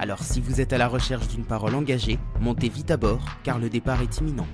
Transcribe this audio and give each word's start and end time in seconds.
Alors 0.00 0.22
si 0.22 0.40
vous 0.40 0.60
êtes 0.60 0.72
à 0.72 0.78
la 0.78 0.86
recherche 0.86 1.26
d'une 1.26 1.44
parole 1.44 1.74
engagée, 1.74 2.20
montez 2.40 2.68
vite 2.68 2.92
à 2.92 2.96
bord 2.96 3.24
car 3.42 3.58
le 3.58 3.68
départ 3.68 4.00
est 4.00 4.18
imminent. 4.18 4.46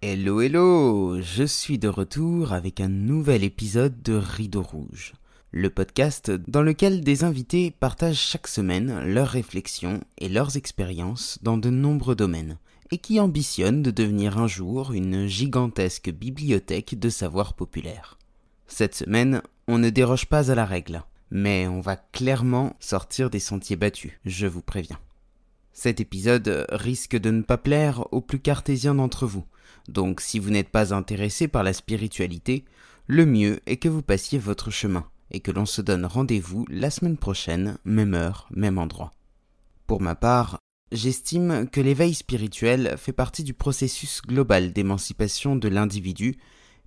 Hello 0.00 0.40
hello, 0.40 1.20
je 1.20 1.42
suis 1.42 1.78
de 1.78 1.88
retour 1.88 2.52
avec 2.52 2.80
un 2.80 2.88
nouvel 2.88 3.42
épisode 3.42 4.00
de 4.02 4.14
Rideau 4.14 4.62
Rouge, 4.62 5.14
le 5.50 5.68
podcast 5.68 6.30
dans 6.30 6.62
lequel 6.62 7.00
des 7.02 7.24
invités 7.24 7.72
partagent 7.72 8.20
chaque 8.20 8.46
semaine 8.46 9.02
leurs 9.04 9.28
réflexions 9.28 10.00
et 10.18 10.28
leurs 10.28 10.56
expériences 10.56 11.40
dans 11.42 11.56
de 11.56 11.70
nombreux 11.70 12.14
domaines, 12.14 12.58
et 12.92 12.98
qui 12.98 13.18
ambitionnent 13.18 13.82
de 13.82 13.90
devenir 13.90 14.38
un 14.38 14.46
jour 14.46 14.92
une 14.92 15.26
gigantesque 15.26 16.10
bibliothèque 16.10 17.00
de 17.00 17.08
savoir 17.08 17.54
populaire. 17.54 18.16
Cette 18.68 18.94
semaine, 18.94 19.42
on 19.66 19.78
ne 19.78 19.90
déroge 19.90 20.26
pas 20.26 20.52
à 20.52 20.54
la 20.54 20.66
règle 20.66 21.02
mais 21.32 21.66
on 21.66 21.80
va 21.80 21.96
clairement 21.96 22.76
sortir 22.78 23.30
des 23.30 23.40
sentiers 23.40 23.76
battus, 23.76 24.12
je 24.26 24.46
vous 24.46 24.60
préviens. 24.60 24.98
Cet 25.72 25.98
épisode 25.98 26.66
risque 26.68 27.16
de 27.16 27.30
ne 27.30 27.40
pas 27.40 27.56
plaire 27.56 28.06
aux 28.12 28.20
plus 28.20 28.38
cartésiens 28.38 28.94
d'entre 28.94 29.26
vous, 29.26 29.46
donc 29.88 30.20
si 30.20 30.38
vous 30.38 30.50
n'êtes 30.50 30.68
pas 30.68 30.92
intéressé 30.92 31.48
par 31.48 31.62
la 31.62 31.72
spiritualité, 31.72 32.66
le 33.06 33.24
mieux 33.24 33.60
est 33.64 33.78
que 33.78 33.88
vous 33.88 34.02
passiez 34.02 34.38
votre 34.38 34.70
chemin 34.70 35.06
et 35.30 35.40
que 35.40 35.50
l'on 35.50 35.64
se 35.64 35.80
donne 35.80 36.04
rendez-vous 36.04 36.66
la 36.68 36.90
semaine 36.90 37.16
prochaine, 37.16 37.78
même 37.86 38.12
heure, 38.12 38.46
même 38.50 38.76
endroit. 38.76 39.14
Pour 39.86 40.02
ma 40.02 40.14
part, 40.14 40.58
j'estime 40.92 41.66
que 41.66 41.80
l'éveil 41.80 42.12
spirituel 42.12 42.96
fait 42.98 43.14
partie 43.14 43.42
du 43.42 43.54
processus 43.54 44.20
global 44.20 44.74
d'émancipation 44.74 45.56
de 45.56 45.68
l'individu 45.68 46.36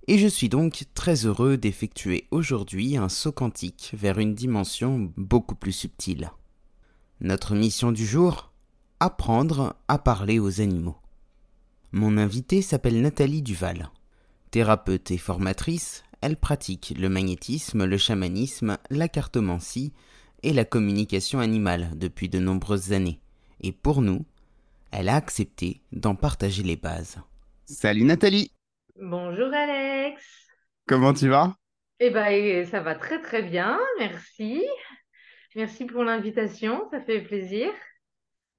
et 0.08 0.18
je 0.18 0.28
suis 0.28 0.48
donc 0.48 0.84
très 0.94 1.26
heureux 1.26 1.56
d'effectuer 1.56 2.26
aujourd'hui 2.30 2.96
un 2.96 3.08
saut 3.08 3.32
quantique 3.32 3.92
vers 3.94 4.18
une 4.18 4.34
dimension 4.34 5.12
beaucoup 5.16 5.54
plus 5.54 5.72
subtile. 5.72 6.30
Notre 7.20 7.54
mission 7.54 7.92
du 7.92 8.06
jour 8.06 8.52
Apprendre 8.98 9.76
à 9.88 9.98
parler 9.98 10.38
aux 10.38 10.62
animaux. 10.62 10.96
Mon 11.92 12.16
invitée 12.16 12.62
s'appelle 12.62 13.02
Nathalie 13.02 13.42
Duval. 13.42 13.90
Thérapeute 14.50 15.10
et 15.10 15.18
formatrice, 15.18 16.02
elle 16.22 16.38
pratique 16.38 16.94
le 16.96 17.10
magnétisme, 17.10 17.84
le 17.84 17.98
chamanisme, 17.98 18.78
la 18.88 19.08
cartomancie 19.08 19.92
et 20.42 20.54
la 20.54 20.64
communication 20.64 21.40
animale 21.40 21.90
depuis 21.96 22.30
de 22.30 22.38
nombreuses 22.38 22.92
années. 22.92 23.20
Et 23.60 23.72
pour 23.72 24.00
nous, 24.00 24.24
elle 24.92 25.10
a 25.10 25.16
accepté 25.16 25.82
d'en 25.92 26.14
partager 26.14 26.62
les 26.62 26.76
bases. 26.76 27.18
Salut 27.66 28.04
Nathalie 28.04 28.50
Bonjour 29.00 29.52
Alex. 29.52 30.24
Comment 30.86 31.12
tu 31.12 31.28
vas? 31.28 31.54
Eh 32.00 32.08
ben, 32.08 32.64
ça 32.64 32.80
va 32.80 32.94
très 32.94 33.20
très 33.20 33.42
bien, 33.42 33.78
merci. 33.98 34.64
Merci 35.54 35.84
pour 35.84 36.02
l'invitation, 36.02 36.88
ça 36.90 37.02
fait 37.02 37.20
plaisir. 37.20 37.68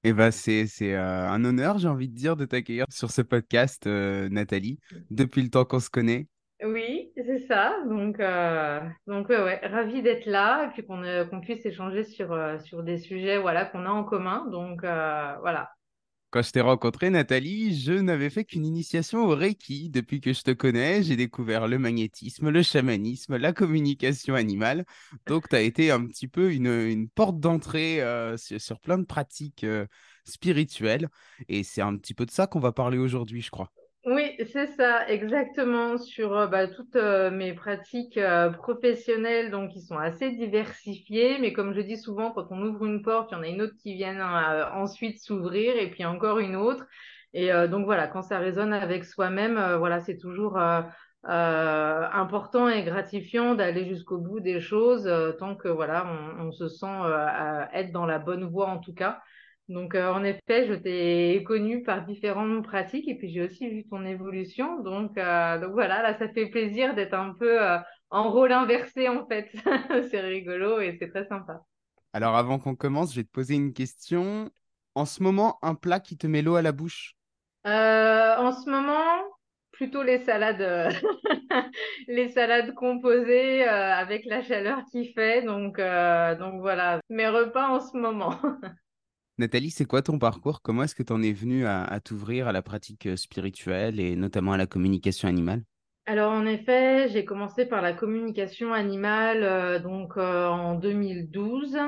Eh 0.04 0.12
ben, 0.12 0.30
c'est, 0.30 0.68
euh, 0.82 1.28
un 1.28 1.44
honneur, 1.44 1.78
j'ai 1.78 1.88
envie 1.88 2.08
de 2.08 2.14
dire, 2.14 2.36
de 2.36 2.44
t'accueillir 2.44 2.84
sur 2.88 3.10
ce 3.10 3.20
podcast, 3.22 3.88
euh, 3.88 4.28
Nathalie, 4.28 4.78
depuis 5.10 5.42
le 5.42 5.50
temps 5.50 5.64
qu'on 5.64 5.80
se 5.80 5.90
connaît. 5.90 6.28
Oui, 6.64 7.10
c'est 7.16 7.46
ça. 7.48 7.74
Donc, 7.88 8.20
euh, 8.20 8.80
donc 9.08 9.28
ouais, 9.30 9.42
ouais, 9.42 9.60
ravi 9.66 10.02
d'être 10.02 10.26
là 10.26 10.66
et 10.66 10.70
puis 10.70 10.86
qu'on 10.86 11.40
puisse 11.40 11.66
échanger 11.66 12.04
sur, 12.04 12.36
sur 12.60 12.84
des 12.84 12.98
sujets 12.98 13.38
voilà, 13.38 13.64
qu'on 13.64 13.86
a 13.86 13.90
en 13.90 14.04
commun. 14.04 14.46
Donc, 14.52 14.82
voilà, 14.82 15.68
quand 16.30 16.42
je 16.42 16.50
t'ai 16.50 16.60
rencontré, 16.60 17.08
Nathalie, 17.08 17.78
je 17.80 17.92
n'avais 17.92 18.28
fait 18.28 18.44
qu'une 18.44 18.66
initiation 18.66 19.24
au 19.24 19.34
Reiki. 19.34 19.88
Depuis 19.88 20.20
que 20.20 20.32
je 20.32 20.42
te 20.42 20.50
connais, 20.50 21.02
j'ai 21.02 21.16
découvert 21.16 21.68
le 21.68 21.78
magnétisme, 21.78 22.50
le 22.50 22.62
chamanisme, 22.62 23.36
la 23.36 23.52
communication 23.54 24.34
animale. 24.34 24.84
Donc, 25.26 25.48
tu 25.48 25.56
as 25.56 25.62
été 25.62 25.90
un 25.90 26.04
petit 26.06 26.28
peu 26.28 26.52
une, 26.52 27.08
porte 27.08 27.40
d'entrée 27.40 28.02
euh, 28.02 28.36
sur, 28.36 28.78
plein 28.80 28.98
de 28.98 29.04
pratiques 29.04 29.64
euh, 29.64 29.86
spirituelles. 30.24 31.08
Et 31.48 31.62
c'est 31.62 31.80
un 31.82 31.96
petit 31.96 32.14
peu 32.14 32.26
de 32.26 32.30
ça 32.30 32.46
qu'on 32.46 32.60
va 32.60 32.72
parler 32.72 32.98
aujourd'hui, 32.98 33.40
je 33.40 33.50
crois. 33.50 33.72
Oui, 34.10 34.36
c'est 34.50 34.68
ça, 34.68 35.06
exactement, 35.06 35.98
sur 35.98 36.34
euh, 36.34 36.46
bah, 36.46 36.66
toutes 36.66 36.96
euh, 36.96 37.30
mes 37.30 37.52
pratiques 37.52 38.16
euh, 38.16 38.48
professionnelles, 38.50 39.50
donc 39.50 39.70
qui 39.70 39.82
sont 39.82 39.98
assez 39.98 40.30
diversifiées, 40.30 41.36
mais 41.38 41.52
comme 41.52 41.74
je 41.74 41.82
dis 41.82 41.98
souvent, 41.98 42.30
quand 42.30 42.46
on 42.50 42.62
ouvre 42.62 42.86
une 42.86 43.02
porte, 43.02 43.32
il 43.32 43.34
y 43.34 43.38
en 43.38 43.42
a 43.42 43.48
une 43.48 43.60
autre 43.60 43.74
qui 43.82 43.96
vient 43.96 44.18
ensuite 44.72 45.20
s'ouvrir, 45.20 45.76
et 45.76 45.90
puis 45.90 46.06
encore 46.06 46.38
une 46.38 46.56
autre. 46.56 46.86
Et 47.34 47.50
donc 47.68 47.84
voilà, 47.84 48.06
quand 48.08 48.22
ça 48.22 48.38
résonne 48.38 48.72
avec 48.72 49.04
soi-même, 49.04 49.76
voilà, 49.76 50.00
c'est 50.00 50.16
toujours 50.16 50.58
important 51.24 52.68
et 52.70 52.84
gratifiant 52.84 53.54
d'aller 53.54 53.84
jusqu'au 53.84 54.16
bout 54.16 54.40
des 54.40 54.60
choses, 54.60 55.10
tant 55.38 55.54
que 55.54 55.68
voilà, 55.68 56.06
on 56.38 56.50
se 56.50 56.68
sent 56.68 56.86
être 57.74 57.92
dans 57.92 58.06
la 58.06 58.18
bonne 58.18 58.44
voie 58.44 58.68
en 58.68 58.78
tout 58.78 58.94
cas. 58.94 59.20
Donc, 59.68 59.94
euh, 59.94 60.10
en 60.10 60.24
effet, 60.24 60.66
je 60.66 60.72
t'ai 60.72 61.44
connue 61.44 61.82
par 61.82 62.06
différentes 62.06 62.64
pratiques 62.64 63.06
et 63.06 63.16
puis 63.16 63.28
j'ai 63.30 63.42
aussi 63.42 63.68
vu 63.68 63.84
ton 63.86 64.04
évolution. 64.06 64.80
Donc, 64.80 65.18
euh, 65.18 65.58
donc 65.58 65.72
voilà, 65.72 66.02
là, 66.02 66.18
ça 66.18 66.28
fait 66.30 66.46
plaisir 66.46 66.94
d'être 66.94 67.12
un 67.12 67.34
peu 67.34 67.62
euh, 67.62 67.78
en 68.08 68.30
rôle 68.30 68.52
inversé 68.52 69.08
en 69.10 69.26
fait. 69.26 69.50
c'est 70.10 70.20
rigolo 70.20 70.80
et 70.80 70.96
c'est 70.98 71.10
très 71.10 71.26
sympa. 71.26 71.60
Alors, 72.14 72.34
avant 72.34 72.58
qu'on 72.58 72.74
commence, 72.74 73.12
je 73.12 73.20
vais 73.20 73.24
te 73.24 73.30
poser 73.30 73.56
une 73.56 73.74
question. 73.74 74.50
En 74.94 75.04
ce 75.04 75.22
moment, 75.22 75.58
un 75.60 75.74
plat 75.74 76.00
qui 76.00 76.16
te 76.16 76.26
met 76.26 76.40
l'eau 76.40 76.56
à 76.56 76.62
la 76.62 76.72
bouche? 76.72 77.14
En 77.64 78.52
ce 78.52 78.70
moment, 78.70 79.22
plutôt 79.72 80.02
les 80.02 80.20
salades, 80.20 80.94
les 82.08 82.28
salades 82.30 82.72
composées 82.72 83.64
avec 83.64 84.24
la 84.24 84.42
chaleur 84.42 84.80
qui 84.90 85.12
fait. 85.12 85.42
Donc, 85.42 85.76
donc 85.76 86.60
voilà, 86.62 87.00
mes 87.10 87.28
repas 87.28 87.68
en 87.68 87.80
ce 87.80 87.94
moment. 87.98 88.34
Nathalie, 89.38 89.70
c'est 89.70 89.84
quoi 89.84 90.02
ton 90.02 90.18
parcours? 90.18 90.62
Comment 90.62 90.82
est-ce 90.82 90.96
que 90.96 91.04
tu 91.04 91.12
en 91.12 91.22
es 91.22 91.32
venue 91.32 91.64
à, 91.64 92.00
t'ouvrir 92.00 92.48
à 92.48 92.52
la 92.52 92.60
pratique 92.60 93.06
euh, 93.06 93.14
spirituelle 93.14 94.00
et 94.00 94.16
notamment 94.16 94.52
à 94.52 94.56
la 94.56 94.66
communication 94.66 95.28
animale? 95.28 95.62
Alors 96.06 96.32
en 96.32 96.44
effet, 96.44 97.08
j'ai 97.08 97.24
commencé 97.24 97.64
par 97.64 97.80
la 97.80 97.92
communication 97.92 98.72
animale 98.72 99.44
euh, 99.44 99.78
donc 99.78 100.16
euh, 100.16 100.48
en 100.48 100.74
2012. 100.74 101.78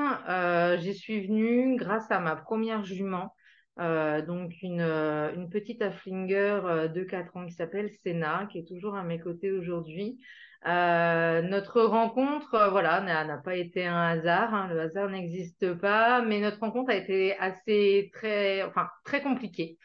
J'y 0.79 0.93
suis 0.93 1.27
venue 1.27 1.75
grâce 1.75 2.09
à 2.09 2.21
ma 2.21 2.37
première 2.37 2.85
jument, 2.85 3.35
donc 3.77 4.53
une, 4.61 4.79
une 4.79 5.49
petite 5.49 5.81
afflinger 5.81 6.87
de 6.93 7.03
4 7.03 7.35
ans 7.35 7.45
qui 7.45 7.53
s'appelle 7.53 7.89
Senna, 7.89 8.47
qui 8.49 8.59
est 8.59 8.67
toujours 8.67 8.95
à 8.95 9.03
mes 9.03 9.19
côtés 9.19 9.51
aujourd'hui. 9.51 10.19
Euh, 10.67 11.41
notre 11.41 11.81
rencontre, 11.81 12.53
euh, 12.53 12.69
voilà, 12.69 13.01
n'a 13.01 13.37
pas 13.37 13.55
été 13.55 13.85
un 13.87 14.01
hasard. 14.09 14.53
Hein, 14.53 14.67
le 14.71 14.79
hasard 14.81 15.09
n'existe 15.09 15.73
pas, 15.73 16.21
mais 16.21 16.39
notre 16.39 16.59
rencontre 16.59 16.91
a 16.91 16.95
été 16.95 17.35
assez 17.39 18.11
très, 18.13 18.63
enfin 18.63 18.89
très 19.03 19.21
compliquée. 19.21 19.77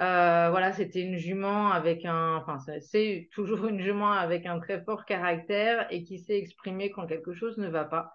Euh, 0.00 0.48
voilà, 0.50 0.72
c'était 0.72 1.02
une 1.02 1.16
jument 1.16 1.70
avec 1.70 2.04
un, 2.04 2.36
enfin 2.36 2.58
c'est 2.80 3.28
toujours 3.32 3.66
une 3.68 3.80
jument 3.80 4.10
avec 4.12 4.44
un 4.44 4.58
très 4.58 4.82
fort 4.82 5.04
caractère 5.04 5.86
et 5.92 6.02
qui 6.02 6.18
sait 6.18 6.36
exprimer 6.36 6.90
quand 6.90 7.06
quelque 7.06 7.32
chose 7.32 7.58
ne 7.58 7.68
va 7.68 7.84
pas. 7.84 8.12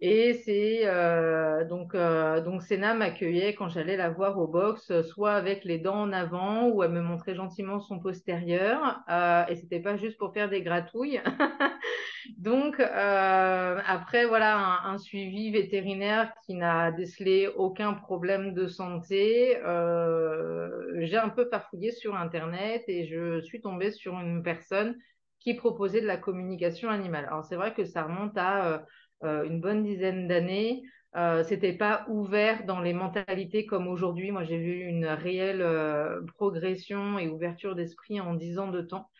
Et 0.00 0.34
c'est 0.44 0.82
euh, 0.84 1.64
donc 1.64 1.92
euh, 1.96 2.40
donc 2.40 2.62
Senna 2.62 2.94
m'accueillait 2.94 3.54
quand 3.54 3.68
j'allais 3.68 3.96
la 3.96 4.10
voir 4.10 4.38
au 4.38 4.46
box, 4.46 5.02
soit 5.02 5.32
avec 5.32 5.64
les 5.64 5.78
dents 5.78 6.02
en 6.02 6.12
avant 6.12 6.68
ou 6.68 6.84
elle 6.84 6.92
me 6.92 7.00
montrait 7.00 7.34
gentiment 7.34 7.80
son 7.80 7.98
postérieur. 7.98 9.00
Euh, 9.10 9.44
et 9.48 9.56
c'était 9.56 9.80
pas 9.80 9.96
juste 9.96 10.16
pour 10.16 10.32
faire 10.32 10.48
des 10.48 10.62
gratouilles. 10.62 11.20
donc 12.38 12.78
euh, 12.78 13.80
après 13.86 14.26
voilà 14.26 14.82
un, 14.84 14.98
suivi 14.98 15.50
vétérinaire 15.50 16.32
qui 16.46 16.54
n'a 16.54 16.92
décelé 16.92 17.48
aucun 17.56 17.94
problème 17.94 18.54
de 18.54 18.68
santé. 18.68 19.58
Euh, 19.64 20.68
j'ai 21.00 21.16
un 21.16 21.28
peu 21.28 21.48
farfouillé 21.50 21.90
sur 21.90 22.14
internet 22.14 22.84
et 22.86 23.04
je 23.08 23.40
suis 23.40 23.60
tombée 23.60 23.90
sur 23.90 24.14
une 24.20 24.44
personne 24.44 24.96
qui 25.40 25.54
proposait 25.54 26.00
de 26.00 26.06
la 26.06 26.16
communication 26.16 26.88
animale. 26.88 27.24
Alors 27.26 27.44
c'est 27.44 27.56
vrai 27.56 27.74
que 27.74 27.84
ça 27.84 28.04
remonte 28.04 28.36
à 28.36 28.74
euh, 28.74 28.78
une 29.22 29.60
bonne 29.60 29.82
dizaine 29.82 30.28
d'années. 30.28 30.82
Euh, 31.16 31.42
c'était 31.42 31.72
pas 31.72 32.04
ouvert 32.08 32.64
dans 32.64 32.80
les 32.80 32.92
mentalités 32.92 33.66
comme 33.66 33.88
aujourd'hui. 33.88 34.30
Moi, 34.30 34.44
j'ai 34.44 34.58
vu 34.58 34.82
une 34.82 35.06
réelle 35.06 35.62
euh, 35.62 36.20
progression 36.36 37.18
et 37.18 37.28
ouverture 37.28 37.74
d'esprit 37.74 38.20
en 38.20 38.34
dix 38.34 38.58
ans 38.58 38.70
de 38.70 38.82
temps. 38.82 39.10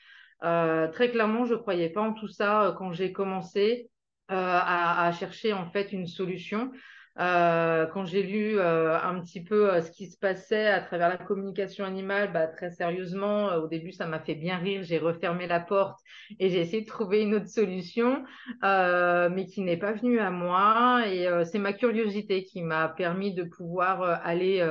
Euh, 0.45 0.89
très 0.89 1.11
clairement, 1.11 1.47
je 1.47 1.55
croyais 1.55 1.89
pas 1.89 2.03
en 2.03 2.13
tout 2.13 2.29
ça 2.29 2.75
quand 2.79 2.93
j'ai 2.93 3.13
commencé 3.13 3.91
à, 4.29 5.07
à, 5.07 5.13
chercher 5.13 5.55
en 5.55 5.71
fait 5.71 5.91
une 5.93 6.07
solution. 6.07 6.71
Euh, 7.19 7.87
quand 7.87 8.05
j'ai 8.05 8.23
lu 8.23 8.59
euh, 8.59 8.97
un 8.97 9.21
petit 9.21 9.43
peu 9.43 9.73
euh, 9.73 9.83
ce 9.83 9.91
qui 9.91 10.07
se 10.07 10.17
passait 10.17 10.69
à 10.69 10.81
travers 10.81 11.09
la 11.09 11.17
communication 11.17 11.85
animale, 11.85 12.33
bah, 12.33 12.47
très 12.47 12.71
sérieusement, 12.71 13.55
au 13.57 13.67
début, 13.67 13.91
ça 13.91 14.07
m'a 14.07 14.21
fait 14.21 14.37
bien 14.37 14.57
rire. 14.59 14.83
J'ai 14.85 14.99
refermé 14.99 15.49
la 15.49 15.59
porte 15.59 15.99
et 16.39 16.49
j'ai 16.49 16.61
essayé 16.61 16.83
de 16.83 16.87
trouver 16.87 17.23
une 17.23 17.35
autre 17.35 17.49
solution, 17.49 18.25
mais 18.63 19.47
qui 19.47 19.63
n'est 19.63 19.77
pas 19.77 19.93
venue 19.93 20.21
à 20.21 20.31
moi. 20.31 21.03
Et 21.07 21.27
c'est 21.45 21.59
ma 21.59 21.73
curiosité 21.73 22.45
qui 22.45 22.63
m'a 22.63 22.89
permis 22.89 23.35
de 23.35 23.45
pouvoir 23.45 24.03
aller 24.25 24.67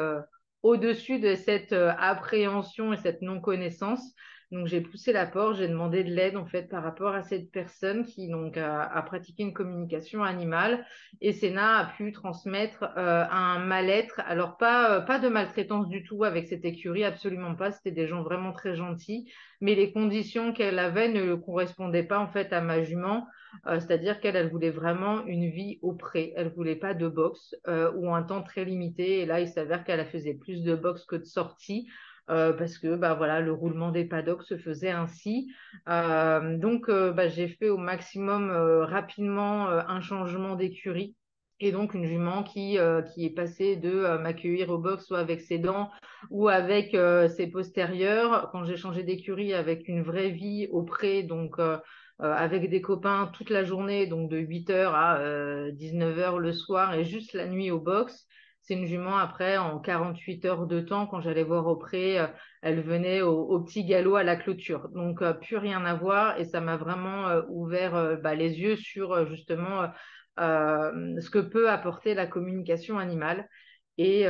au-dessus 0.64 1.20
de 1.20 1.36
cette 1.36 1.74
appréhension 1.74 2.94
et 2.94 2.98
cette 2.98 3.22
non-connaissance. 3.22 4.14
Donc 4.52 4.68
j'ai 4.68 4.80
poussé 4.80 5.12
la 5.12 5.26
porte, 5.26 5.58
j'ai 5.58 5.68
demandé 5.68 6.06
de 6.06 6.10
l'aide 6.10 6.38
en 6.38 6.46
fait 6.46 6.70
par 6.70 6.82
rapport 6.82 7.14
à 7.14 7.22
cette 7.22 7.52
personne 7.52 8.06
qui 8.06 8.30
donc 8.30 8.56
a, 8.56 9.02
pratiqué 9.06 9.44
une 9.44 9.54
communication 9.54 10.24
animale 10.24 10.86
et 11.20 11.34
Sénat 11.34 11.80
a 11.80 11.86
pu 11.98 12.14
transmettre 12.14 12.84
euh, 12.98 13.26
un 13.30 13.60
mal-être. 13.60 14.22
Alors 14.26 14.56
pas 14.56 14.92
euh, 14.92 15.02
pas 15.02 15.20
de 15.20 15.28
maltraitance 15.28 15.90
du 15.90 16.02
tout 16.04 16.24
avec 16.24 16.48
cette 16.48 16.64
écurie, 16.64 17.04
absolument 17.04 17.56
pas. 17.56 17.72
C'était 17.72 17.92
des 17.92 18.08
gens 18.08 18.24
vraiment 18.24 18.54
très 18.54 18.74
gentils, 18.78 19.30
mais 19.60 19.76
les 19.76 19.92
conditions 19.92 20.54
qu'elle 20.54 20.80
avait 20.80 21.10
ne 21.10 21.36
correspondaient 21.36 22.04
pas 22.04 22.20
en 22.20 22.28
fait 22.30 22.54
à 22.54 22.62
ma 22.62 22.84
jument. 22.84 23.28
Euh, 23.66 23.82
c'est-à-dire 23.82 24.22
qu'elle 24.22 24.38
elle 24.38 24.50
voulait 24.50 24.72
vraiment 24.72 25.26
une 25.26 25.50
vie 25.50 25.78
au 25.82 25.92
pré. 25.92 26.32
Elle 26.38 26.54
voulait 26.54 26.76
pas 26.78 26.94
de 26.94 27.10
boxe 27.10 27.54
ou 27.68 28.14
un 28.14 28.24
temps 28.24 28.44
très 28.44 28.64
limité. 28.64 29.20
Et 29.20 29.26
là, 29.26 29.42
il 29.42 29.50
s'avère 29.50 29.84
qu'elle 29.84 30.06
faisait 30.06 30.36
plus 30.36 30.64
de 30.64 30.76
boxe 30.76 31.06
que 31.06 31.18
de 31.18 31.26
sortie. 31.26 31.90
Euh, 32.30 32.52
parce 32.54 32.78
que 32.78 32.96
bah, 32.96 33.14
voilà, 33.14 33.40
le 33.40 33.54
roulement 33.54 33.92
des 33.92 34.06
paddocks 34.06 34.44
se 34.44 34.58
faisait 34.58 34.92
ainsi. 34.92 35.52
Euh, 35.88 36.58
donc, 36.58 36.90
euh, 36.90 37.12
bah, 37.12 37.30
j'ai 37.30 37.48
fait 37.48 37.70
au 37.70 37.78
maximum 37.78 38.52
rapidement 38.52 39.68
un 39.70 40.02
changement 40.02 40.56
d'écurie. 40.56 41.16
Et 41.60 41.72
donc 41.72 41.96
une 41.96 42.06
jument 42.06 42.44
qui, 42.44 42.78
qui 43.12 43.26
est 43.26 43.32
passée 43.32 43.78
de 43.78 44.20
m'accueillir 44.20 44.70
au 44.70 44.78
box 44.78 45.06
soit 45.08 45.18
avec 45.18 45.42
ses 45.42 45.58
dents 45.58 45.90
ou 46.30 46.50
avec 46.50 46.96
ses 47.32 47.48
postérieurs. 47.48 48.50
Quand 48.52 48.64
j'ai 48.64 48.78
changé 48.78 49.02
d'écurie 49.02 49.56
avec 49.56 49.88
une 49.88 50.04
vraie 50.04 50.30
vie 50.30 50.68
auprès, 50.70 51.24
donc 51.24 51.60
avec 52.20 52.70
des 52.70 52.80
copains 52.80 53.32
toute 53.34 53.50
la 53.50 53.64
journée, 53.64 54.06
donc 54.06 54.30
de 54.30 54.38
8h 54.38 54.92
à 54.94 55.20
19h 55.72 56.38
le 56.38 56.54
soir 56.54 56.94
et 56.94 57.04
juste 57.04 57.34
la 57.34 57.48
nuit 57.48 57.72
au 57.72 57.80
box, 57.80 58.27
c'est 58.68 58.74
une 58.74 58.86
jument, 58.86 59.18
après, 59.18 59.58
en 59.58 59.80
48 59.80 60.44
heures 60.46 60.68
de 60.68 60.81
temps, 60.81 61.08
quand 61.08 61.22
j'allais 61.22 61.46
voir 61.46 61.68
auprès, 61.68 62.19
euh, 62.19 62.28
elle 62.62 62.81
venait 62.81 63.22
au, 63.22 63.62
petit 63.62 63.86
galop 63.86 64.16
à 64.16 64.24
la 64.24 64.36
clôture. 64.36 64.90
Donc, 64.90 65.22
euh, 65.22 65.31
plus 65.31 65.56
rien 65.56 65.86
à 65.86 65.96
voir. 65.96 66.38
Et 66.38 66.44
ça 66.44 66.60
m'a 66.60 66.75
vraiment 66.75 67.30
euh, 67.30 67.44
ouvert 67.48 68.19
bah, 68.22 68.36
les 68.36 68.60
yeux 68.60 68.75
sur 68.75 69.25
justement 69.28 69.90
ce 70.38 71.30
que 71.30 71.40
peut 71.40 71.69
apporter 71.69 72.14
la 72.14 72.28
communication 72.28 73.00
animale. 73.00 73.48
Et, 73.98 74.25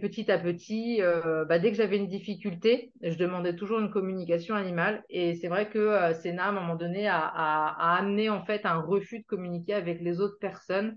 petit 0.00 0.30
à 0.32 0.38
petit, 0.38 1.00
bah, 1.48 1.58
dès 1.58 1.70
que 1.70 1.76
j'avais 1.76 1.98
une 1.98 2.08
difficulté, 2.08 2.92
je 3.02 3.16
demandais 3.16 3.54
toujours 3.54 3.78
une 3.78 3.90
communication 3.90 4.54
animale. 4.54 5.04
Et 5.10 5.34
c'est 5.34 5.48
vrai 5.48 5.68
que 5.68 6.14
Sénat, 6.14 6.46
à 6.46 6.48
un 6.48 6.52
moment 6.52 6.76
donné, 6.76 7.06
a, 7.08 7.18
a, 7.18 7.96
amené 7.98 8.30
en 8.30 8.42
fait 8.44 8.64
un 8.64 8.80
refus 8.80 9.20
de 9.20 9.26
communiquer 9.26 9.74
avec 9.74 10.00
les 10.00 10.20
autres 10.20 10.38
personnes 10.40 10.96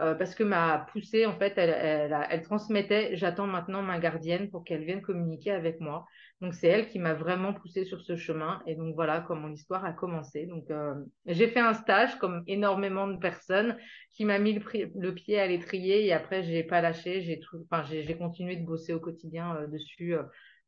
euh, 0.00 0.14
parce 0.14 0.34
que 0.34 0.42
ma 0.42 0.86
poussée, 0.90 1.26
en 1.26 1.36
fait, 1.38 1.52
elle, 1.58 2.42
transmettait 2.42 3.14
j'attends 3.16 3.46
maintenant 3.46 3.82
ma 3.82 3.98
gardienne 3.98 4.50
pour 4.50 4.64
qu'elle 4.64 4.84
vienne 4.84 5.02
communiquer 5.02 5.50
avec 5.50 5.80
moi. 5.80 6.06
Donc, 6.40 6.54
c'est 6.54 6.66
elle 6.66 6.88
qui 6.88 6.98
m'a 6.98 7.12
vraiment 7.12 7.52
poussée 7.52 7.84
sur 7.84 8.00
ce 8.00 8.16
chemin. 8.16 8.62
Et 8.66 8.74
donc, 8.74 8.94
voilà 8.94 9.20
comment 9.20 9.48
l'histoire 9.48 9.84
a 9.84 9.92
commencé. 9.92 10.46
Donc, 10.46 10.70
euh, 10.70 10.94
j'ai 11.26 11.48
fait 11.48 11.60
un 11.60 11.74
stage, 11.74 12.18
comme 12.18 12.42
énormément 12.46 13.06
de 13.06 13.18
personnes, 13.18 13.76
qui 14.12 14.24
m'a 14.24 14.38
mis 14.38 14.54
le, 14.54 15.14
pied 15.14 15.38
à 15.38 15.46
l'étrier. 15.46 16.06
Et 16.06 16.12
après, 16.12 16.42
je 16.42 16.50
n'ai 16.50 16.64
pas 16.64 16.80
lâché. 16.80 17.20
J'ai 17.20 18.16
continué 18.16 18.56
de 18.56 18.64
bosser 18.64 18.94
au 18.94 19.00
quotidien 19.00 19.56
euh, 19.56 19.66
dessus 19.66 20.14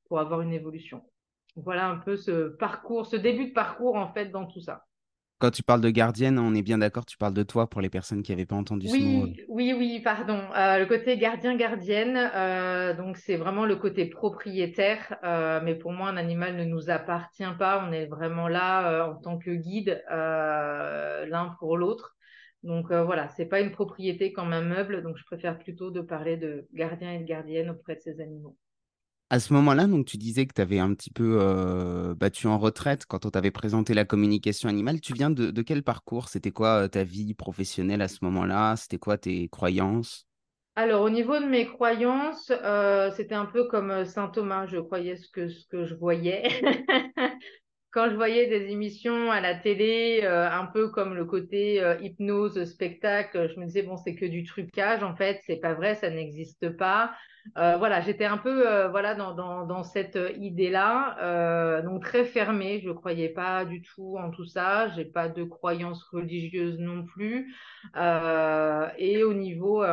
pour 0.08 0.20
avoir 0.20 0.42
une 0.42 0.52
évolution. 0.52 1.02
voilà 1.56 1.88
un 1.88 1.96
peu 1.96 2.16
ce 2.16 2.48
parcours, 2.48 3.06
ce 3.06 3.16
début 3.16 3.48
de 3.48 3.52
parcours, 3.52 3.96
en 3.96 4.12
fait, 4.12 4.26
dans 4.26 4.46
tout 4.46 4.60
ça. 4.60 4.84
Quand 5.38 5.50
tu 5.50 5.62
parles 5.62 5.80
de 5.80 5.90
gardienne, 5.90 6.38
on 6.38 6.54
est 6.54 6.62
bien 6.62 6.78
d'accord, 6.78 7.04
tu 7.04 7.16
parles 7.16 7.34
de 7.34 7.42
toi 7.42 7.68
pour 7.68 7.80
les 7.80 7.90
personnes 7.90 8.22
qui 8.22 8.30
n'avaient 8.32 8.46
pas 8.46 8.54
entendu 8.54 8.88
ce 8.88 8.96
mot. 8.96 9.26
Oui, 9.48 9.74
oui, 9.76 10.00
pardon. 10.02 10.40
Euh, 10.56 10.78
le 10.78 10.86
côté 10.86 11.18
gardien-gardienne, 11.18 12.30
euh, 12.34 12.94
donc 12.94 13.16
c'est 13.16 13.36
vraiment 13.36 13.66
le 13.66 13.76
côté 13.76 14.06
propriétaire. 14.06 15.16
Euh, 15.24 15.60
mais 15.62 15.74
pour 15.74 15.92
moi, 15.92 16.08
un 16.08 16.16
animal 16.16 16.56
ne 16.56 16.64
nous 16.64 16.88
appartient 16.88 17.44
pas. 17.58 17.84
On 17.86 17.92
est 17.92 18.06
vraiment 18.06 18.48
là 18.48 19.08
en 19.08 19.16
tant 19.16 19.38
que 19.38 19.50
guide 19.50 20.02
l'un 20.08 21.56
pour 21.58 21.76
l'autre. 21.76 22.16
Donc 22.62 22.92
voilà, 22.92 23.28
c'est 23.36 23.46
pas 23.46 23.60
une 23.60 23.72
propriété 23.72 24.32
comme 24.32 24.52
un 24.52 24.62
meuble. 24.62 25.02
Donc 25.02 25.16
je 25.18 25.24
préfère 25.24 25.58
plutôt 25.58 25.90
de 25.90 26.00
parler 26.00 26.36
de 26.36 26.66
gardien 26.72 27.12
et 27.12 27.18
de 27.18 27.24
gardienne 27.24 27.70
auprès 27.70 27.96
de 27.96 28.00
ces 28.00 28.20
animaux. 28.20 28.56
À 29.30 29.40
ce 29.40 29.52
moment-là, 29.54 29.86
donc 29.86 30.06
tu 30.06 30.16
disais 30.16 30.46
que 30.46 30.52
tu 30.52 30.60
avais 30.60 30.78
un 30.78 30.94
petit 30.94 31.10
peu 31.10 31.38
euh, 31.40 32.14
battu 32.14 32.46
en 32.46 32.58
retraite 32.58 33.06
quand 33.06 33.26
on 33.26 33.30
t'avait 33.30 33.50
présenté 33.50 33.94
la 33.94 34.04
communication 34.04 34.68
animale. 34.68 35.00
Tu 35.00 35.12
viens 35.12 35.30
de, 35.30 35.62
quel 35.62 35.82
parcours? 35.82 36.28
C'était 36.28 36.52
quoi 36.52 36.84
euh, 36.84 36.88
ta 36.88 37.04
vie 37.04 37.34
professionnelle 37.34 38.02
à 38.02 38.08
ce 38.08 38.18
moment-là? 38.22 38.76
C'était 38.76 38.98
quoi 38.98 39.18
tes 39.18 39.48
croyances? 39.48 40.26
Alors, 40.76 41.02
au 41.02 41.10
niveau 41.10 41.38
de 41.38 41.46
mes 41.46 41.66
croyances, 41.66 42.50
euh, 42.50 43.10
c'était 43.16 43.34
un 43.34 43.46
peu 43.46 43.64
comme 43.66 44.04
Saint 44.04 44.28
Thomas. 44.28 44.66
Je 44.66 44.78
croyais 44.78 45.16
ce 45.16 45.28
que, 45.28 45.48
ce 45.48 45.66
que 45.66 45.84
je 45.84 45.94
voyais. 45.94 46.48
quand 47.94 48.10
je 48.10 48.16
voyais 48.16 48.48
des 48.48 48.72
émissions 48.72 49.30
à 49.30 49.40
la 49.40 49.54
télé, 49.54 50.26
un 50.26 50.66
peu 50.66 50.88
comme 50.88 51.14
le 51.14 51.24
côté 51.24 51.80
hypnose, 52.02 52.64
spectacle, 52.64 53.48
je 53.54 53.60
me 53.60 53.66
disais, 53.66 53.82
bon, 53.82 53.96
c'est 53.96 54.16
que 54.16 54.26
du 54.26 54.44
trucage. 54.44 55.02
En 55.02 55.14
fait, 55.14 55.40
c'est 55.46 55.60
pas 55.60 55.74
vrai, 55.74 55.94
ça 55.94 56.10
n'existe 56.10 56.76
pas. 56.76 57.12
Euh, 57.58 57.76
voilà, 57.76 58.00
j'étais 58.00 58.24
un 58.24 58.38
peu 58.38 58.66
euh, 58.68 58.88
voilà 58.88 59.14
dans, 59.14 59.34
dans, 59.34 59.66
dans 59.66 59.84
cette 59.84 60.18
idée-là, 60.36 61.16
euh, 61.20 61.82
donc 61.82 62.02
très 62.02 62.24
fermée. 62.24 62.80
Je 62.82 62.88
ne 62.88 62.94
croyais 62.94 63.28
pas 63.28 63.64
du 63.64 63.82
tout 63.82 64.16
en 64.18 64.30
tout 64.30 64.46
ça. 64.46 64.88
J'ai 64.90 65.04
pas 65.04 65.28
de 65.28 65.44
croyance 65.44 66.02
religieuse 66.04 66.78
non 66.78 67.04
plus. 67.04 67.54
et 67.94 69.22
au 69.24 69.34
niveau 69.34 69.84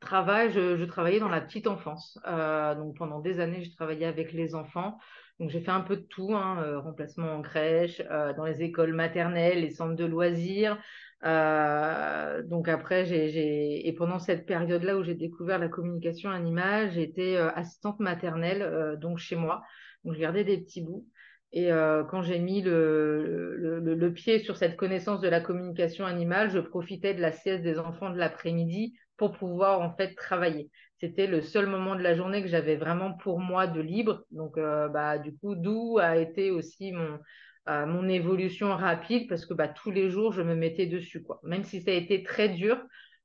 travail, 0.00 0.50
je, 0.52 0.76
je, 0.76 0.84
travaillais 0.84 1.20
dans 1.20 1.28
la 1.28 1.40
petite 1.40 1.66
enfance. 1.66 2.18
donc 2.24 2.96
pendant 2.96 3.20
des 3.20 3.40
années, 3.40 3.64
je 3.64 3.74
travaillais 3.74 4.06
avec 4.06 4.32
les 4.32 4.54
enfants. 4.54 4.98
Donc 5.38 5.50
j'ai 5.50 5.60
fait 5.60 5.70
un 5.70 5.82
peu 5.82 5.96
de 5.96 6.02
tout, 6.02 6.34
hein, 6.34 6.80
remplacement 6.80 7.34
en 7.34 7.42
crèche, 7.42 8.02
dans 8.36 8.46
les 8.46 8.62
écoles 8.62 8.94
maternelles, 8.94 9.60
les 9.60 9.70
centres 9.70 9.94
de 9.94 10.04
loisirs, 10.06 10.78
euh, 11.24 12.42
donc 12.42 12.68
après, 12.68 13.06
j'ai, 13.06 13.86
et 13.86 13.92
pendant 13.92 14.18
cette 14.18 14.46
période-là 14.46 14.96
où 14.96 15.02
j'ai 15.02 15.14
découvert 15.14 15.58
la 15.58 15.68
communication 15.68 16.30
animale, 16.30 16.92
j'étais 16.92 17.36
euh, 17.36 17.50
assistante 17.54 18.00
maternelle, 18.00 18.62
euh, 18.62 18.96
donc 18.96 19.18
chez 19.18 19.36
moi. 19.36 19.62
Donc 20.04 20.14
je 20.14 20.20
gardais 20.20 20.44
des 20.44 20.58
petits 20.58 20.82
bouts. 20.82 21.06
Et 21.52 21.70
quand 22.10 22.22
j'ai 22.22 22.38
mis 22.38 22.60
le, 22.60 23.56
le, 23.56 23.94
le, 23.94 24.12
pied 24.12 24.40
sur 24.40 24.58
cette 24.58 24.76
connaissance 24.76 25.22
de 25.22 25.28
la 25.28 25.40
communication 25.40 26.04
animale, 26.04 26.50
je 26.50 26.58
profitais 26.58 27.14
de 27.14 27.20
la 27.22 27.32
sieste 27.32 27.62
des 27.62 27.78
enfants 27.78 28.10
de 28.10 28.18
l'après-midi 28.18 28.94
pour 29.16 29.32
pouvoir 29.32 29.80
en 29.80 29.96
fait 29.96 30.14
travailler. 30.16 30.70
C'était 31.00 31.26
le 31.26 31.42
seul 31.42 31.66
moment 31.66 31.94
de 31.94 32.02
la 32.02 32.14
journée 32.14 32.42
que 32.42 32.48
j'avais 32.48 32.76
vraiment 32.76 33.12
pour 33.12 33.38
moi 33.38 33.66
de 33.66 33.80
libre. 33.80 34.24
Donc 34.30 34.56
bah, 34.56 35.18
du 35.18 35.36
coup, 35.36 35.54
d'où 35.54 35.98
a 35.98 36.16
été 36.16 36.50
aussi 36.50 36.92
mon, 36.92 37.18
mon 37.66 38.08
évolution 38.08 38.74
rapide 38.74 39.28
parce 39.28 39.44
que 39.44 39.52
bah, 39.52 39.68
tous 39.68 39.90
les 39.90 40.08
jours, 40.08 40.32
je 40.32 40.40
me 40.40 40.54
mettais 40.54 40.86
dessus. 40.86 41.22
Même 41.42 41.64
si 41.64 41.82
ça 41.82 41.90
a 41.90 41.94
été 41.94 42.22
très 42.22 42.48
dur 42.48 42.78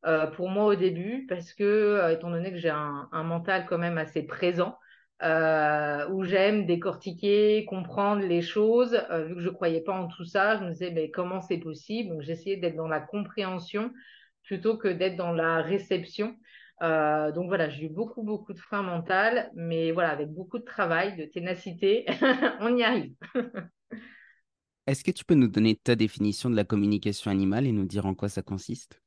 euh, 0.06 0.26
pour 0.28 0.50
moi 0.50 0.66
au 0.66 0.76
début, 0.76 1.26
parce 1.30 1.54
que, 1.54 1.64
euh, 1.64 2.10
étant 2.10 2.32
donné 2.32 2.52
que 2.52 2.58
j'ai 2.58 2.70
un, 2.72 3.08
mental 3.24 3.66
quand 3.68 3.78
même 3.78 4.00
assez 4.00 4.24
présent, 4.24 4.78
euh, 5.22 6.10
où 6.10 6.24
j'aime 6.24 6.66
décortiquer, 6.66 7.66
comprendre 7.66 8.26
les 8.26 8.42
choses, 8.42 8.94
vu 9.28 9.36
que 9.36 9.42
je 9.42 9.50
ne 9.50 9.54
croyais 9.54 9.82
pas 9.82 9.94
en 9.94 10.08
tout 10.08 10.26
ça, 10.26 10.58
je 10.58 10.64
me 10.64 10.72
disais 10.72 10.90
mais 10.90 11.12
comment 11.12 11.42
c'est 11.42 11.60
possible? 11.60 12.10
Donc 12.10 12.22
j'essayais 12.22 12.58
d'être 12.58 12.76
dans 12.76 12.88
la 12.88 13.00
compréhension 13.00 13.92
plutôt 14.44 14.78
que 14.78 14.88
d'être 14.88 15.16
dans 15.16 15.34
la 15.34 15.62
réception. 15.62 16.36
Donc 16.82 17.48
voilà, 17.48 17.70
j'ai 17.70 17.86
eu 17.86 17.90
beaucoup, 17.90 18.24
beaucoup 18.24 18.54
de 18.54 18.60
freins 18.60 18.84
mentaux, 18.84 19.40
mais 19.56 19.92
voilà, 19.92 20.10
avec 20.10 20.30
beaucoup 20.30 20.60
de 20.60 20.66
travail, 20.66 21.16
de 21.16 21.26
ténacité, 21.26 22.06
on 22.60 22.76
y 22.76 22.84
arrive. 22.84 23.14
Est-ce 24.88 25.04
que 25.04 25.12
tu 25.12 25.24
peux 25.24 25.36
nous 25.36 25.48
donner 25.48 25.76
ta 25.76 25.96
définition 25.96 26.50
de 26.50 26.56
la 26.56 26.64
communication 26.64 27.30
animale 27.32 27.68
et 27.68 27.72
nous 27.72 27.86
dire 27.86 28.06
en 28.06 28.16
quoi 28.16 28.30
ça 28.30 28.42
consiste? 28.42 29.00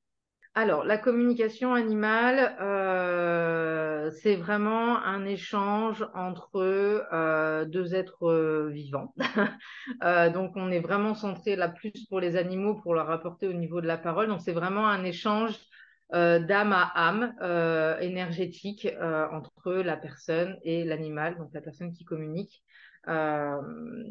Alors, 0.56 0.84
la 0.84 0.98
communication 0.98 1.74
animale, 1.74 2.56
euh, 2.60 4.08
c'est 4.22 4.36
vraiment 4.36 5.02
un 5.02 5.24
échange 5.24 6.06
entre 6.14 6.58
euh, 7.12 7.64
deux 7.64 7.96
êtres 7.96 8.28
euh, 8.28 8.70
vivants. 8.72 9.12
donc, 10.32 10.52
on 10.54 10.70
est 10.70 10.78
vraiment 10.78 11.16
centré 11.16 11.56
là 11.56 11.68
plus 11.68 12.06
pour 12.08 12.20
les 12.20 12.36
animaux, 12.36 12.76
pour 12.76 12.94
leur 12.94 13.10
apporter 13.10 13.48
au 13.48 13.52
niveau 13.52 13.80
de 13.80 13.88
la 13.88 13.98
parole. 13.98 14.28
Donc, 14.28 14.42
c'est 14.42 14.52
vraiment 14.52 14.86
un 14.86 15.02
échange 15.02 15.58
d'âme 16.12 16.72
à 16.72 16.92
âme 16.94 17.34
énergétique 18.00 18.88
entre 19.32 19.72
la 19.72 19.96
personne 19.96 20.58
et 20.62 20.84
l'animal, 20.84 21.36
donc 21.38 21.50
la 21.52 21.60
personne 21.60 21.92
qui 21.92 22.04
communique. 22.04 22.62
Euh, 23.08 23.60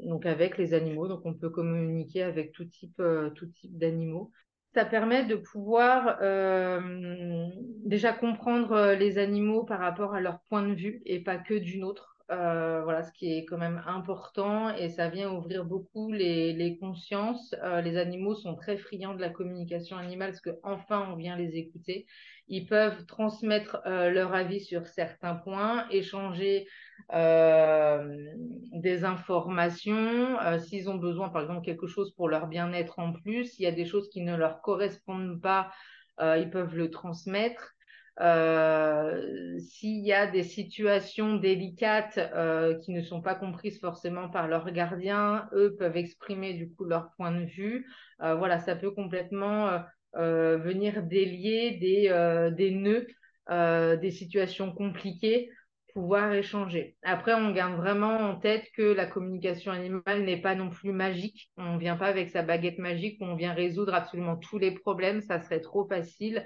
donc 0.04 0.26
avec 0.26 0.58
les 0.58 0.74
animaux. 0.74 1.08
Donc 1.08 1.22
on 1.26 1.34
peut 1.34 1.50
communiquer 1.50 2.24
avec 2.24 2.52
tout 2.52 2.66
type, 2.66 3.00
euh, 3.00 3.30
tout 3.32 3.48
type 3.48 3.78
d'animaux. 3.78 4.32
ça 4.74 4.86
permet 4.86 5.26
de 5.26 5.36
pouvoir 5.36 6.18
euh, 6.22 7.48
déjà 7.86 8.14
comprendre 8.14 8.94
les 8.94 9.18
animaux 9.18 9.64
par 9.64 9.80
rapport 9.80 10.14
à 10.14 10.22
leur 10.22 10.40
point 10.50 10.68
de 10.68 10.74
vue 10.74 11.02
et 11.06 11.20
pas 11.24 11.38
que 11.38 11.54
d'une 11.56 11.84
autre. 11.84 12.13
Euh, 12.32 12.82
voilà, 12.84 13.04
ce 13.04 13.12
qui 13.12 13.38
est 13.38 13.44
quand 13.44 13.58
même 13.58 13.84
important 13.86 14.74
et 14.74 14.88
ça 14.90 15.10
vient 15.10 15.30
ouvrir 15.30 15.66
beaucoup 15.66 16.12
les, 16.12 16.78
consciences. 16.80 17.54
Euh, 17.62 17.82
les 17.82 17.98
animaux 17.98 18.34
sont 18.34 18.56
très 18.56 18.78
friands 18.78 19.14
de 19.14 19.20
la 19.20 19.30
communication 19.30 19.98
animale 19.98 20.32
parce 20.32 20.42
qu'enfin 20.42 21.06
on 21.12 21.18
vient 21.18 21.36
les 21.36 21.58
écouter. 21.58 22.06
Ils 22.48 22.66
peuvent 22.66 23.06
transmettre 23.08 23.82
euh, 23.86 24.10
leur 24.10 24.34
avis 24.34 24.62
sur 24.62 24.88
certains 24.88 25.36
points, 25.36 25.86
échanger 25.90 26.66
des 28.72 29.04
informations. 29.04 30.38
S'ils 30.60 30.90
ont 30.90 30.96
besoin, 30.96 31.30
par 31.30 31.42
exemple, 31.42 31.66
quelque 31.66 31.88
chose 31.88 32.16
pour 32.16 32.30
leur 32.30 32.48
bien-être 32.48 33.00
en 33.00 33.12
plus, 33.12 33.46
s'il 33.46 33.66
y 33.66 33.68
a 33.68 33.74
des 33.74 33.86
choses 33.86 34.10
qui 34.10 34.22
ne 34.22 34.36
leur 34.36 34.62
correspondent 34.62 35.42
pas, 35.42 35.72
ils 36.22 36.50
peuvent 36.50 36.76
le 36.76 36.90
transmettre. 36.90 37.73
Euh, 38.22 39.58
s'il 39.60 40.06
y 40.06 40.14
a 40.14 40.28
des 40.28 40.44
situations 40.44 41.36
délicates 41.36 42.18
euh, 42.18 42.78
qui 42.80 42.92
ne 42.92 43.02
sont 43.02 43.22
pas 43.22 43.34
comprises 43.36 43.80
forcément 43.80 44.30
par 44.30 44.48
leurs 44.48 44.70
gardiens, 44.72 45.50
eux 45.54 45.76
peuvent 45.78 45.98
exprimer 45.98 46.54
du 46.54 46.72
leur 46.88 47.12
point 47.18 47.32
de 47.32 47.46
vue. 47.46 47.88
Euh, 48.22 48.36
voilà, 48.36 48.60
ça 48.60 48.76
peut 48.76 48.92
complètement 48.92 49.84
venir 50.16 51.02
délier 51.02 51.72
des, 51.72 52.52
des 52.56 52.70
nœuds, 52.70 53.08
des 53.98 54.12
situations 54.12 54.72
compliquées, 54.72 55.50
pouvoir 55.94 56.34
échanger. 56.34 56.98
Après, 57.04 57.34
on 57.34 57.52
garde 57.52 57.76
vraiment 57.78 58.18
en 58.18 58.36
tête 58.36 58.68
que 58.76 58.82
la 58.82 59.08
communication 59.08 59.72
animale 59.72 60.24
n'est 60.24 60.42
pas 60.42 60.54
non 60.54 60.70
plus 60.70 60.92
magique. 60.92 61.52
On 61.58 61.74
ne 61.74 61.80
vient 61.80 61.96
pas 61.96 62.08
avec 62.08 62.30
sa 62.30 62.44
baguette 62.44 62.78
magique, 62.78 63.18
on 63.22 63.36
vient 63.36 63.54
résoudre 63.54 63.96
absolument 63.96 64.38
tous 64.38 64.60
les 64.60 64.72
problèmes, 64.72 65.22
ça 65.22 65.40
serait 65.40 65.62
trop 65.62 65.88
facile. 65.88 66.46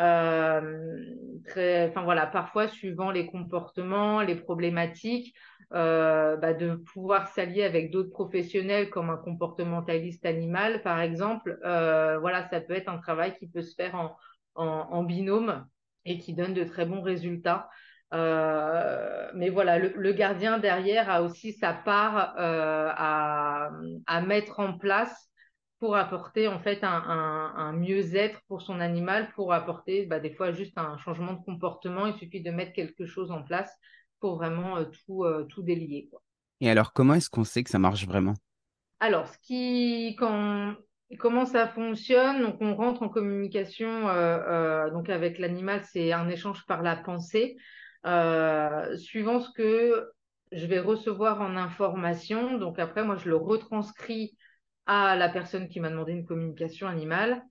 Euh, 0.00 1.88
enfin 1.88 2.02
voilà, 2.02 2.26
parfois 2.26 2.68
suivant 2.68 3.10
les 3.10 3.26
comportements, 3.26 4.22
les 4.22 4.36
problématiques, 4.36 5.34
euh, 5.72 6.36
bah, 6.36 6.54
de 6.54 6.74
pouvoir 6.74 7.28
s'allier 7.28 7.64
avec 7.64 7.90
d'autres 7.90 8.10
professionnels 8.10 8.90
comme 8.90 9.10
un 9.10 9.16
comportementaliste 9.16 10.24
animal, 10.24 10.82
par 10.82 11.00
exemple. 11.00 11.58
Euh, 11.64 12.18
voilà, 12.18 12.48
ça 12.48 12.60
peut 12.60 12.74
être 12.74 12.88
un 12.88 12.98
travail 12.98 13.36
qui 13.38 13.46
peut 13.46 13.62
se 13.62 13.74
faire 13.74 14.16
en, 14.54 15.04
binôme 15.04 15.66
et 16.04 16.18
qui 16.18 16.34
donne 16.34 16.54
de 16.54 16.64
très 16.64 16.86
bons 16.86 17.02
résultats. 17.02 17.68
Mais 18.12 19.50
voilà, 19.50 19.78
le, 19.78 20.12
gardien 20.12 20.58
derrière 20.58 21.10
a 21.10 21.22
aussi 21.22 21.52
sa 21.52 21.72
part 21.72 22.34
à, 22.36 23.70
mettre 24.26 24.60
en 24.60 24.76
place 24.78 25.29
pour 25.80 25.96
apporter 25.96 26.46
en 26.46 26.60
fait 26.60 26.80
un, 26.82 27.72
mieux-être 27.72 28.38
pour 28.46 28.60
son 28.60 28.80
animal, 28.80 29.30
pour 29.34 29.54
apporter 29.54 30.04
bah, 30.04 30.20
des 30.20 30.30
fois 30.30 30.52
juste 30.52 30.76
un 30.76 30.98
changement 30.98 31.32
de 31.32 31.42
comportement. 31.42 32.06
Il 32.06 32.14
suffit 32.14 32.42
de 32.42 32.50
mettre 32.50 32.74
quelque 32.74 33.06
chose 33.06 33.30
en 33.30 33.42
place 33.42 33.74
pour 34.20 34.36
vraiment 34.36 34.76
euh, 34.76 34.84
tout, 34.84 35.24
euh, 35.24 35.44
tout 35.48 35.62
délier. 35.62 36.06
Quoi. 36.10 36.22
Et 36.60 36.70
alors, 36.70 36.92
comment 36.92 37.14
est-ce 37.14 37.30
qu'on 37.30 37.44
sait 37.44 37.64
que 37.64 37.70
ça 37.70 37.78
marche 37.78 38.06
vraiment? 38.06 38.34
Alors, 39.00 39.26
ce 39.26 39.38
qui, 39.38 40.16
quand, 40.18 40.74
comment 41.18 41.46
ça 41.46 41.66
fonctionne 41.66 42.42
Donc, 42.42 42.58
on 42.60 42.74
rentre 42.76 43.02
en 43.02 43.08
communication 43.08 44.06
euh, 44.08 44.90
donc 44.90 45.08
avec 45.08 45.38
l'animal, 45.38 45.82
c'est 45.90 46.12
un 46.12 46.28
échange 46.28 46.66
par 46.66 46.82
la 46.82 46.96
pensée. 46.96 47.56
suivant 48.98 49.40
ce 49.40 49.50
que 49.52 50.10
je 50.52 50.66
vais 50.66 50.80
recevoir 50.80 51.40
en 51.40 51.56
information, 51.56 52.58
donc 52.58 52.78
après, 52.78 53.02
moi, 53.02 53.16
je 53.16 53.30
le 53.30 53.36
retranscris 53.36 54.36
à 54.90 55.14
la 55.14 55.28
personne 55.28 55.68
qui 55.68 55.78
m'a 55.78 55.88
demandé 55.88 56.10
une 56.10 56.26
communication 56.26 56.88
animale. 56.88 57.44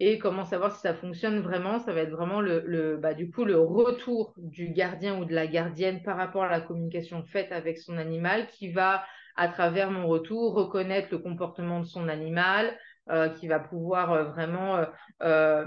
Et 0.00 0.18
comment 0.18 0.46
savoir 0.46 0.74
si 0.74 0.80
ça 0.80 0.94
fonctionne 0.94 1.40
vraiment 1.40 1.78
Ça 1.78 1.92
va 1.92 2.00
être 2.00 2.10
vraiment 2.10 2.40
le, 2.40 2.96
bah, 2.96 3.12
du 3.12 3.30
coup 3.30 3.44
le 3.44 3.60
retour 3.60 4.32
du 4.38 4.70
gardien 4.70 5.18
ou 5.18 5.26
de 5.26 5.34
la 5.34 5.46
gardienne 5.46 6.02
par 6.02 6.16
rapport 6.16 6.44
à 6.44 6.48
la 6.48 6.62
communication 6.62 7.22
faite 7.24 7.52
avec 7.52 7.76
son 7.76 7.98
animal, 7.98 8.46
qui 8.46 8.72
va 8.72 9.04
à 9.36 9.48
travers 9.48 9.90
mon 9.90 10.06
retour 10.06 10.54
reconnaître 10.54 11.08
le 11.10 11.18
comportement 11.18 11.80
de 11.80 11.84
son 11.84 12.08
animal, 12.08 12.74
euh, 13.10 13.28
qui 13.28 13.48
va 13.48 13.58
pouvoir 13.58 14.12
euh, 14.12 14.24
vraiment 14.24 14.84
euh, 15.22 15.64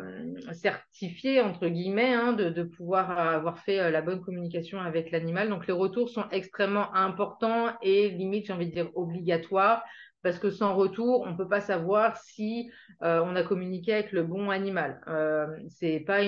certifier, 0.53 1.39
entre 1.41 1.67
guillemets, 1.67 2.13
hein, 2.13 2.33
de, 2.33 2.49
de, 2.49 2.63
pouvoir 2.63 3.17
avoir 3.17 3.59
fait 3.59 3.91
la 3.91 4.01
bonne 4.01 4.21
communication 4.21 4.79
avec 4.79 5.11
l'animal. 5.11 5.49
Donc 5.49 5.67
les 5.67 5.73
retours 5.73 6.09
sont 6.09 6.25
extrêmement 6.31 6.93
importants 6.95 7.67
et 7.83 8.09
limite, 8.09 8.47
j'ai 8.47 8.53
envie 8.53 8.67
de 8.67 8.73
dire, 8.73 8.89
obligatoires 8.95 9.83
parce 10.23 10.39
que 10.39 10.49
sans 10.49 10.75
retour, 10.75 11.21
on 11.21 11.31
ne 11.31 11.37
peut 11.37 11.47
pas 11.47 11.61
savoir 11.61 12.17
si 12.17 12.71
euh, 13.01 13.21
on 13.25 13.35
a 13.35 13.43
communiqué 13.43 13.93
avec 13.93 14.11
le 14.11 14.23
bon 14.23 14.49
animal. 14.49 15.01
Euh, 15.07 15.47
c'est 15.69 15.99
pas 15.99 16.19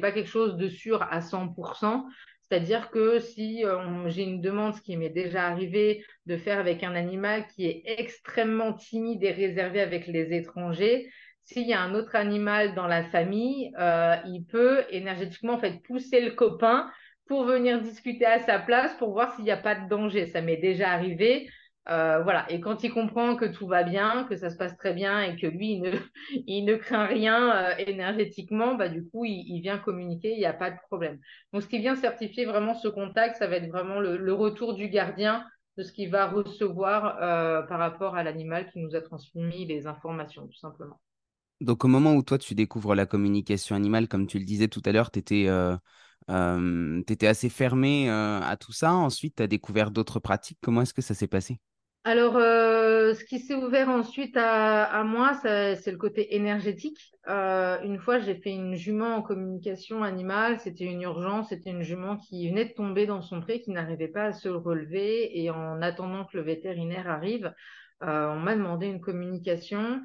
pas 0.00 0.12
quelque 0.12 0.28
chose 0.28 0.56
de 0.56 0.68
sûr 0.68 1.02
à 1.02 1.20
100%. 1.20 2.04
C'est-à-dire 2.48 2.90
que 2.90 3.18
si 3.20 3.64
euh, 3.64 4.08
j'ai 4.08 4.22
une 4.22 4.40
demande, 4.40 4.74
ce 4.74 4.82
qui 4.82 4.96
m'est 4.96 5.08
déjà 5.08 5.46
arrivé 5.46 6.04
de 6.26 6.36
faire 6.36 6.58
avec 6.58 6.84
un 6.84 6.94
animal 6.94 7.46
qui 7.48 7.66
est 7.66 7.82
extrêmement 7.84 8.74
timide 8.74 9.24
et 9.24 9.32
réservé 9.32 9.80
avec 9.80 10.06
les 10.06 10.32
étrangers, 10.34 11.10
s'il 11.44 11.66
y 11.66 11.72
a 11.72 11.80
un 11.80 11.94
autre 11.94 12.16
animal 12.16 12.74
dans 12.74 12.86
la 12.86 13.04
famille, 13.04 13.72
euh, 13.78 14.16
il 14.26 14.44
peut 14.44 14.84
énergétiquement 14.90 15.54
en 15.54 15.58
fait 15.58 15.82
pousser 15.82 16.20
le 16.20 16.32
copain 16.32 16.90
pour 17.26 17.44
venir 17.44 17.80
discuter 17.80 18.26
à 18.26 18.40
sa 18.40 18.58
place 18.58 18.94
pour 18.98 19.12
voir 19.12 19.34
s'il 19.34 19.44
n'y 19.44 19.50
a 19.50 19.56
pas 19.56 19.74
de 19.74 19.88
danger. 19.88 20.26
Ça 20.26 20.40
m'est 20.40 20.56
déjà 20.56 20.90
arrivé. 20.90 21.48
Euh, 21.88 22.22
voilà. 22.22 22.50
Et 22.50 22.60
quand 22.60 22.82
il 22.82 22.92
comprend 22.92 23.36
que 23.36 23.44
tout 23.44 23.66
va 23.66 23.82
bien, 23.82 24.24
que 24.24 24.36
ça 24.36 24.48
se 24.50 24.56
passe 24.56 24.76
très 24.76 24.94
bien 24.94 25.22
et 25.22 25.36
que 25.36 25.46
lui, 25.46 25.72
il 25.72 25.82
ne, 25.82 25.90
il 26.46 26.64
ne 26.64 26.76
craint 26.76 27.06
rien 27.06 27.54
euh, 27.54 27.74
énergétiquement, 27.78 28.74
bah, 28.74 28.88
du 28.88 29.04
coup, 29.08 29.24
il, 29.24 29.60
vient 29.60 29.78
communiquer, 29.78 30.32
il 30.32 30.38
n'y 30.38 30.46
a 30.46 30.54
pas 30.54 30.70
de 30.70 30.78
problème. 30.88 31.18
Donc, 31.52 31.62
ce 31.62 31.68
qui 31.68 31.78
vient 31.78 31.94
certifier 31.94 32.46
vraiment 32.46 32.74
ce 32.74 32.88
contact, 32.88 33.36
ça 33.36 33.46
va 33.46 33.56
être 33.56 33.70
vraiment 33.70 34.00
le, 34.00 34.32
retour 34.34 34.74
du 34.74 34.88
gardien 34.88 35.44
de 35.76 35.82
ce 35.82 35.92
qu'il 35.92 36.10
va 36.10 36.26
recevoir 36.28 37.18
euh, 37.22 37.62
par 37.62 37.78
rapport 37.78 38.16
à 38.16 38.22
l'animal 38.22 38.68
qui 38.72 38.80
nous 38.80 38.96
a 38.96 39.00
transmis 39.00 39.64
les 39.64 39.86
informations, 39.86 40.46
tout 40.46 40.58
simplement. 40.58 41.00
Donc, 41.60 41.84
au 41.84 41.88
moment 41.88 42.14
où 42.14 42.22
toi, 42.22 42.38
tu 42.38 42.54
découvres 42.54 42.94
la 42.94 43.06
communication 43.06 43.76
animale, 43.76 44.08
comme 44.08 44.26
tu 44.26 44.38
le 44.38 44.44
disais 44.44 44.68
tout 44.68 44.82
à 44.84 44.92
l'heure, 44.92 45.10
tu 45.10 45.20
étais, 45.20 45.48
assez 46.28 47.48
fermé 47.48 48.08
à 48.10 48.56
tout 48.58 48.72
ça. 48.72 48.92
Ensuite, 48.92 49.36
tu 49.36 49.42
as 49.42 49.46
découvert 49.46 49.90
d'autres 49.90 50.18
pratiques. 50.18 50.58
Comment 50.60 50.82
est-ce 50.82 50.94
que 50.94 51.02
ça 51.02 51.14
s'est 51.14 51.28
passé? 51.28 51.60
Alors, 52.06 52.36
euh, 52.36 53.14
ce 53.14 53.24
qui 53.24 53.38
s'est 53.38 53.54
ouvert 53.54 53.88
ensuite 53.88 54.36
à, 54.36 55.02
moi, 55.04 55.32
c'est 55.42 55.90
le 55.90 55.96
côté 55.96 56.36
énergétique. 56.36 57.14
Euh, 57.28 57.80
une 57.80 57.98
fois, 57.98 58.18
j'ai 58.18 58.34
fait 58.34 58.50
une 58.50 58.74
jument 58.74 59.16
en 59.16 59.22
communication 59.22 60.02
animale. 60.02 60.60
C'était 60.60 60.84
une 60.84 61.00
urgence. 61.00 61.48
C'était 61.48 61.70
une 61.70 61.80
jument 61.80 62.18
qui 62.18 62.50
venait 62.50 62.66
de 62.66 62.74
tomber 62.74 63.06
dans 63.06 63.22
son 63.22 63.40
pré, 63.40 63.62
qui 63.62 63.70
n'arrivait 63.70 64.08
pas 64.08 64.24
à 64.24 64.32
se 64.34 64.50
relever. 64.50 65.40
Et 65.42 65.48
en 65.48 65.80
attendant 65.80 66.26
que 66.26 66.36
le 66.36 66.42
vétérinaire 66.42 67.08
arrive, 67.08 67.54
euh, 68.02 68.28
on 68.28 68.38
m'a 68.38 68.54
demandé 68.54 68.86
une 68.86 69.00
communication 69.00 70.02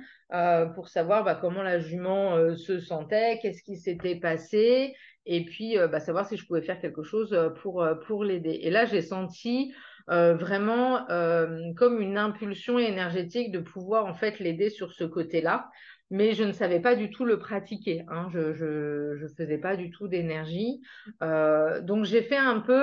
pour 0.75 0.88
savoir 0.88 1.25
bah, 1.25 1.36
comment 1.36 1.63
la 1.63 1.79
jument 1.79 2.56
se 2.56 2.79
sentait, 2.79 3.39
qu'est-ce 3.41 3.62
qui 3.62 3.75
s'était 3.75 4.15
passé, 4.15 4.96
et 5.25 5.44
puis 5.44 5.75
bah, 5.75 6.00
savoir 6.00 6.27
si 6.27 6.38
je 6.38 6.46
pouvais 6.46 6.62
faire 6.62 6.79
quelque 6.79 7.03
chose 7.03 7.36
pour 7.62 8.24
l'aider. 8.24 8.60
Et 8.62 8.70
là, 8.70 8.86
j'ai 8.86 9.01
senti 9.01 9.74
euh, 10.10 10.34
vraiment 10.34 11.08
euh, 11.12 11.72
comme 11.75 12.01
une 12.01 12.18
impulsion 12.18 12.80
énergétique 12.80 13.51
de 13.51 13.60
pouvoir 13.60 14.06
en 14.06 14.16
fait 14.16 14.39
l'aider 14.39 14.70
sur 14.70 14.92
ce 14.94 15.04
côté-là. 15.04 15.70
Mais 16.12 16.34
je 16.34 16.44
ne 16.44 16.51
savais 16.51 16.80
pas 16.80 16.96
du 16.96 17.12
tout 17.12 17.24
le 17.24 17.38
pratiquer. 17.38 18.04
Hein. 18.10 18.28
Je 18.34 18.54
je 18.54 19.28
faisais 19.38 19.60
pas 19.60 19.75
du 19.75 19.92
tout 19.92 20.08
d'énergie. 20.08 20.82
Euh, 21.22 21.82
donc 21.82 22.06
j'ai 22.06 22.24
fait 22.24 22.38
un 22.38 22.60
peu 22.60 22.82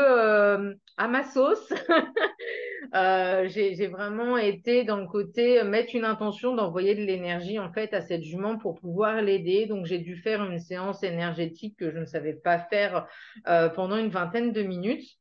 à 0.96 1.08
ma 1.08 1.24
sauce. 1.24 1.72
J'ai 2.92 3.88
vraiment 3.88 4.38
été 4.38 4.84
dans 4.84 4.96
le 4.96 5.08
côté 5.08 5.64
mettre 5.64 5.96
une 5.96 6.04
intention 6.04 6.54
d'envoyer 6.54 6.94
de 6.94 7.02
l'énergie 7.02 7.58
en 7.58 7.72
fait 7.72 7.92
à 7.94 8.00
cette 8.00 8.22
jument 8.22 8.58
pour 8.58 8.76
pouvoir 8.76 9.20
l'aider. 9.22 9.66
Donc 9.66 9.86
j'ai 9.86 9.98
dû 9.98 10.16
faire 10.16 10.44
une 10.44 10.60
séance 10.60 11.02
énergétique 11.02 11.76
que 11.76 11.90
je 11.90 11.98
ne 11.98 12.04
savais 12.04 12.34
pas 12.34 12.60
faire 12.60 13.08
pendant 13.74 13.96
une 13.96 14.10
vingtaine 14.10 14.52
de 14.52 14.62
minutes. 14.62 15.18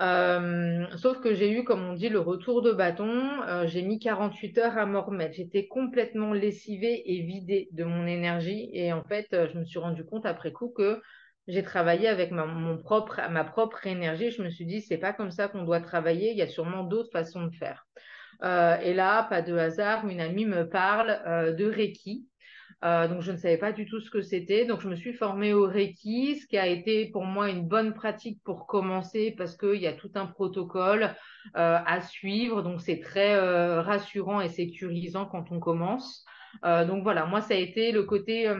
Euh, 0.00 0.86
sauf 0.96 1.20
que 1.20 1.34
j'ai 1.34 1.50
eu, 1.50 1.64
comme 1.64 1.82
on 1.82 1.94
dit, 1.94 2.08
le 2.08 2.20
retour 2.20 2.62
de 2.62 2.72
bâton. 2.72 3.42
Euh, 3.42 3.66
j'ai 3.66 3.82
mis 3.82 3.98
48 3.98 4.58
heures 4.58 4.78
à 4.78 4.86
m'en 4.86 5.02
remettre. 5.02 5.34
J'étais 5.34 5.66
complètement 5.66 6.32
lessivée 6.32 7.02
et 7.12 7.22
vidée 7.22 7.68
de 7.72 7.84
mon 7.84 8.06
énergie. 8.06 8.70
Et 8.72 8.92
en 8.92 9.02
fait, 9.02 9.26
euh, 9.32 9.48
je 9.52 9.58
me 9.58 9.64
suis 9.64 9.78
rendu 9.78 10.04
compte 10.04 10.26
après 10.26 10.52
coup 10.52 10.72
que 10.76 11.00
j'ai 11.48 11.62
travaillé 11.62 12.08
avec 12.08 12.30
ma, 12.30 12.46
propre, 12.76 13.86
énergie. 13.86 14.30
Je 14.30 14.42
me 14.42 14.50
suis 14.50 14.66
dit, 14.66 14.82
c'est 14.82 14.98
pas 14.98 15.12
comme 15.12 15.30
ça 15.30 15.48
qu'on 15.48 15.64
doit 15.64 15.80
travailler. 15.80 16.30
Il 16.30 16.38
y 16.38 16.42
a 16.42 16.48
sûrement 16.48 16.84
d'autres 16.84 17.10
façons 17.12 17.44
de 17.46 17.54
faire. 17.54 17.86
Et 18.42 18.94
là, 18.94 19.24
pas 19.24 19.42
de 19.42 19.56
hasard, 19.56 20.06
une 20.06 20.20
amie 20.20 20.44
me 20.44 20.68
parle 20.68 21.56
de 21.56 21.64
Reiki. 21.64 22.28
Euh, 22.84 23.08
donc, 23.08 23.22
je 23.22 23.32
ne 23.32 23.36
savais 23.36 23.58
pas 23.58 23.72
du 23.72 23.86
tout 23.86 24.00
ce 24.00 24.10
que 24.10 24.22
c'était. 24.22 24.64
Donc, 24.64 24.80
je 24.80 24.88
me 24.88 24.94
suis 24.94 25.12
formée 25.12 25.52
au 25.52 25.66
Reiki, 25.66 26.36
ce 26.36 26.46
qui 26.46 26.56
a 26.56 26.66
été 26.66 27.06
pour 27.10 27.24
moi 27.24 27.50
une 27.50 27.66
bonne 27.66 27.92
pratique 27.92 28.40
pour 28.44 28.66
commencer 28.66 29.34
parce 29.36 29.56
qu'il 29.56 29.80
y 29.80 29.86
a 29.86 29.92
tout 29.92 30.10
un 30.14 30.26
protocole 30.26 31.14
euh, 31.56 31.78
à 31.84 32.00
suivre. 32.00 32.62
Donc, 32.62 32.80
c'est 32.80 33.00
très 33.00 33.34
euh, 33.34 33.82
rassurant 33.82 34.40
et 34.40 34.48
sécurisant 34.48 35.26
quand 35.26 35.50
on 35.50 35.58
commence. 35.58 36.24
donc 36.62 37.02
voilà, 37.02 37.26
moi, 37.26 37.40
ça 37.40 37.54
a 37.54 37.56
été 37.56 37.92
le 37.92 38.04
côté 38.04 38.52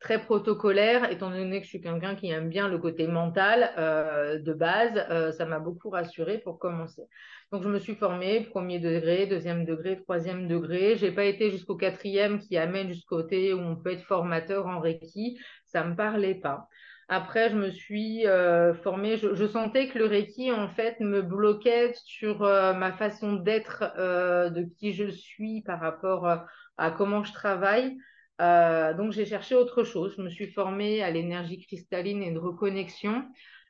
très 0.00 0.20
protocolaire, 0.22 1.10
étant 1.10 1.30
donné 1.30 1.58
que 1.58 1.64
je 1.64 1.70
suis 1.70 1.80
quelqu'un 1.80 2.14
qui 2.14 2.30
aime 2.30 2.48
bien 2.48 2.68
le 2.68 2.78
côté 2.78 3.06
mental 3.08 3.72
euh, 3.78 4.38
de 4.38 4.52
base, 4.52 5.04
euh, 5.10 5.32
ça 5.32 5.44
m'a 5.44 5.58
beaucoup 5.58 5.90
rassurée 5.90 6.38
pour 6.38 6.58
commencer. 6.58 7.02
Donc 7.50 7.62
je 7.64 7.68
me 7.68 7.78
suis 7.78 7.96
formée 7.96 8.42
premier 8.42 8.78
degré, 8.78 9.26
deuxième 9.26 9.64
degré, 9.64 10.00
troisième 10.02 10.46
degré. 10.46 10.96
J'ai 10.96 11.10
pas 11.10 11.24
été 11.24 11.50
jusqu'au 11.50 11.76
quatrième 11.76 12.38
qui 12.38 12.56
amène 12.56 12.88
jusqu'au 12.88 13.16
côté 13.16 13.52
où 13.52 13.58
on 13.58 13.76
peut 13.76 13.92
être 13.92 14.04
formateur 14.04 14.66
en 14.66 14.78
Reiki. 14.78 15.38
Ça 15.66 15.82
me 15.82 15.96
parlait 15.96 16.36
pas. 16.36 16.68
Après, 17.08 17.48
je 17.48 17.56
me 17.56 17.70
suis 17.70 18.26
euh, 18.26 18.74
formée. 18.74 19.16
Je, 19.16 19.34
je, 19.34 19.46
sentais 19.46 19.88
que 19.88 19.98
le 19.98 20.04
Reiki, 20.04 20.52
en 20.52 20.68
fait, 20.68 21.00
me 21.00 21.22
bloquait 21.22 21.94
sur 22.04 22.40
ma 22.40 22.92
façon 22.92 23.32
d'être, 23.32 23.80
de 23.96 24.62
qui 24.78 24.92
je 24.92 25.08
suis 25.08 25.62
par 25.62 25.80
rapport 25.80 26.28
à 26.76 26.90
comment 26.90 27.24
je 27.24 27.32
travaille. 27.32 27.96
Euh, 28.40 28.94
donc 28.94 29.12
j'ai 29.12 29.26
cherché 29.26 29.54
autre 29.54 29.84
chose. 29.84 30.14
Je 30.16 30.22
me 30.22 30.30
suis 30.30 30.48
formée 30.48 31.02
à 31.02 31.10
l'énergie 31.10 31.60
cristalline 31.64 32.22
et 32.22 32.32
de 32.32 32.38
reconnexion. 32.38 33.24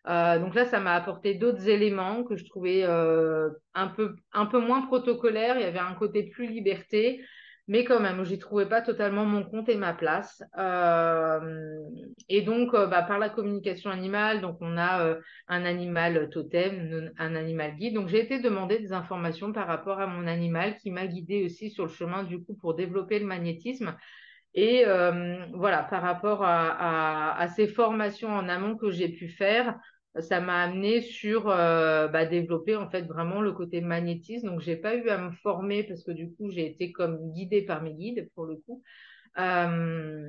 Euh, 0.09 0.39
donc 0.39 0.55
là, 0.55 0.65
ça 0.65 0.81
m'a 0.81 0.95
apporté 0.95 1.35
d'autres 1.35 1.69
éléments 1.69 2.25
que 2.25 2.37
je 2.37 2.45
trouvais 2.45 2.83
euh, 2.85 3.51
un, 3.75 3.89
peu, 3.89 4.17
un 4.33 4.47
peu 4.47 4.59
moins 4.61 4.83
protocolaires. 4.83 5.57
Il 5.57 5.63
y 5.63 5.67
avait 5.67 5.79
un 5.79 5.95
côté 5.95 6.25
plus 6.25 6.47
liberté, 6.47 7.23
mais 7.67 7.85
quand 7.85 8.01
même, 8.01 8.25
j'y 8.25 8.39
trouvais 8.39 8.67
pas 8.67 8.81
totalement 8.81 9.27
mon 9.27 9.43
compte 9.43 9.69
et 9.69 9.77
ma 9.77 9.93
place. 9.93 10.43
et 12.29 12.43
donc, 12.43 12.73
bah, 12.73 13.03
par 13.03 13.19
la 13.19 13.29
communication 13.29 13.91
animale, 13.91 14.41
donc 14.41 14.57
on 14.61 14.79
a 14.79 15.17
un 15.49 15.65
animal 15.65 16.31
totem, 16.31 17.13
un 17.19 17.35
animal 17.35 17.77
guide. 17.77 17.95
Donc 17.95 18.09
j'ai 18.09 18.21
été 18.21 18.39
demander 18.39 18.79
des 18.79 18.93
informations 18.93 19.53
par 19.53 19.67
rapport 19.67 20.01
à 20.01 20.07
mon 20.07 20.27
animal 20.27 20.77
qui 20.79 20.91
m'a 20.91 21.07
guidée 21.07 21.45
aussi 21.45 21.71
sur 21.71 21.85
le 21.85 21.93
chemin 21.93 22.23
du 22.23 22.43
coup 22.43 22.55
pour 22.55 22.75
développer 22.75 23.19
le 23.19 23.27
magnétisme. 23.27 23.95
Et 24.61 24.85
euh, 24.85 25.37
voilà, 25.53 25.85
par 25.85 26.03
rapport 26.03 26.41
à, 26.43 27.47
ces 27.55 27.69
formations 27.69 28.31
en 28.31 28.49
amont 28.49 28.77
que 28.77 28.91
j'ai 28.91 29.09
pu 29.09 29.29
faire, 29.29 29.79
ça 30.19 30.41
m'a 30.41 30.65
amené 30.65 31.01
sur 31.01 31.49
euh, 31.49 32.09
bah, 32.09 32.27
développer 32.27 32.75
en 32.75 32.91
fait 32.91 33.03
vraiment 33.03 33.41
le 33.41 33.53
côté 33.53 33.81
magnétisme. 33.81 34.49
Donc, 34.49 34.61
j'ai 34.61 34.75
pas 34.75 34.97
eu 34.97 35.11
à 35.11 35.19
me 35.19 35.31
former 35.31 35.85
parce 35.85 36.03
que 36.03 36.11
du 36.11 36.33
coup, 36.33 36.51
j'ai 36.51 36.67
été 36.67 36.91
comme 36.91 37.33
guidée 37.35 37.63
par 37.63 37.85
mes 37.85 37.95
guides 37.95 38.29
pour 38.35 38.47
le 38.47 38.57
coup. 38.57 38.83
Euh, 39.39 40.29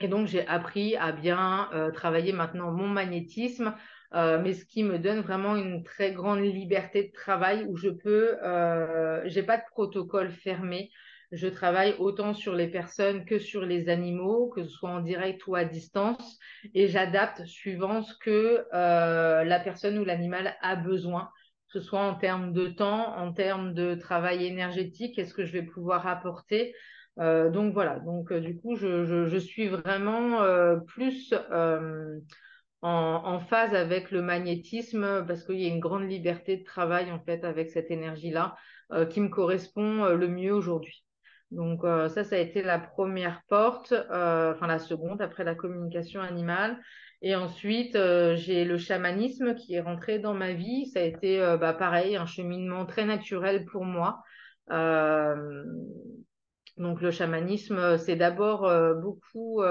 et 0.00 0.08
donc, 0.08 0.26
j'ai 0.26 0.46
appris 0.46 0.96
à 0.96 1.12
bien 1.12 1.68
travailler 1.92 2.32
maintenant 2.32 2.70
mon 2.70 2.88
magnétisme, 2.88 3.74
mais 4.14 4.54
ce 4.54 4.64
qui 4.64 4.84
me 4.84 4.98
donne 4.98 5.20
vraiment 5.20 5.54
une 5.54 5.82
très 5.82 6.12
grande 6.12 6.40
liberté 6.40 7.08
de 7.08 7.12
travail 7.12 7.66
où 7.68 7.76
je 7.76 7.90
peux, 7.90 8.38
j'ai 9.28 9.42
pas 9.42 9.58
de 9.58 9.64
protocole 9.70 10.30
fermé. 10.30 10.90
Je 11.30 11.46
travaille 11.46 11.94
autant 11.98 12.32
sur 12.32 12.54
les 12.54 12.68
personnes 12.68 13.26
que 13.26 13.38
sur 13.38 13.66
les 13.66 13.90
animaux, 13.90 14.48
que 14.48 14.62
ce 14.64 14.70
soit 14.70 14.88
en 14.88 15.00
direct 15.00 15.46
ou 15.46 15.56
à 15.56 15.64
distance, 15.64 16.38
et 16.72 16.88
j'adapte 16.88 17.44
suivant 17.44 18.02
ce 18.02 18.14
que 18.18 18.64
euh, 18.72 19.44
la 19.44 19.60
personne 19.60 19.98
ou 19.98 20.04
l'animal 20.04 20.56
a 20.62 20.74
besoin, 20.74 21.28
que 21.70 21.80
ce 21.80 21.84
soit 21.84 22.00
en 22.00 22.14
termes 22.14 22.54
de 22.54 22.68
temps, 22.68 23.14
en 23.14 23.34
termes 23.34 23.74
de 23.74 23.94
travail 23.94 24.46
énergétique, 24.46 25.16
qu'est-ce 25.16 25.34
que 25.34 25.44
je 25.44 25.52
vais 25.52 25.62
pouvoir 25.62 26.06
apporter. 26.06 26.74
Euh, 27.18 27.50
donc 27.50 27.74
voilà, 27.74 27.98
donc 27.98 28.32
euh, 28.32 28.40
du 28.40 28.56
coup, 28.56 28.76
je, 28.76 29.38
suis 29.38 29.68
vraiment 29.68 30.40
plus 30.86 31.34
en, 32.80 33.40
phase 33.40 33.74
avec 33.74 34.10
le 34.12 34.22
magnétisme 34.22 35.26
parce 35.26 35.44
qu'il 35.44 35.60
y 35.60 35.66
a 35.66 35.68
une 35.68 35.80
grande 35.80 36.08
liberté 36.08 36.56
de 36.56 36.64
travail 36.64 37.12
en 37.12 37.20
fait 37.20 37.44
avec 37.44 37.68
cette 37.68 37.90
énergie-là 37.90 38.56
qui 39.10 39.20
me 39.20 39.28
correspond 39.28 40.06
le 40.06 40.28
mieux 40.28 40.54
aujourd'hui. 40.54 41.04
Donc 41.50 41.84
euh, 41.84 42.08
ça, 42.08 42.24
ça 42.24 42.36
a 42.36 42.38
été 42.38 42.62
la 42.62 42.78
première 42.78 43.42
porte, 43.48 43.92
euh, 43.92 44.52
enfin 44.54 44.66
la 44.66 44.78
seconde 44.78 45.22
après 45.22 45.44
la 45.44 45.54
communication 45.54 46.20
animale. 46.20 46.78
Et 47.22 47.34
ensuite, 47.34 47.96
euh, 47.96 48.36
j'ai 48.36 48.64
le 48.64 48.78
chamanisme 48.78 49.54
qui 49.54 49.74
est 49.74 49.80
rentré 49.80 50.18
dans 50.18 50.34
ma 50.34 50.52
vie. 50.52 50.86
Ça 50.92 51.00
a 51.00 51.02
été 51.02 51.38
bah, 51.60 51.72
pareil, 51.72 52.16
un 52.16 52.26
cheminement 52.26 52.86
très 52.86 53.04
naturel 53.04 53.64
pour 53.64 53.84
moi. 53.84 54.22
donc 56.76 57.00
le 57.00 57.10
chamanisme, 57.10 57.98
c'est 57.98 58.16
d'abord 58.16 58.70
beaucoup 59.00 59.62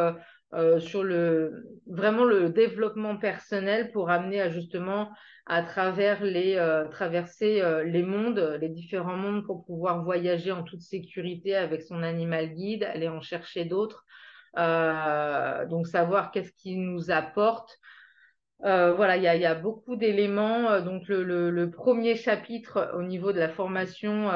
sur 0.80 1.04
le 1.04 1.68
vraiment 1.88 2.24
le 2.24 2.50
développement 2.50 3.18
personnel 3.18 3.92
pour 3.92 4.10
amener 4.10 4.42
à 4.42 4.50
justement 4.50 5.10
à 5.48 5.64
travers 5.64 6.24
les 6.24 6.56
euh, 6.58 6.86
traverser 6.90 7.62
euh, 7.62 7.84
les 7.84 8.04
mondes, 8.04 8.58
les 8.60 8.68
différents 8.68 9.16
mondes 9.16 9.46
pour 9.46 9.66
pouvoir 9.66 10.04
voyager 10.04 10.52
en 10.52 10.64
toute 10.64 10.82
sécurité 10.82 11.56
avec 11.56 11.84
son 11.84 12.04
animal 12.04 12.54
guide, 12.54 12.84
aller 12.84 13.08
en 13.08 13.22
chercher 13.22 13.64
d'autres. 13.64 14.06
Euh, 14.58 15.66
donc 15.68 15.88
savoir 15.88 16.32
qu'est-ce 16.32 16.52
qui 16.52 16.76
nous 16.76 17.12
apporte. 17.12 17.78
Voilà, 18.62 19.18
il 19.18 19.24
y 19.24 19.28
a, 19.28 19.36
y 19.36 19.46
a, 19.46 19.56
beaucoup 19.56 19.96
d'éléments. 19.96 20.82
Donc 20.82 21.08
le, 21.08 21.50
le, 21.50 21.72
premier 21.72 22.16
chapitre 22.16 22.92
au 22.96 23.04
niveau 23.04 23.32
de 23.32 23.40
la 23.40 23.50
formation 23.50 24.30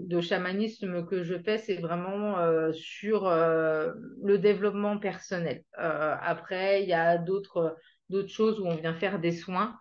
de 0.00 0.20
chamanisme 0.20 1.06
que 1.06 1.22
je 1.22 1.38
fais, 1.38 1.58
c'est 1.58 1.76
vraiment 1.76 2.36
sur 2.72 3.28
le 3.28 4.36
développement 4.38 4.98
personnel. 4.98 5.62
après, 5.74 6.82
il 6.82 6.88
y 6.88 6.94
a 6.94 7.18
d'autres 7.18 7.76
d'autres 8.08 8.32
choses 8.32 8.58
où 8.58 8.66
on 8.66 8.74
vient 8.74 8.94
faire 8.94 9.18
des 9.18 9.32
soins. 9.32 9.76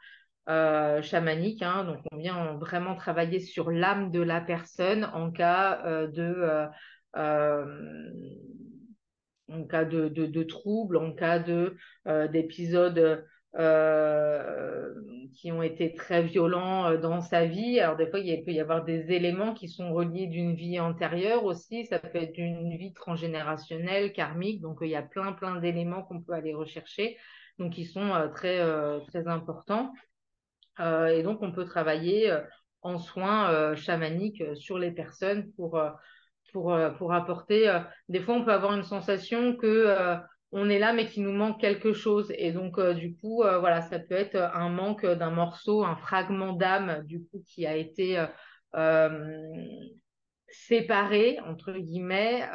Euh, 0.49 1.01
chamanique. 1.01 1.61
Hein. 1.61 1.83
donc, 1.83 1.99
on 2.09 2.17
vient 2.17 2.53
vraiment 2.53 2.95
travailler 2.95 3.41
sur 3.41 3.69
l'âme 3.69 4.11
de 4.11 4.21
la 4.21 4.39
personne 4.39 5.03
en 5.13 5.29
cas 5.29 5.81
euh, 5.85 6.07
de, 6.07 6.69
euh, 7.17 8.09
en 9.51 9.65
cas 9.65 9.83
de, 9.83 10.07
de, 10.07 10.43
troubles, 10.43 10.95
en 10.95 11.11
cas 11.11 11.39
de 11.39 11.75
d'épisodes 12.31 13.25
qui 15.33 15.51
ont 15.51 15.63
été 15.63 15.93
très 15.93 16.21
violents 16.21 16.95
dans 16.99 17.21
sa 17.21 17.45
vie. 17.45 17.79
Alors, 17.79 17.95
des 17.95 18.07
fois, 18.07 18.19
il 18.19 18.43
peut 18.43 18.51
y 18.51 18.59
avoir 18.59 18.83
des 18.83 19.11
éléments 19.11 19.53
qui 19.53 19.67
sont 19.67 19.93
reliés 19.93 20.27
d'une 20.27 20.53
vie 20.53 20.79
antérieure 20.79 21.43
aussi. 21.45 21.85
Ça 21.85 21.99
peut 21.99 22.17
être 22.17 22.33
d'une 22.33 22.75
vie 22.77 22.93
transgénérationnelle, 22.93 24.13
karmique. 24.13 24.61
Donc, 24.61 24.79
il 24.81 24.89
y 24.89 24.95
a 24.95 25.01
plein, 25.01 25.33
plein 25.33 25.55
d'éléments 25.55 26.03
qu'on 26.03 26.21
peut 26.21 26.33
aller 26.33 26.53
rechercher. 26.53 27.17
Donc, 27.57 27.73
qui 27.73 27.85
sont 27.85 28.29
très, 28.35 28.61
très 29.07 29.27
importants. 29.27 29.91
Euh, 30.79 31.07
et 31.07 31.23
donc, 31.23 31.41
on 31.41 31.51
peut 31.51 31.65
travailler 31.65 32.31
euh, 32.31 32.41
en 32.81 32.99
soins 32.99 33.51
euh, 33.51 33.75
chamaniques 33.75 34.43
sur 34.55 34.77
les 34.77 34.91
personnes 34.91 35.51
pour, 35.53 35.81
pour, 36.51 36.77
pour 36.97 37.13
apporter. 37.13 37.81
des 38.09 38.21
fois, 38.21 38.35
on 38.35 38.45
peut 38.45 38.53
avoir 38.53 38.73
une 38.73 38.83
sensation 38.83 39.55
que 39.55 40.17
on 40.51 40.69
est 40.69 40.79
là, 40.79 40.93
mais 40.93 41.07
qu'il 41.07 41.23
nous 41.23 41.33
manque 41.33 41.59
quelque 41.59 41.93
chose. 41.93 42.31
Et 42.37 42.51
donc, 42.51 42.79
du 42.95 43.15
coup, 43.15 43.43
voilà, 43.43 43.81
ça 43.81 43.99
peut 43.99 44.15
être 44.15 44.37
un 44.37 44.69
manque 44.69 45.05
d'un 45.05 45.31
morceau, 45.31 45.83
un 45.83 45.95
fragment 45.95 46.53
d'âme, 46.53 47.03
du 47.05 47.23
coup, 47.25 47.43
qui 47.45 47.65
a 47.65 47.75
été 47.75 48.25
séparé, 50.47 51.39
entre 51.45 51.73
guillemets. 51.73 52.47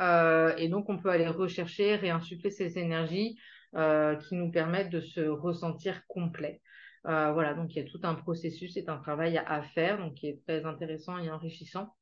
et 0.56 0.68
donc, 0.68 0.88
on 0.88 0.98
peut 0.98 1.10
aller 1.10 1.28
rechercher, 1.28 1.96
réinsuffler 1.96 2.50
ces 2.50 2.78
énergies 2.78 3.38
qui 3.74 4.34
nous 4.36 4.50
permettent 4.50 4.90
de 4.90 5.00
se 5.00 5.20
ressentir 5.20 6.06
complet. 6.06 6.62
Euh, 7.06 7.32
voilà, 7.32 7.54
donc 7.54 7.74
il 7.74 7.82
y 7.82 7.86
a 7.86 7.90
tout 7.90 8.00
un 8.04 8.14
processus, 8.14 8.74
c'est 8.74 8.88
un 8.88 8.98
travail 8.98 9.36
à, 9.38 9.62
faire, 9.62 9.98
donc 9.98 10.14
qui 10.14 10.28
est 10.28 10.40
très 10.46 10.64
intéressant 10.64 11.18
et 11.18 11.30
enrichissant. 11.30 11.94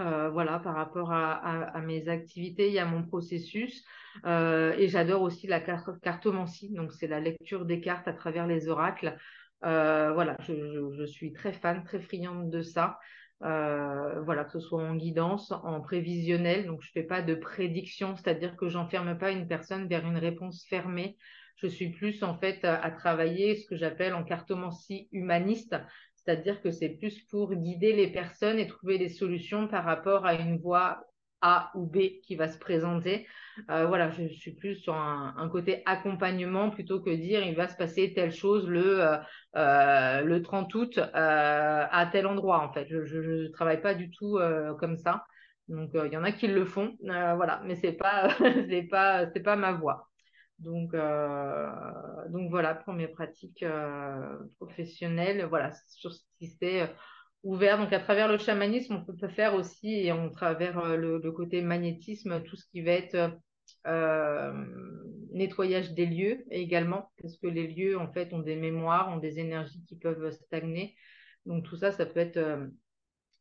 Euh, 0.00 0.30
voilà, 0.30 0.58
par 0.60 0.74
rapport 0.74 1.12
à, 1.12 1.80
mes 1.80 2.08
activités, 2.08 2.70
y 2.70 2.78
a 2.78 2.86
mon 2.86 3.02
processus. 3.02 3.84
Euh, 4.26 4.74
et 4.78 4.88
j'adore 4.88 5.22
aussi 5.22 5.46
la 5.46 5.60
cartomancie, 5.60 6.70
donc 6.70 6.92
c'est 6.92 7.08
la 7.08 7.20
lecture 7.20 7.64
des 7.64 7.80
cartes 7.80 8.06
à 8.08 8.12
travers 8.12 8.46
les 8.46 8.68
oracles. 8.68 9.16
voilà, 9.62 10.36
je, 10.40 11.04
suis 11.06 11.32
très 11.32 11.52
fan, 11.52 11.82
très 11.84 12.00
friande 12.00 12.50
de 12.50 12.62
ça. 12.62 12.98
voilà, 13.40 14.44
que 14.44 14.52
ce 14.52 14.60
soit 14.60 14.82
en 14.82 14.94
guidance, 14.94 15.50
en 15.50 15.80
prévisionnel, 15.80 16.66
donc 16.66 16.82
je 16.82 16.88
ne 16.90 16.92
fais 16.92 17.06
pas 17.06 17.22
de 17.22 17.34
prédiction, 17.34 18.14
c'est-à-dire 18.16 18.56
que 18.56 18.68
j'enferme 18.68 19.18
pas 19.18 19.32
une 19.32 19.48
personne 19.48 19.88
vers 19.88 20.06
une 20.06 20.18
réponse 20.18 20.64
fermée. 20.68 21.16
Je 21.60 21.66
suis 21.66 21.90
plus 21.90 22.22
en 22.22 22.36
fait 22.38 22.64
à, 22.64 22.90
travailler 22.92 23.56
ce 23.56 23.66
que 23.66 23.76
j'appelle 23.76 24.14
en 24.14 24.22
cartomancie 24.22 25.08
humaniste, 25.10 25.74
c'est-à-dire 26.28 26.60
que 26.60 26.70
c'est 26.70 26.90
plus 26.90 27.22
pour 27.30 27.54
guider 27.54 27.94
les 27.94 28.12
personnes 28.12 28.58
et 28.58 28.66
trouver 28.66 28.98
des 28.98 29.08
solutions 29.08 29.66
par 29.66 29.82
rapport 29.84 30.26
à 30.26 30.34
une 30.34 30.58
voie 30.58 31.00
A 31.40 31.70
ou 31.74 31.86
B 31.86 32.20
qui 32.22 32.36
va 32.36 32.48
se 32.48 32.58
présenter. 32.58 33.26
Euh, 33.70 33.86
voilà, 33.86 34.10
je, 34.10 34.28
suis 34.28 34.52
plus 34.52 34.74
sur 34.74 34.94
un, 34.94 35.48
côté 35.50 35.82
accompagnement 35.86 36.68
plutôt 36.68 37.00
que 37.00 37.08
dire 37.08 37.42
il 37.46 37.56
va 37.56 37.66
se 37.66 37.76
passer 37.76 38.12
telle 38.12 38.30
chose 38.30 38.68
le, 38.68 39.02
euh, 39.02 39.16
euh, 39.56 40.20
le 40.20 40.42
30 40.42 40.74
août 40.74 41.00
à 41.14 42.08
tel 42.12 42.26
endroit 42.26 42.60
en 42.62 42.74
fait. 42.74 42.86
Je 42.90 43.16
ne 43.16 43.48
travaille 43.48 43.80
pas 43.80 43.94
du 43.94 44.10
tout 44.10 44.38
comme 44.78 44.98
ça. 44.98 45.24
Donc 45.68 45.92
il 45.94 46.12
y 46.12 46.16
en 46.18 46.24
a 46.24 46.32
qui 46.32 46.46
le 46.46 46.66
font, 46.66 46.94
voilà, 47.00 47.62
mais 47.64 47.74
c'est 47.74 47.92
pas 47.92 48.28
pas 48.90 49.26
pas 49.26 49.56
ma 49.56 49.72
voie. 49.72 50.07
Donc, 50.58 50.92
euh, 50.94 51.68
donc 52.30 52.50
voilà 52.50 52.74
pour 52.74 52.92
mes 52.92 53.08
pratiques 53.08 53.62
euh, 53.62 54.38
professionnelles. 54.58 55.46
Voilà, 55.48 55.72
sur 55.88 56.12
ce 56.12 56.22
qui 56.38 56.48
c'est 56.48 56.90
ouvert. 57.42 57.78
Donc, 57.78 57.92
à 57.92 58.00
travers 58.00 58.28
le 58.28 58.38
chamanisme, 58.38 58.94
on 58.94 59.04
peut 59.04 59.28
faire 59.28 59.54
aussi, 59.54 60.06
et 60.06 60.12
on 60.12 60.30
travers 60.30 60.96
le, 60.96 61.32
côté 61.32 61.62
magnétisme, 61.62 62.42
tout 62.42 62.56
ce 62.56 62.66
qui 62.70 62.82
va 62.82 62.92
être 62.92 63.38
nettoyage 65.32 65.92
des 65.92 66.06
lieux 66.06 66.44
également, 66.50 67.10
parce 67.22 67.36
que 67.38 67.46
les 67.46 67.68
lieux, 67.68 67.98
en 67.98 68.12
fait, 68.12 68.32
ont 68.32 68.40
des 68.40 68.56
mémoires, 68.56 69.10
ont 69.10 69.18
des 69.18 69.38
énergies 69.38 69.84
qui 69.84 69.96
peuvent 69.96 70.30
stagner. 70.32 70.96
Donc, 71.46 71.64
tout 71.64 71.76
ça, 71.76 71.92
ça 71.92 72.04
peut 72.06 72.20
être 72.20 72.68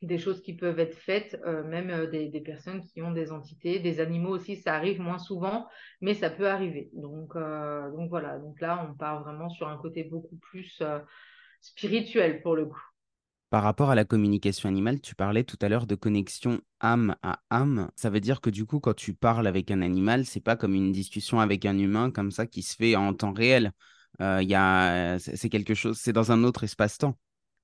des 0.02 0.20
choses 0.20 0.42
qui 0.42 0.54
peuvent 0.54 0.80
être 0.80 0.96
faites, 0.96 1.40
euh, 1.46 1.64
même 1.64 1.90
euh, 1.90 2.08
des, 2.08 2.42
personnes 2.42 2.84
qui 2.84 3.02
ont 3.02 3.12
des 3.12 3.32
entités, 3.32 3.80
des 3.80 4.00
animaux 4.00 4.30
aussi, 4.30 4.56
ça 4.56 4.76
arrive 4.76 5.02
moins 5.02 5.18
souvent, 5.18 5.68
mais 6.02 6.14
ça 6.14 6.30
peut 6.30 6.48
arriver. 6.48 6.90
Donc, 6.94 7.36
euh, 7.36 7.92
donc 7.92 8.10
voilà, 8.10 8.38
donc 8.38 8.60
là, 8.62 8.88
on 8.88 8.94
part 8.96 9.24
vraiment 9.24 9.50
sur 9.50 9.68
un 9.68 9.78
côté 9.78 10.04
beaucoup 10.04 10.38
plus 10.38 10.84
spirituel 11.62 12.42
pour 12.42 12.56
le 12.56 12.68
coup. 12.68 12.82
Par 13.50 13.64
rapport 13.64 13.90
à 13.90 13.96
la 13.96 14.04
communication 14.04 14.68
animale, 14.68 15.00
tu 15.00 15.16
parlais 15.16 15.46
tout 15.46 15.58
à 15.62 15.70
l'heure 15.70 15.88
de 15.88 15.96
connexion 15.96 16.60
âme 16.82 17.16
à 17.24 17.40
âme. 17.50 17.90
Ça 17.96 18.10
veut 18.10 18.20
dire 18.20 18.42
que 18.42 18.50
du 18.50 18.66
coup, 18.66 18.82
quand 18.82 18.94
tu 18.94 19.14
parles 19.14 19.48
avec 19.48 19.72
un 19.72 19.82
animal, 19.82 20.26
c'est 20.26 20.42
pas 20.42 20.58
comme 20.58 20.76
une 20.76 20.92
discussion 20.92 21.40
avec 21.40 21.66
un 21.66 21.78
humain 21.78 22.12
comme 22.12 22.30
ça 22.30 22.46
qui 22.46 22.62
se 22.62 22.76
fait 22.76 22.98
en 22.98 23.14
temps 23.14 23.32
réel. 23.32 23.72
C'est 24.20 25.50
quelque 25.50 25.74
chose, 25.76 25.98
c'est 25.98 26.14
dans 26.14 26.34
un 26.34 26.44
autre 26.44 26.66
espace-temps. 26.66 27.18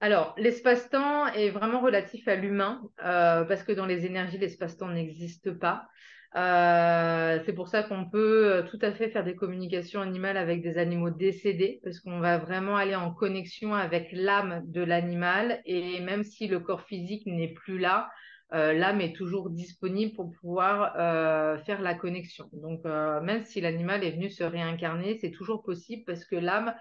Alors, 0.03 0.35
l'espace-temps 0.37 1.27
est 1.27 1.49
vraiment 1.49 1.79
relatif 1.79 2.27
à 2.27 2.35
l'humain, 2.35 2.81
euh, 3.05 3.45
parce 3.45 3.63
que 3.63 3.71
dans 3.71 3.85
les 3.85 4.05
énergies, 4.05 4.37
l'espace-temps 4.37 4.89
n'existe 4.89 5.57
pas. 5.57 5.87
Euh, 6.35 7.39
c'est 7.45 7.53
pour 7.53 7.69
ça 7.69 7.83
qu'on 7.83 8.09
peut 8.09 8.51
euh, 8.51 8.63
tout 8.63 8.79
à 8.81 8.91
fait 8.91 9.07
faire 9.07 9.23
des 9.23 9.37
communications 9.37 10.01
animales 10.01 10.35
avec 10.35 10.61
des 10.61 10.77
animaux 10.77 11.09
décédés, 11.09 11.79
parce 11.85 12.01
qu'on 12.01 12.19
va 12.19 12.37
vraiment 12.37 12.75
aller 12.75 12.95
en 12.95 13.13
connexion 13.13 13.75
avec 13.75 14.09
l'âme 14.11 14.63
de 14.65 14.81
l'animal, 14.81 15.61
et 15.65 16.01
même 16.01 16.23
si 16.25 16.47
le 16.47 16.59
corps 16.59 16.81
physique 16.81 17.25
n'est 17.25 17.53
plus 17.53 17.79
là, 17.79 18.09
l'âme 18.51 18.99
est 18.99 19.15
toujours 19.15 19.49
disponible 19.49 20.13
pour 20.15 20.31
pouvoir 20.31 20.93
faire 21.65 21.81
la 21.81 21.95
connexion. 21.95 22.49
Donc, 22.51 22.83
même 22.83 23.43
si 23.45 23.61
l'animal 23.61 24.03
est 24.03 24.11
venu 24.11 24.29
se 24.29 24.43
réincarner, 24.43 25.17
c'est 25.21 25.31
toujours 25.31 25.63
possible 25.63 26.03
parce 26.05 26.23
que 26.23 26.35
l'âme 26.35 26.75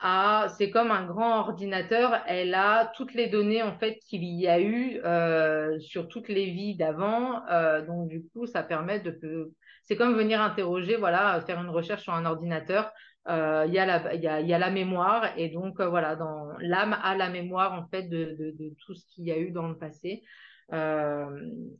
c'est 0.00 0.70
comme 0.70 0.90
un 0.90 1.06
grand 1.06 1.40
ordinateur, 1.40 2.22
elle 2.26 2.54
a 2.54 2.92
toutes 2.96 3.14
les 3.14 3.28
données 3.28 3.62
en 3.62 3.78
fait 3.78 3.98
qu'il 4.06 4.24
y 4.24 4.46
a 4.46 4.60
eu 4.60 5.00
euh, 5.04 5.78
sur 5.80 6.08
toutes 6.08 6.28
les 6.28 6.50
vies 6.50 6.76
d'avant. 6.76 7.46
Euh, 7.50 7.84
donc 7.84 8.08
du 8.08 8.24
coup, 8.28 8.46
ça 8.46 8.62
permet 8.62 9.00
de, 9.00 9.52
c'est 9.84 9.96
comme 9.96 10.14
venir 10.14 10.40
interroger, 10.40 10.96
voilà, 10.96 11.40
faire 11.46 11.60
une 11.60 11.70
recherche 11.70 12.02
sur 12.02 12.12
un 12.12 12.26
ordinateur. 12.26 12.92
Euh, 13.28 13.64
il 13.66 13.74
y, 13.74 13.78
a 13.78 13.86
la, 13.86 14.14
y, 14.14 14.28
a, 14.28 14.40
y 14.40 14.54
a 14.54 14.58
la 14.58 14.70
mémoire 14.70 15.32
et 15.36 15.48
donc 15.48 15.80
voilà, 15.80 16.14
dans 16.14 16.46
l'âme 16.60 16.96
a 17.02 17.16
la 17.16 17.28
mémoire 17.28 17.72
en 17.72 17.88
fait 17.88 18.04
de, 18.04 18.36
de, 18.38 18.54
de 18.56 18.72
tout 18.84 18.94
ce 18.94 19.04
qu'il 19.08 19.24
y 19.24 19.32
a 19.32 19.38
eu 19.38 19.50
dans 19.50 19.66
le 19.66 19.76
passé. 19.76 20.22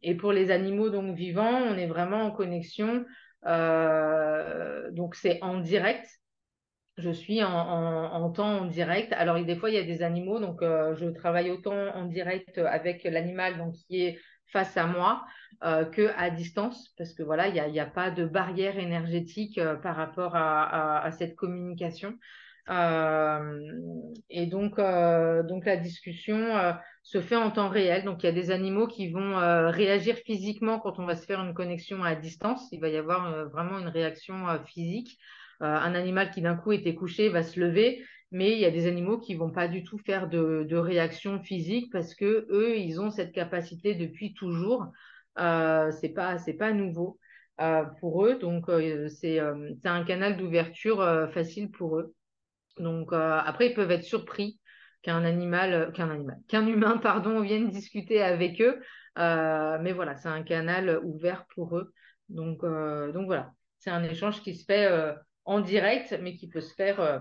et 0.03 0.15
pour 0.17 0.33
les 0.33 0.51
animaux 0.51 0.91
donc 0.91 1.15
vivants, 1.17 1.55
on 1.55 1.77
est 1.77 1.87
vraiment 1.87 2.23
en 2.23 2.31
connexion. 2.33 3.05
donc 3.45 5.15
c'est 5.15 5.39
en 5.43 5.59
direct 5.61 6.07
je 6.97 7.11
suis 7.11 7.43
en, 7.43 8.31
temps 8.31 8.61
en 8.61 8.65
direct. 8.65 9.13
Alors, 9.13 9.43
des 9.43 9.57
fois, 9.57 9.71
il 9.71 9.77
y 9.77 9.79
a 9.79 9.83
des 9.83 10.03
animaux, 10.03 10.41
donc 10.41 10.63
euh, 10.63 10.95
je 10.97 11.07
travaille 11.07 11.51
autant 11.51 11.77
en 11.95 12.07
direct 12.07 12.59
avec 12.59 13.05
l'animal 13.05 13.59
donc 13.59 13.75
qui 13.75 14.03
est 14.03 14.19
face 14.47 14.77
à 14.77 14.87
moi 14.87 15.25
euh, 15.65 15.85
que 15.85 16.11
à 16.17 16.31
distance, 16.31 16.95
parce 16.97 17.13
que 17.13 17.23
voilà, 17.23 17.49
il 17.49 17.73
n'y 17.73 17.81
a, 17.81 17.87
pas 17.87 18.11
de 18.11 18.25
barrière 18.25 18.79
énergétique 18.79 19.59
euh, 19.59 19.75
par 19.75 19.97
rapport 19.97 20.37
à, 20.37 21.11
cette 21.13 21.37
communication. 21.37 22.15
et 24.31 24.47
donc, 24.47 24.79
donc, 24.79 25.67
la 25.67 25.77
discussion 25.77 26.75
se 27.03 27.21
fait 27.21 27.37
en 27.37 27.51
temps 27.51 27.69
réel. 27.69 28.05
Donc, 28.05 28.23
il 28.23 28.27
y 28.27 28.29
a 28.31 28.33
des 28.33 28.51
animaux 28.51 28.87
qui 28.87 29.11
vont 29.13 29.37
réagir 29.71 30.17
physiquement 30.17 30.79
quand 30.81 30.99
on 30.99 31.05
va 31.05 31.15
se 31.15 31.27
faire 31.27 31.41
une 31.41 31.55
connexion 31.55 32.03
à 32.03 32.15
distance. 32.15 32.67
Il 32.73 32.81
va 32.81 32.89
y 32.89 32.97
avoir 32.97 33.49
vraiment 33.51 33.79
une 33.79 33.89
réaction 33.89 34.47
physique. 34.65 35.19
Euh, 35.63 35.67
un 35.67 35.95
animal 35.95 36.31
qui 36.31 36.43
d'un 36.43 36.57
coup 36.57 36.73
était 36.73 36.95
couché 36.95 37.29
va 37.29 37.43
se 37.43 37.59
lever, 37.59 38.05
mais 38.31 38.53
il 38.53 38.59
y 38.59 38.65
a 38.65 38.71
des 38.71 38.87
animaux 38.87 39.19
qui 39.19 39.35
vont 39.35 39.51
pas 39.51 39.69
du 39.69 39.83
tout 39.85 39.99
faire 39.99 40.29
de, 40.29 40.77
réaction 40.77 41.41
physique 41.41 41.91
parce 41.93 42.15
que 42.15 42.47
eux, 42.51 42.77
ils 42.79 43.01
ont 43.01 43.11
cette 43.11 43.33
capacité 43.33 43.95
depuis 43.95 44.35
toujours. 44.35 44.87
Euh, 45.39 45.91
c'est 45.93 46.11
pas 46.11 46.39
c'est 46.39 46.55
pas 46.55 46.73
nouveau 46.73 47.19
euh, 47.61 47.85
pour 48.01 48.27
eux, 48.27 48.39
donc 48.39 48.69
euh, 48.69 49.09
c'est 49.09 49.39
un 49.39 50.05
canal 50.05 50.37
d'ouverture 50.37 51.29
facile 51.33 51.71
pour 51.71 51.99
eux. 51.99 52.15
Donc 52.79 53.13
après, 53.13 53.69
ils 53.69 53.75
peuvent 53.75 53.91
être 53.91 54.05
surpris 54.05 54.61
qu'un 55.03 55.25
animal, 55.25 55.93
qu'un 55.95 56.11
animal, 56.11 56.39
qu'un 56.49 56.67
humain, 56.67 56.99
pardon, 56.99 57.41
vienne 57.41 57.71
discuter 57.71 58.23
avec 58.23 58.61
eux. 58.61 58.81
mais 59.17 59.93
voilà, 59.93 60.17
c'est 60.17 60.29
un 60.29 60.43
canal 60.43 61.01
ouvert 61.05 61.47
pour 61.55 61.79
eux. 61.79 61.93
Donc, 62.29 62.63
donc 62.63 63.27
voilà, 63.27 63.53
c'est 63.79 63.91
un 63.91 64.05
échange 64.05 64.43
qui 64.43 64.55
se 64.55 64.65
fait 64.65 65.15
en 65.47 65.61
direct, 65.61 66.15
mais 66.21 66.37
qui 66.37 66.49
peut 66.49 66.61
se 66.61 66.75
faire 66.75 67.01
euh, 67.01 67.19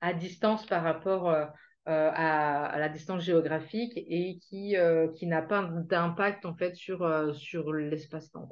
à 0.00 0.14
distance 0.14 0.64
par 0.64 0.82
rapport 0.82 1.28
euh, 1.28 1.44
euh, 1.88 2.10
à, 2.14 2.78
la 2.78 2.88
distance 2.88 3.22
géographique 3.22 3.92
et 3.96 4.38
qui, 4.38 4.76
qui 5.16 5.26
n'a 5.26 5.42
pas 5.42 5.68
d'impact 5.86 6.46
en 6.46 6.54
fait 6.54 6.74
sur, 6.74 7.34
sur 7.34 7.72
l'espace-temps. 7.74 8.48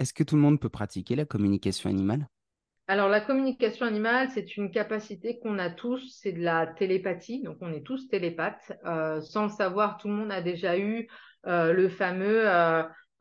Est-ce 0.00 0.12
que 0.12 0.24
tout 0.24 0.34
le 0.34 0.42
monde 0.42 0.58
peut 0.58 0.68
pratiquer 0.68 1.14
la 1.14 1.24
communication 1.24 1.88
animale? 1.88 2.26
Alors, 2.88 3.08
la 3.08 3.20
communication 3.20 3.86
animale, 3.86 4.28
c'est 4.30 4.56
une 4.56 4.70
capacité 4.70 5.38
qu'on 5.38 5.58
a 5.58 5.70
tous, 5.70 6.18
c'est 6.20 6.32
de 6.32 6.42
la 6.42 6.66
télépathie, 6.66 7.42
donc 7.42 7.58
on 7.60 7.72
est 7.72 7.86
tous 7.86 8.08
télépathes. 8.08 8.72
sans 9.22 9.44
le 9.44 9.50
savoir, 9.50 9.96
tout 9.96 10.08
le 10.08 10.14
monde 10.14 10.32
a 10.32 10.42
déjà 10.42 10.76
eu 10.76 11.08
le 11.44 11.88
fameux 11.88 12.44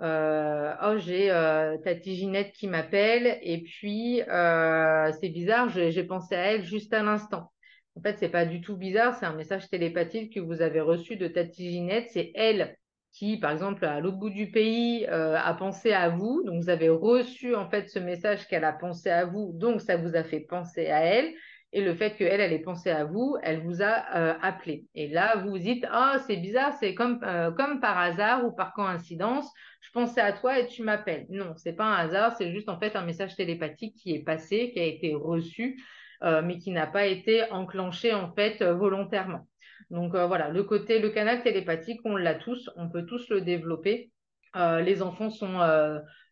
euh, 0.03 0.73
oh 0.83 0.97
j'ai 0.97 1.31
euh, 1.31 1.77
Tati 1.77 2.15
Ginette 2.15 2.51
qui 2.51 2.67
m'appelle 2.67 3.39
et 3.41 3.63
puis 3.63 4.21
euh, 4.21 5.11
c'est 5.19 5.29
bizarre, 5.29 5.69
j'ai 5.69 6.03
pensé 6.03 6.35
à 6.35 6.53
elle 6.53 6.65
juste 6.65 6.93
à 6.93 7.03
l'instant. 7.03 7.51
En 7.95 8.01
fait, 8.01 8.17
c'est 8.17 8.29
pas 8.29 8.45
du 8.45 8.59
tout 8.59 8.75
bizarre, 8.75 9.15
c'est 9.15 9.25
un 9.25 9.35
message 9.35 9.69
télépathique 9.69 10.33
que 10.33 10.39
vous 10.39 10.61
avez 10.61 10.81
reçu 10.81 11.15
de 11.15 11.27
Tati 11.27 11.71
Ginette. 11.71 12.09
C'est 12.11 12.31
elle 12.35 12.75
qui, 13.11 13.37
par 13.37 13.51
exemple, 13.51 13.85
à 13.85 13.99
l'autre 13.99 14.17
bout 14.17 14.31
du 14.31 14.49
pays, 14.49 15.05
a 15.05 15.53
pensé 15.53 15.93
à 15.93 16.09
vous. 16.09 16.41
Donc, 16.43 16.63
vous 16.63 16.69
avez 16.71 16.89
reçu 16.89 17.53
en 17.53 17.69
fait 17.69 17.87
ce 17.89 17.99
message 17.99 18.47
qu'elle 18.47 18.63
a 18.63 18.73
pensé 18.73 19.11
à 19.11 19.25
vous, 19.25 19.51
donc 19.53 19.79
ça 19.79 19.95
vous 19.95 20.15
a 20.15 20.23
fait 20.23 20.39
penser 20.39 20.87
à 20.87 21.01
elle. 21.01 21.33
Et 21.75 21.81
le 21.81 21.95
fait 21.95 22.15
qu'elle, 22.15 22.39
elle 22.39 22.53
ait 22.53 22.59
pensé 22.59 22.91
à 22.91 23.03
vous, 23.03 23.35
elle 23.41 23.61
vous 23.61 23.81
a 23.81 23.87
appelé. 23.87 24.85
Et 24.93 25.07
là, 25.07 25.37
vous 25.37 25.49
vous 25.49 25.57
dites, 25.57 25.85
ah, 25.91 26.17
c'est 26.27 26.37
bizarre, 26.37 26.73
c'est 26.79 26.93
comme, 26.93 27.19
comme 27.57 27.79
par 27.79 27.97
hasard 27.97 28.45
ou 28.45 28.51
par 28.51 28.73
coïncidence 28.73 29.51
je 29.83 29.91
pensais 29.91 30.21
à 30.21 30.31
toi 30.31 30.59
et 30.59 30.67
tu 30.67 30.81
m'appelles. 30.81 31.25
Non, 31.29 31.53
c'est 31.57 31.73
pas 31.73 31.85
un 31.85 31.95
hasard, 31.95 32.35
c'est 32.37 32.51
juste 32.51 32.69
en 32.69 32.79
fait 32.79 32.95
un 32.95 33.03
message 33.03 33.35
télépathique 33.35 33.95
qui 33.95 34.15
est 34.15 34.23
passé, 34.23 34.71
qui 34.71 34.79
a 34.79 34.85
été 34.85 35.13
reçu, 35.13 35.83
euh, 36.23 36.41
mais 36.41 36.57
qui 36.57 36.71
n'a 36.71 36.87
pas 36.87 37.05
été 37.05 37.43
enclenché 37.51 38.13
en 38.13 38.33
fait 38.33 38.61
euh, 38.61 38.73
volontairement. 38.73 39.47
Donc 39.89 40.15
euh, 40.15 40.25
voilà, 40.25 40.49
le 40.49 40.63
côté, 40.63 40.99
le 40.99 41.09
canal 41.09 41.43
télépathique, 41.43 41.99
on 42.05 42.15
l'a 42.15 42.33
tous, 42.33 42.69
on 42.77 42.89
peut 42.89 43.05
tous 43.05 43.29
le 43.29 43.41
développer. 43.41 44.11
les 44.55 45.01
enfants 45.01 45.29
sont 45.29 45.59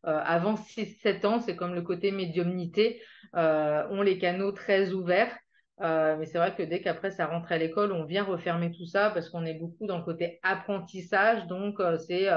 avant 0.04 0.56
6-7 0.56 1.26
ans, 1.26 1.40
c'est 1.40 1.56
comme 1.56 1.76
le 1.76 1.82
côté 1.82 2.12
médiumnité, 2.12 3.02
ont 3.34 4.02
les 4.02 4.18
canaux 4.18 4.52
très 4.52 4.92
ouverts. 4.92 5.36
mais 5.80 6.26
c'est 6.26 6.38
vrai 6.38 6.56
que 6.56 6.64
dès 6.64 6.82
qu'après 6.82 7.12
ça 7.12 7.28
rentre 7.28 7.52
à 7.52 7.58
l'école, 7.58 7.92
on 7.92 8.06
vient 8.06 8.24
refermer 8.24 8.72
tout 8.72 8.86
ça 8.86 9.12
parce 9.12 9.30
qu'on 9.30 9.46
est 9.46 9.60
beaucoup 9.60 9.88
dans 9.88 9.98
le 9.98 10.04
côté 10.04 10.40
apprentissage. 10.44 11.46
Donc, 11.48 11.82
c'est 12.08 12.30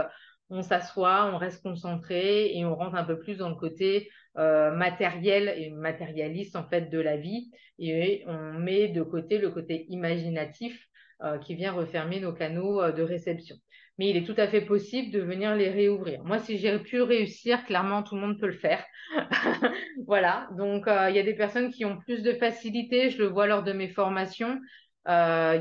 on 0.50 0.62
s'assoit, 0.62 1.30
on 1.32 1.38
reste 1.38 1.62
concentré 1.62 2.56
et 2.56 2.64
on 2.64 2.74
rentre 2.74 2.96
un 2.96 3.04
peu 3.04 3.18
plus 3.18 3.36
dans 3.36 3.48
le 3.48 3.54
côté 3.54 4.10
euh, 4.36 4.72
matériel 4.72 5.54
et 5.56 5.70
matérialiste 5.70 6.56
en 6.56 6.64
fait 6.68 6.90
de 6.90 6.98
la 6.98 7.16
vie 7.16 7.50
et 7.78 8.24
on 8.26 8.54
met 8.54 8.88
de 8.88 9.02
côté 9.02 9.38
le 9.38 9.50
côté 9.50 9.86
imaginatif 9.88 10.88
euh, 11.22 11.38
qui 11.38 11.54
vient 11.54 11.72
refermer 11.72 12.20
nos 12.20 12.32
canaux 12.32 12.80
euh, 12.82 12.92
de 12.92 13.02
réception. 13.02 13.56
Mais 13.98 14.10
il 14.10 14.16
est 14.16 14.24
tout 14.24 14.34
à 14.38 14.48
fait 14.48 14.62
possible 14.62 15.12
de 15.12 15.20
venir 15.20 15.54
les 15.54 15.70
réouvrir. 15.70 16.22
Moi, 16.24 16.38
si 16.40 16.58
j'ai 16.58 16.78
pu 16.78 17.00
réussir, 17.00 17.64
clairement, 17.64 18.02
tout 18.02 18.16
le 18.16 18.20
monde 18.20 18.40
peut 18.40 18.46
le 18.46 18.52
faire. 18.52 18.84
voilà. 20.06 20.48
Donc, 20.56 20.86
il 20.88 21.14
y 21.14 21.18
a 21.18 21.22
des 21.22 21.34
personnes 21.34 21.70
qui 21.70 21.84
ont 21.84 21.98
plus 21.98 22.22
de 22.22 22.32
facilité. 22.32 23.10
Je 23.10 23.18
le 23.18 23.28
vois 23.28 23.46
lors 23.46 23.62
de 23.62 23.72
mes 23.72 23.88
formations. 23.88 24.58
Il 25.06 25.10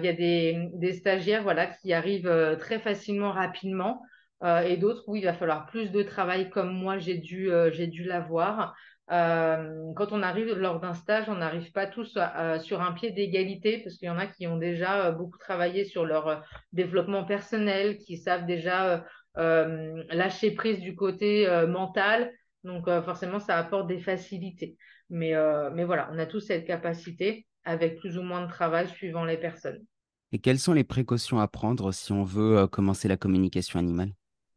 y 0.04 0.08
a 0.08 0.13
des, 0.13 0.93
stagiaires 0.93 1.43
voilà, 1.43 1.67
qui 1.67 1.93
arrivent 1.93 2.58
très 2.60 2.80
facilement, 2.80 3.32
rapidement. 3.32 4.02
Euh, 4.43 4.62
et 4.62 4.76
d'autres 4.76 5.04
où 5.08 5.15
il 5.15 5.24
va 5.24 5.34
falloir 5.34 5.65
plus 5.67 5.91
de 5.91 6.04
travail 6.04 6.50
comme 6.50 6.74
moi 6.74 6.98
j'ai 6.98 7.17
dû, 7.17 7.50
euh, 7.50 7.72
j'ai 7.72 7.88
dû 7.88 8.04
l'avoir. 8.04 8.76
Euh, 9.12 9.92
quand 9.96 10.12
on 10.12 10.24
arrive 10.24 10.54
lors 10.54 10.80
d'un 10.80 10.94
stage, 10.94 11.26
on 11.28 11.36
n'arrive 11.36 11.72
pas 11.72 11.88
tous 11.88 12.18
sur 12.62 12.82
un 12.82 12.92
pied 12.94 13.12
d'égalité 13.12 13.80
parce 13.84 13.98
qu'il 13.98 14.08
y 14.08 14.12
en 14.12 14.18
a 14.18 14.28
qui 14.28 14.48
ont 14.48 14.58
déjà 14.58 15.12
beaucoup 15.12 15.38
travaillé 15.38 15.86
sur 15.86 16.06
leur 16.06 16.44
développement 16.72 17.26
personnel, 17.26 17.98
qui 17.98 18.18
savent 18.18 18.46
déjà 18.46 19.04
lâcher 19.36 20.52
prise 20.52 20.80
du 20.80 20.96
côté 20.96 21.48
mental. 21.68 22.32
Donc 22.63 22.86
forcément, 23.04 23.39
ça 23.39 23.58
apporte 23.58 23.88
des 23.88 24.00
facilités. 24.00 24.78
Mais 25.10 25.34
voilà, 25.84 26.10
on 26.13 26.18
a 26.18 26.26
tous 26.26 26.39
cette 26.39 26.66
capacité 26.66 27.46
avec 27.66 28.00
plus 28.00 28.18
ou 28.18 28.22
moins 28.22 28.46
de 28.46 28.50
travail 28.50 28.88
suivant 28.88 29.26
les 29.26 29.38
personnes. 29.38 29.84
Et 30.32 30.39
quelles 30.39 30.60
sont 30.60 30.74
les 30.74 30.84
précautions 30.84 31.39
à 31.39 31.48
prendre 31.48 31.92
si 31.92 32.12
on 32.12 32.24
veut 32.24 32.68
commencer 32.68 33.08
la 33.08 33.18
communication 33.18 33.80
animale? 33.80 34.13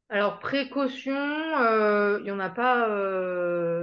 Alors, 0.08 0.38
précaution, 0.38 1.12
il 1.12 2.22
n'y 2.22 2.30
en 2.30 2.38
a 2.38 2.48
pas, 2.48 2.86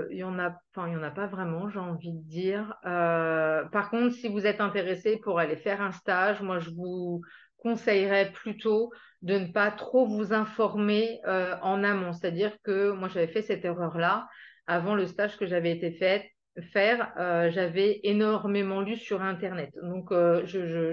il 0.09 0.17
y 0.17 0.23
en 0.23 0.39
a, 0.39 0.55
enfin, 0.73 0.87
y 0.87 0.95
en 0.95 1.03
a 1.03 1.11
pas 1.11 1.27
vraiment, 1.27 1.69
j'ai 1.69 1.79
envie 1.79 2.13
de 2.13 2.23
dire. 2.23 2.77
par 2.83 3.89
contre, 3.89 4.15
si 4.15 4.29
vous 4.29 4.45
êtes 4.45 4.61
intéressé 4.61 5.17
pour 5.17 5.39
aller 5.39 5.57
faire 5.57 5.81
un 5.81 5.91
stage, 5.91 6.41
moi, 6.41 6.59
je 6.59 6.69
vous 6.69 7.21
conseillerais 7.57 8.31
plutôt 8.31 8.91
de 9.21 9.37
ne 9.37 9.51
pas 9.51 9.71
trop 9.71 10.05
vous 10.07 10.33
informer 10.33 11.19
en 11.61 11.83
amont. 11.83 12.13
C'est-à-dire 12.13 12.55
que 12.63 12.91
moi, 12.91 13.09
j'avais 13.09 13.27
fait 13.27 13.41
cette 13.41 13.65
erreur-là 13.65 14.27
avant 14.65 14.95
le 14.95 15.07
stage 15.07 15.37
que 15.37 15.45
j'avais 15.45 15.71
été 15.71 15.91
fait 15.91 16.31
faire, 16.61 17.13
euh, 17.17 17.49
j'avais 17.51 17.99
énormément 18.03 18.81
lu 18.81 18.95
sur 18.95 19.21
Internet. 19.21 19.71
Donc, 19.81 20.11
euh, 20.11 20.45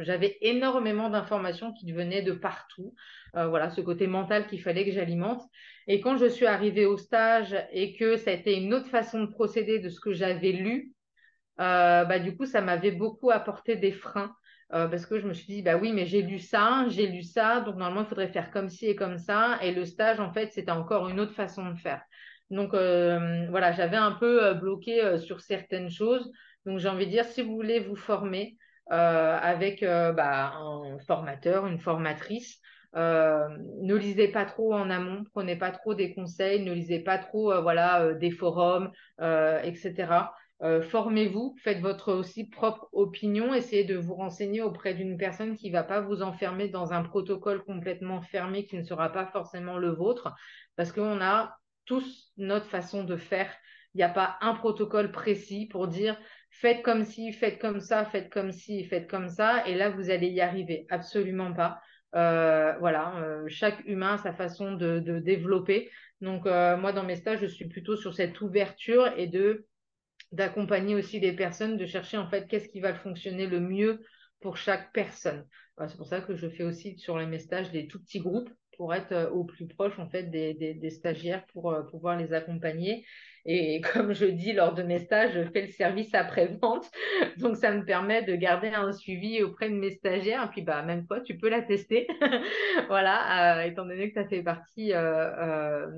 j'avais 0.03 0.39
énormément 0.41 1.11
d'informations 1.11 1.73
qui 1.73 1.93
venaient 1.93 2.23
de 2.23 2.33
partout. 2.33 2.95
Euh, 3.37 3.47
voilà, 3.47 3.71
ce 3.71 3.81
côté 3.81 4.07
mental 4.07 4.47
qu'il 4.47 4.63
fallait 4.63 4.85
que 4.85 4.93
j'alimente. 4.93 5.43
Et 5.87 6.01
quand 6.01 6.17
je 6.17 6.27
suis 6.27 6.47
arrivée 6.47 6.87
au 6.87 6.97
stage 6.97 7.55
et 7.73 7.95
que 7.95 8.17
ça 8.17 8.31
a 8.31 8.35
été 8.35 8.57
une 8.57 8.73
autre 8.73 8.89
façon 8.89 9.21
de 9.21 9.27
procéder 9.27 9.79
de 9.79 9.89
ce 9.89 10.01
que 10.01 10.13
j'avais 10.13 10.53
lu, 10.53 10.93
bah, 11.59 12.19
du 12.19 12.37
coup, 12.37 12.47
ça 12.47 12.63
m'avait 12.63 12.93
beaucoup 12.93 13.31
apporté 13.31 13.77
des 13.77 13.93
freins. 13.93 14.35
parce 14.71 15.05
que 15.05 15.19
je 15.19 15.27
me 15.27 15.35
suis 15.35 15.47
dit, 15.47 15.63
bah 15.63 15.77
oui, 15.77 15.93
mais 15.93 16.07
j'ai 16.07 16.23
lu 16.23 16.39
ça, 16.39 16.87
j'ai 16.89 17.07
lu 17.07 17.23
ça, 17.23 17.61
donc 17.61 17.77
normalement, 17.77 18.03
il 18.03 18.09
faudrait 18.09 18.29
faire 18.29 18.51
comme 18.51 18.71
ci 18.71 18.87
et 18.87 18.97
comme 18.97 19.19
ça. 19.19 19.59
Et 19.63 19.73
le 19.73 19.85
stage, 19.85 20.21
en 20.21 20.33
fait, 20.33 20.53
c'était 20.53 20.71
encore 20.71 21.09
une 21.11 21.21
autre 21.21 21.35
façon 21.35 21.69
de 21.69 21.75
faire. 21.77 22.01
Donc 22.51 22.75
euh, 22.75 23.47
voilà, 23.51 23.73
j'avais 23.73 23.97
un 23.97 24.13
peu 24.13 24.45
euh, 24.45 24.55
bloqué 24.55 25.03
euh, 25.03 25.19
sur 25.19 25.41
certaines 25.41 25.91
choses. 25.91 26.31
Donc 26.67 26.79
j'ai 26.79 26.89
envie 26.89 27.07
de 27.07 27.11
dire, 27.11 27.25
si 27.25 27.43
vous 27.43 27.55
voulez 27.55 27.81
vous 27.81 27.97
former 27.97 28.57
avec 28.93 29.83
bah, 29.83 30.53
un 30.57 30.99
formateur, 31.07 31.65
une 31.69 31.79
formatrice, 31.79 32.59
ne 32.93 33.95
lisez 33.95 34.27
pas 34.27 34.45
trop 34.45 34.75
en 34.75 34.91
amont, 34.91 35.23
prenez 35.33 35.55
pas 35.55 35.71
trop 35.71 35.95
des 35.95 36.13
conseils, 36.13 36.65
ne 36.65 36.73
lisez 36.73 36.99
pas 36.99 37.19
trop 37.19 37.63
voilà, 37.63 38.15
des 38.15 38.33
forums, 38.33 38.91
etc. 39.63 40.33
Formez-vous, 40.83 41.55
faites 41.63 41.79
votre 41.81 42.13
aussi 42.13 42.51
propre 42.51 42.89
opinion, 42.93 43.55
essayez 43.55 43.85
de 43.85 43.97
vous 43.97 44.17
renseigner 44.17 44.61
auprès 44.61 44.93
d'une 44.93 45.17
personne 45.17 45.57
qui 45.57 45.69
ne 45.69 45.73
va 45.75 45.85
pas 45.85 46.01
vous 46.01 46.21
enfermer 46.21 46.69
dans 46.69 46.93
un 46.93 47.05
protocole 47.05 47.63
complètement 47.63 48.21
fermé 48.23 48.67
qui 48.67 48.77
ne 48.77 48.83
sera 48.83 49.11
pas 49.11 49.27
forcément 49.27 49.79
le 49.79 49.91
vôtre, 49.91 50.35
parce 50.75 50.91
qu'on 50.91 51.21
a 51.21 51.60
tous 51.91 52.33
notre 52.37 52.67
façon 52.67 53.03
de 53.03 53.17
faire. 53.17 53.53
Il 53.95 53.99
n'y 53.99 54.05
a 54.05 54.09
pas 54.09 54.39
un 54.43 54.55
protocole 54.55 55.11
précis 55.11 55.67
pour 55.67 55.89
dire 55.89 56.17
faites 56.49 56.83
comme 56.83 57.05
ci, 57.05 57.33
faites 57.33 57.59
comme 57.59 57.81
ça, 57.81 58.05
faites 58.05 58.31
comme 58.33 58.53
ci, 58.53 58.85
faites 58.85 59.11
comme 59.11 59.29
ça, 59.29 59.67
et 59.67 59.75
là, 59.75 59.91
vous 59.91 60.09
allez 60.09 60.29
y 60.29 60.41
arriver. 60.41 60.87
Absolument 60.89 61.53
pas. 61.53 61.81
Euh, 62.15 62.77
voilà, 62.79 63.17
euh, 63.17 63.43
chaque 63.49 63.85
humain 63.87 64.15
a 64.15 64.19
sa 64.19 64.33
façon 64.33 64.75
de, 64.75 65.01
développer. 65.19 65.91
Donc, 66.21 66.47
euh, 66.47 66.77
moi, 66.77 66.93
dans 66.93 67.03
mes 67.03 67.17
stages, 67.17 67.41
je 67.41 67.47
suis 67.47 67.67
plutôt 67.67 67.97
sur 67.97 68.15
cette 68.15 68.41
ouverture 68.41 69.13
et 69.17 69.27
de 69.27 69.67
d'accompagner 70.31 70.95
aussi 70.95 71.19
les 71.19 71.33
personnes, 71.33 71.77
de 71.77 71.87
chercher 71.87 72.19
en 72.19 72.29
fait 72.29 72.47
qu'est-ce 72.47 72.69
qui 72.69 72.79
va 72.79 72.95
fonctionner 72.95 73.49
le 73.49 73.59
mieux 73.59 73.99
pour 74.41 74.57
chaque 74.57 74.93
personne. 74.93 75.45
c'est 75.89 75.97
pour 75.97 76.07
ça 76.07 76.21
que 76.21 76.37
je 76.37 76.49
fais 76.49 76.63
aussi 76.63 76.97
sur 76.99 77.19
les 77.19 77.27
mes 77.27 77.41
stages 77.41 77.73
des 77.73 77.89
tout 77.89 78.01
petits 78.01 78.21
groupes 78.21 78.49
pour 78.77 78.95
être 78.95 79.13
euh, 79.13 79.31
au 79.31 79.45
plus 79.45 79.67
proche 79.67 79.99
en 79.99 80.09
fait 80.09 80.25
des, 80.25 80.91
stagiaires 80.91 81.45
pour 81.53 81.71
euh, 81.71 81.83
pouvoir 81.83 82.17
les 82.17 82.33
accompagner. 82.33 83.05
Et 83.45 83.81
comme 83.93 84.13
je 84.13 84.27
dis 84.27 84.53
lors 84.53 84.75
de 84.75 84.83
mes 84.83 84.99
stages, 84.99 85.33
je 85.35 85.45
fais 85.51 85.63
le 85.63 85.73
service 85.73 86.15
après-vente. 86.15 86.91
Donc, 87.39 87.57
ça 87.57 87.73
me 87.73 87.85
permet 87.85 88.23
de 88.23 88.35
garder 88.37 88.69
un 88.69 88.93
suivi 88.93 89.43
auprès 89.43 89.71
de 89.71 89.75
mes 89.75 89.91
stagiaires. 89.91 90.45
Et 90.45 90.49
puis, 90.49 90.63
bah, 90.63 90.83
même 90.83 91.07
toi, 91.07 91.21
tu 91.21 91.37
peux 91.37 91.49
la 91.49 91.63
tester. 91.63 92.07
voilà, 92.89 93.61
euh, 93.61 93.63
étant 93.63 93.85
donné 93.85 94.09
que 94.11 94.15
tu 94.15 94.21
as 94.21 94.29
fait 94.29 94.43
partie 94.43 94.93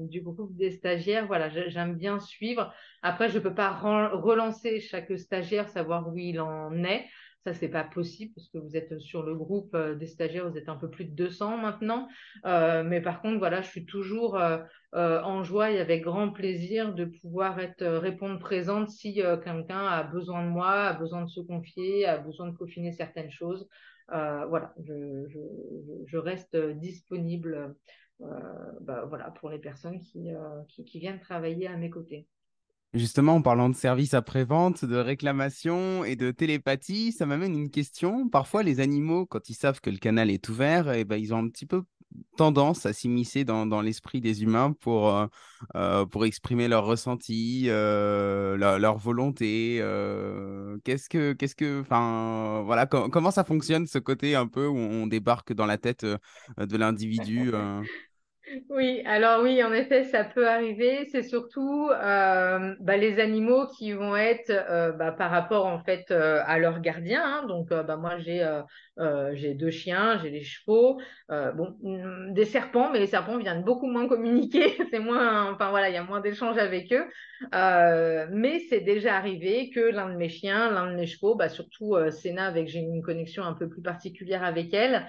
du 0.08 0.20
groupe 0.20 0.56
des 0.56 0.70
stagiaires, 0.70 1.26
voilà, 1.26 1.48
j'aime 1.48 1.96
bien 1.96 2.18
suivre. 2.20 2.72
Après, 3.02 3.28
je 3.28 3.38
peux 3.38 3.54
pas 3.54 3.70
relancer 3.70 4.80
chaque 4.80 5.18
stagiaire, 5.18 5.68
savoir 5.68 6.08
où 6.08 6.18
il 6.18 6.40
en 6.40 6.84
est. 6.84 7.06
Ça, 7.44 7.54
c'est 7.54 7.68
pas 7.68 7.82
possible 7.82 8.32
parce 8.36 8.48
que 8.48 8.58
vous 8.58 8.76
êtes 8.76 9.00
sur 9.00 9.24
le 9.24 9.34
groupe 9.34 9.74
euh, 9.74 9.96
des 9.96 10.06
stagiaires, 10.06 10.48
vous 10.48 10.56
êtes 10.56 10.68
un 10.68 10.76
peu 10.76 10.88
plus 10.88 11.06
de 11.06 11.10
200 11.10 11.56
maintenant. 11.56 12.06
Euh, 12.46 12.84
mais 12.84 13.00
par 13.00 13.20
contre, 13.20 13.38
voilà, 13.38 13.62
je 13.62 13.68
suis 13.68 13.84
toujours 13.84 14.36
euh, 14.36 14.58
en 14.92 15.42
joie 15.42 15.72
et 15.72 15.80
avec 15.80 16.02
grand 16.04 16.30
plaisir 16.30 16.94
de 16.94 17.04
pouvoir 17.04 17.58
être 17.58 17.84
répondre 17.84 18.38
présente 18.38 18.90
si 18.90 19.14
quelqu'un 19.14 19.86
a 19.86 20.04
besoin 20.04 20.44
de 20.44 20.50
moi, 20.50 20.70
a 20.70 20.92
besoin 20.92 21.22
de 21.22 21.28
se 21.28 21.40
confier, 21.40 22.06
a 22.06 22.18
besoin 22.18 22.48
de 22.48 22.56
peaufiner 22.56 22.92
certaines 22.92 23.30
choses. 23.30 23.68
voilà, 24.08 24.72
je, 24.84 26.16
reste 26.16 26.56
disponible 26.56 27.74
bah, 28.20 29.04
voilà, 29.08 29.30
pour 29.32 29.50
les 29.50 29.58
personnes 29.58 29.98
qui, 29.98 30.30
qui 30.86 30.98
viennent 31.00 31.20
travailler 31.20 31.66
à 31.66 31.76
mes 31.76 31.90
côtés. 31.90 32.28
Justement, 32.94 33.36
en 33.36 33.42
parlant 33.42 33.70
de 33.70 33.74
services 33.74 34.12
après-vente, 34.12 34.84
de 34.84 34.96
réclamation 34.96 36.04
et 36.04 36.14
de 36.14 36.30
télépathie, 36.30 37.12
ça 37.12 37.24
m'amène 37.24 37.54
une 37.54 37.70
question. 37.70 38.28
Parfois, 38.28 38.62
les 38.62 38.80
animaux, 38.80 39.24
quand 39.24 39.48
ils 39.48 39.54
savent 39.54 39.80
que 39.80 39.88
le 39.88 39.96
canal 39.96 40.30
est 40.30 40.46
ouvert, 40.50 40.92
eh 40.92 41.04
ben, 41.04 41.16
ils 41.16 41.32
ont 41.32 41.38
un 41.38 41.48
petit 41.48 41.64
peu 41.64 41.84
tendance 42.36 42.86
à 42.86 42.92
s'immiscer 42.92 43.44
dans, 43.44 43.80
l'esprit 43.80 44.20
des 44.20 44.42
humains 44.42 44.72
pour, 44.80 45.08
euh, 45.08 45.26
euh, 45.74 46.06
pour 46.06 46.24
exprimer 46.24 46.68
leurs 46.68 46.84
ressentis, 46.84 47.64
euh, 47.68 48.56
leur, 48.56 48.98
volonté. 48.98 49.76
qu'est-ce 50.84 51.08
que, 51.08 51.32
qu'est-ce 51.32 51.54
que, 51.54 51.80
enfin, 51.80 52.62
voilà, 52.64 52.86
comment 52.86 53.30
ça 53.30 53.44
fonctionne 53.44 53.86
ce 53.86 53.98
côté 53.98 54.34
un 54.34 54.46
peu 54.46 54.66
où 54.66 54.76
on 54.76 55.06
débarque 55.06 55.52
dans 55.52 55.66
la 55.66 55.78
tête 55.78 56.04
de 56.04 56.76
l'individu 56.76 57.52
oui, 58.68 59.02
alors 59.06 59.42
oui, 59.42 59.62
en 59.62 59.72
effet, 59.72 60.04
ça 60.04 60.24
peut 60.24 60.48
arriver. 60.48 61.08
C'est 61.10 61.22
surtout 61.22 61.88
euh, 61.90 62.74
bah, 62.80 62.96
les 62.96 63.18
animaux 63.18 63.66
qui 63.66 63.92
vont 63.92 64.16
être 64.16 64.50
euh, 64.50 64.92
bah, 64.92 65.12
par 65.12 65.30
rapport 65.30 65.66
en 65.66 65.82
fait 65.82 66.10
euh, 66.10 66.42
à 66.44 66.58
leur 66.58 66.80
gardien. 66.80 67.22
Hein. 67.24 67.46
Donc, 67.46 67.68
bah, 67.70 67.96
moi, 67.96 68.18
j'ai 68.18 69.54
deux 69.54 69.70
chiens, 69.70 70.18
j'ai 70.22 70.30
les 70.30 70.42
chevaux, 70.42 71.00
mm, 71.30 72.34
des 72.34 72.44
serpents, 72.44 72.90
mais 72.92 72.98
les 72.98 73.06
serpents 73.06 73.38
viennent 73.38 73.64
beaucoup 73.64 73.86
moins 73.86 74.06
communiquer. 74.06 74.76
c'est 74.90 74.98
moins, 74.98 75.52
enfin 75.52 75.70
voilà, 75.70 75.88
il 75.88 75.94
y 75.94 75.98
a 75.98 76.04
moins 76.04 76.20
d'échanges 76.20 76.58
avec 76.58 76.92
eux. 76.92 77.06
mais 77.52 78.60
c'est 78.68 78.80
déjà 78.80 79.16
arrivé 79.16 79.70
que 79.70 79.80
l'un 79.80 80.10
de 80.10 80.16
mes 80.16 80.28
chiens, 80.28 80.70
l'un 80.70 80.90
de 80.90 80.96
mes 80.96 81.06
chevaux, 81.06 81.38
surtout 81.48 81.96
Sénat, 82.10 82.46
avec 82.46 82.68
j'ai 82.68 82.80
une 82.80 83.02
connexion 83.02 83.44
un 83.44 83.54
peu 83.54 83.68
plus 83.68 83.82
particulière 83.82 84.44
avec 84.44 84.74
elle, 84.74 85.06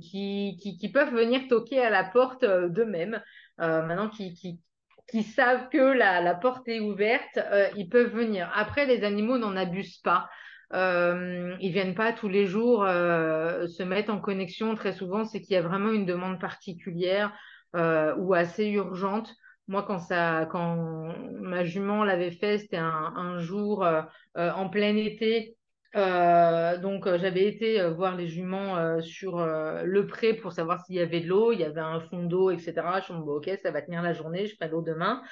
qui 0.00 0.90
peuvent 0.92 1.14
venir 1.14 1.46
toquer 1.48 1.80
à 1.80 1.90
la 1.90 2.04
porte 2.04 2.31
euh, 2.42 2.68
d'eux-mêmes. 2.68 3.20
Euh, 3.60 3.82
maintenant 3.82 4.08
qui, 4.08 4.34
qui, 4.34 5.22
savent 5.22 5.68
que 5.68 5.78
la, 5.78 6.34
porte 6.34 6.66
est 6.68 6.80
ouverte, 6.80 7.36
euh, 7.36 7.68
ils 7.76 7.88
peuvent 7.88 8.12
venir. 8.12 8.50
Après, 8.54 8.86
les 8.86 9.04
animaux 9.04 9.38
n'en 9.38 9.56
abusent 9.56 9.98
pas. 9.98 10.28
Euh, 10.72 11.54
ils 11.60 11.72
viennent 11.72 11.94
pas 11.94 12.12
tous 12.12 12.28
les 12.28 12.46
jours 12.46 12.84
se 12.86 13.82
mettre 13.82 14.12
en 14.12 14.20
connexion. 14.20 14.74
Très 14.74 14.92
souvent, 14.92 15.24
c'est 15.24 15.40
qu'il 15.40 15.54
y 15.54 15.58
a 15.58 15.62
vraiment 15.62 15.92
une 15.92 16.06
demande 16.06 16.40
particulière 16.40 17.32
ou 17.74 18.34
assez 18.34 18.68
urgente. 18.68 19.34
Moi, 19.68 19.82
quand 19.82 19.98
ça, 19.98 20.48
quand 20.50 21.14
ma 21.40 21.64
jument 21.64 22.04
l'avait 22.04 22.30
fait, 22.30 22.58
c'était 22.58 22.78
un, 22.78 23.38
jour 23.38 23.86
en 24.34 24.68
plein 24.70 24.96
été. 24.96 25.56
Euh, 25.94 26.78
donc 26.78 27.06
euh, 27.06 27.18
j'avais 27.18 27.44
été 27.44 27.78
euh, 27.78 27.90
voir 27.90 28.16
les 28.16 28.26
juments 28.26 29.00
sur 29.02 29.44
le 29.44 30.06
pré 30.06 30.34
pour 30.34 30.52
savoir 30.52 30.84
s'il 30.84 30.96
y 30.96 31.00
avait 31.00 31.20
de 31.20 31.28
l'eau, 31.28 31.52
il 31.52 31.60
y 31.60 31.64
avait 31.64 31.80
un 31.80 32.00
fond 32.00 32.24
d'eau, 32.24 32.50
etc. 32.50 32.72
Je 32.74 32.80
me 32.80 33.00
suis 33.00 33.14
dit, 33.14 33.20
bon, 33.20 33.36
ok, 33.36 33.50
ça 33.62 33.70
va 33.70 33.82
tenir 33.82 34.02
la 34.02 34.12
journée, 34.12 34.46
je 34.46 34.54
ferai 34.54 34.70
l'eau 34.70 34.82
demain. 34.82 35.22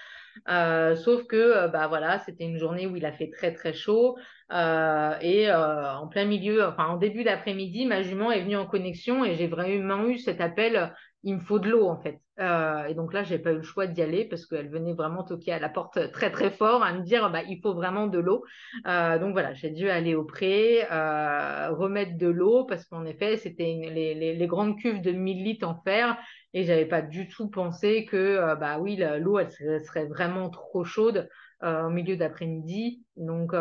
sauf 0.96 1.26
que 1.26 1.68
bah 1.68 1.88
voilà, 1.88 2.18
c'était 2.20 2.44
une 2.44 2.58
journée 2.58 2.86
où 2.86 2.96
il 2.96 3.06
a 3.06 3.12
fait 3.12 3.30
très 3.30 3.52
très 3.52 3.72
chaud 3.72 4.16
et 4.50 5.50
en 5.52 6.08
plein 6.08 6.24
milieu, 6.26 6.64
enfin 6.66 6.86
en 6.86 6.96
début 6.96 7.24
d'après-midi, 7.24 7.86
ma 7.86 8.02
jument 8.02 8.30
est 8.30 8.42
venue 8.42 8.56
en 8.56 8.66
connexion 8.66 9.24
et 9.24 9.34
j'ai 9.34 9.46
vraiment 9.46 10.04
eu 10.06 10.18
cet 10.18 10.40
appel 10.40 10.92
il 11.22 11.34
me 11.34 11.40
faut 11.40 11.58
de 11.58 11.68
l'eau 11.68 11.86
en 11.86 12.00
fait. 12.00 12.20
Euh, 12.38 12.86
et 12.86 12.94
donc 12.94 13.12
là, 13.12 13.22
j'ai 13.22 13.38
pas 13.38 13.52
eu 13.52 13.56
le 13.56 13.62
choix 13.62 13.86
d'y 13.86 14.00
aller 14.00 14.24
parce 14.24 14.46
qu'elle 14.46 14.70
venait 14.70 14.94
vraiment 14.94 15.22
toquer 15.22 15.52
à 15.52 15.58
la 15.58 15.68
porte 15.68 16.10
très 16.12 16.30
très 16.30 16.50
fort 16.50 16.82
à 16.82 16.94
me 16.94 17.02
dire 17.02 17.30
bah 17.30 17.42
il 17.48 17.60
faut 17.60 17.74
vraiment 17.74 18.06
de 18.06 18.18
l'eau. 18.18 18.44
Euh, 18.86 19.18
donc 19.18 19.32
voilà, 19.32 19.52
j'ai 19.52 19.70
dû 19.70 19.90
aller 19.90 20.14
au 20.14 20.24
pré, 20.24 20.86
euh, 20.90 21.70
remettre 21.72 22.16
de 22.16 22.28
l'eau 22.28 22.64
parce 22.64 22.86
qu'en 22.86 23.04
effet, 23.04 23.36
c'était 23.36 23.64
les, 23.64 24.14
les, 24.14 24.34
les, 24.34 24.46
grandes 24.46 24.78
cuves 24.78 25.02
de 25.02 25.12
1000 25.12 25.44
litres 25.44 25.68
en 25.68 25.74
fer 25.82 26.16
et 26.54 26.64
j'avais 26.64 26.86
pas 26.86 27.02
du 27.02 27.28
tout 27.28 27.48
pensé 27.50 28.06
que 28.06 28.54
bah 28.58 28.78
oui 28.78 28.96
l'eau 28.96 29.38
elle 29.38 29.50
serait 29.50 30.06
vraiment 30.06 30.48
trop 30.48 30.84
chaude. 30.84 31.28
au 31.62 31.90
milieu 31.90 32.16
d'après-midi. 32.16 33.04
Donc, 33.16 33.54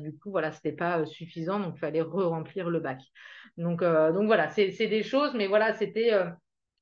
du 0.00 0.16
coup, 0.18 0.30
voilà, 0.32 0.50
c'était 0.50 0.72
pas 0.72 1.06
suffisant. 1.06 1.60
Donc, 1.60 1.78
fallait 1.78 2.02
re-remplir 2.02 2.68
le 2.68 2.80
bac. 2.80 3.00
Donc, 3.56 3.82
donc 3.82 4.26
voilà, 4.26 4.50
c'est 4.50 4.88
des 4.88 5.02
choses, 5.04 5.34
mais 5.34 5.46
voilà, 5.46 5.72
c'était 5.74 6.10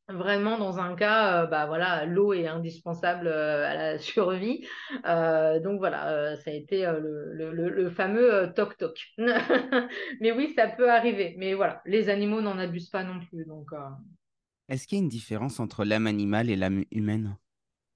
Vraiment, 0.09 0.59
dans 0.59 0.79
un 0.79 0.95
cas, 0.97 1.45
euh, 1.45 1.47
bah 1.47 1.67
voilà, 1.67 2.05
l'eau 2.07 2.33
est 2.35 2.47
indispensable 2.47 3.27
euh, 3.29 3.65
à 3.67 3.75
la 3.75 3.99
survie. 4.01 4.67
Euh, 5.07 5.61
donc 5.61 5.79
voilà, 5.79 6.09
euh, 6.11 6.37
ça 6.37 6.51
a 6.51 6.55
été 6.55 6.83
le, 7.01 7.33
le- 7.53 7.91
fameux 7.91 8.35
euh, 8.35 8.47
toc-toc. 8.53 9.01
Mais 10.21 10.33
oui, 10.33 10.53
ça 10.57 10.69
peut 10.69 10.91
arriver. 10.91 11.35
Mais 11.39 11.55
voilà, 11.55 11.81
les 11.87 12.09
animaux 12.11 12.41
n'en 12.43 12.59
abusent 12.59 12.91
pas 12.91 13.05
non 13.05 13.21
plus. 13.21 13.45
Donc. 13.47 13.69
Est-ce 14.69 14.89
qu'il 14.89 14.99
y 14.99 15.01
a 15.01 15.05
une 15.05 15.09
différence 15.09 15.61
entre 15.61 15.85
l'âme 15.85 16.09
animale 16.09 16.51
et 16.51 16.57
l'âme 16.57 16.83
humaine? 16.91 17.37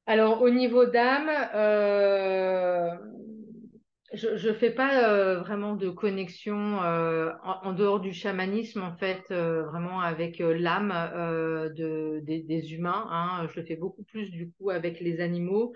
Alors, 0.07 0.43
au 0.43 0.51
niveau 0.51 0.87
d'âme, 0.87 1.29
je 4.17 4.49
ne 4.49 4.55
fais 4.55 4.71
pas 4.71 5.09
euh, 5.09 5.41
vraiment 5.41 5.77
de 5.77 5.91
connexion 5.91 6.83
euh, 6.83 7.31
en, 7.43 7.73
dehors 7.73 8.01
du 8.01 8.13
chamanisme, 8.13 8.83
en 8.83 8.97
fait, 8.97 9.25
euh, 9.31 9.65
vraiment 9.65 10.01
avec 10.01 10.39
l'âme 10.39 10.93
de, 11.77 12.21
des, 12.25 12.75
humains. 12.75 13.07
hein. 13.11 13.47
Je 13.53 13.61
le 13.61 13.67
fais 13.67 13.77
beaucoup 13.77 14.03
plus, 14.05 14.31
du 14.31 14.51
coup, 14.53 14.71
avec 14.71 15.01
les 15.01 15.21
animaux. 15.21 15.75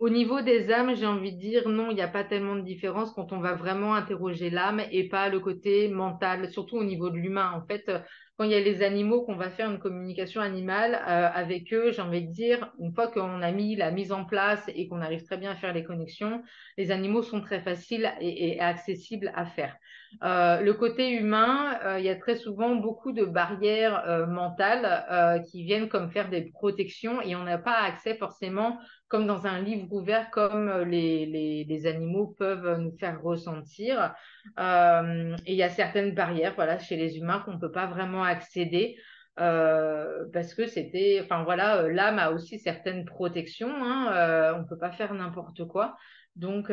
Au 0.00 0.10
niveau 0.10 0.40
des 0.40 0.72
âmes, 0.72 0.94
j'ai 0.94 1.06
envie 1.06 1.32
de 1.32 1.38
dire 1.38 1.68
non, 1.68 1.90
il 1.90 1.94
n'y 1.94 2.02
a 2.02 2.08
pas 2.08 2.24
tellement 2.24 2.56
de 2.56 2.60
différence 2.62 3.12
quand 3.12 3.32
on 3.32 3.40
va 3.40 3.54
vraiment 3.54 3.94
interroger 3.94 4.50
l'âme 4.50 4.82
et 4.90 5.08
pas 5.08 5.28
le 5.28 5.40
côté 5.40 5.88
mental, 5.88 6.50
surtout 6.50 6.76
au 6.76 6.84
niveau 6.84 7.10
de 7.10 7.16
l'humain. 7.16 7.52
En 7.52 7.64
fait, 7.66 7.90
quand 8.36 8.44
il 8.44 8.50
y 8.50 8.54
a 8.56 8.60
les 8.60 8.82
animaux, 8.82 9.22
qu'on 9.22 9.36
va 9.36 9.48
faire 9.48 9.70
une 9.70 9.78
communication 9.78 10.40
animale 10.40 10.94
euh, 10.94 11.28
avec 11.32 11.72
eux, 11.72 11.92
j'ai 11.92 12.02
envie 12.02 12.26
de 12.26 12.32
dire, 12.32 12.72
une 12.80 12.92
fois 12.92 13.06
qu'on 13.06 13.42
a 13.42 13.52
mis 13.52 13.76
la 13.76 13.92
mise 13.92 14.10
en 14.10 14.24
place 14.24 14.68
et 14.74 14.88
qu'on 14.88 15.00
arrive 15.00 15.24
très 15.24 15.36
bien 15.36 15.52
à 15.52 15.54
faire 15.54 15.72
les 15.72 15.84
connexions, 15.84 16.42
les 16.76 16.90
animaux 16.90 17.22
sont 17.22 17.40
très 17.40 17.60
faciles 17.60 18.12
et, 18.20 18.58
accessibles 18.58 19.30
à 19.36 19.46
faire. 19.46 19.76
Euh, 20.24 20.60
le 20.60 20.74
côté 20.74 21.10
humain, 21.10 21.78
euh, 21.84 22.00
il 22.00 22.04
y 22.04 22.08
a 22.08 22.16
très 22.16 22.34
souvent 22.34 22.74
beaucoup 22.74 23.12
de 23.12 23.24
barrières 23.24 24.26
mentales 24.28 25.44
qui 25.50 25.64
viennent 25.64 25.88
comme 25.88 26.10
faire 26.10 26.28
des 26.28 26.42
protections 26.42 27.22
et 27.22 27.36
on 27.36 27.44
n'a 27.44 27.58
pas 27.58 27.76
accès 27.82 28.16
forcément 28.16 28.78
comme 29.06 29.26
dans 29.26 29.46
un 29.46 29.60
livre 29.60 29.92
ouvert, 29.92 30.30
comme 30.30 30.82
les 30.82 31.86
animaux 31.86 32.34
peuvent 32.36 32.80
nous 32.80 32.96
faire 32.98 33.22
ressentir. 33.22 34.12
Euh, 34.58 35.36
et 35.46 35.52
il 35.52 35.56
y 35.56 35.62
a 35.62 35.70
certaines 35.70 36.14
barrières 36.14 36.54
voilà, 36.54 36.78
chez 36.78 36.96
les 36.96 37.18
humains 37.18 37.40
qu'on 37.40 37.54
ne 37.54 37.58
peut 37.58 37.72
pas 37.72 37.86
vraiment 37.86 38.22
accéder. 38.22 38.96
Euh, 39.40 40.26
parce 40.32 40.54
que 40.54 40.66
c'était, 40.66 41.20
enfin 41.22 41.42
voilà, 41.42 41.78
euh, 41.82 41.92
l'âme 41.92 42.20
a 42.20 42.30
aussi 42.30 42.60
certaines 42.60 43.04
protections, 43.04 43.72
hein, 43.82 44.54
on 44.56 44.60
ne 44.60 44.68
peut 44.68 44.78
pas 44.78 44.92
faire 44.92 45.12
n'importe 45.12 45.66
quoi. 45.66 45.96
Donc, 46.36 46.70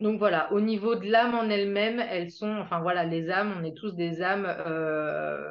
donc 0.00 0.18
voilà, 0.18 0.52
au 0.52 0.60
niveau 0.60 0.96
de 0.96 1.08
l'âme 1.08 1.34
en 1.34 1.48
elle-même, 1.48 2.00
elles 2.00 2.30
sont, 2.30 2.56
enfin 2.58 2.80
voilà, 2.80 3.04
les 3.04 3.30
âmes, 3.30 3.54
on 3.58 3.64
est 3.64 3.76
tous 3.76 3.92
des 3.92 4.22
âmes, 4.22 4.52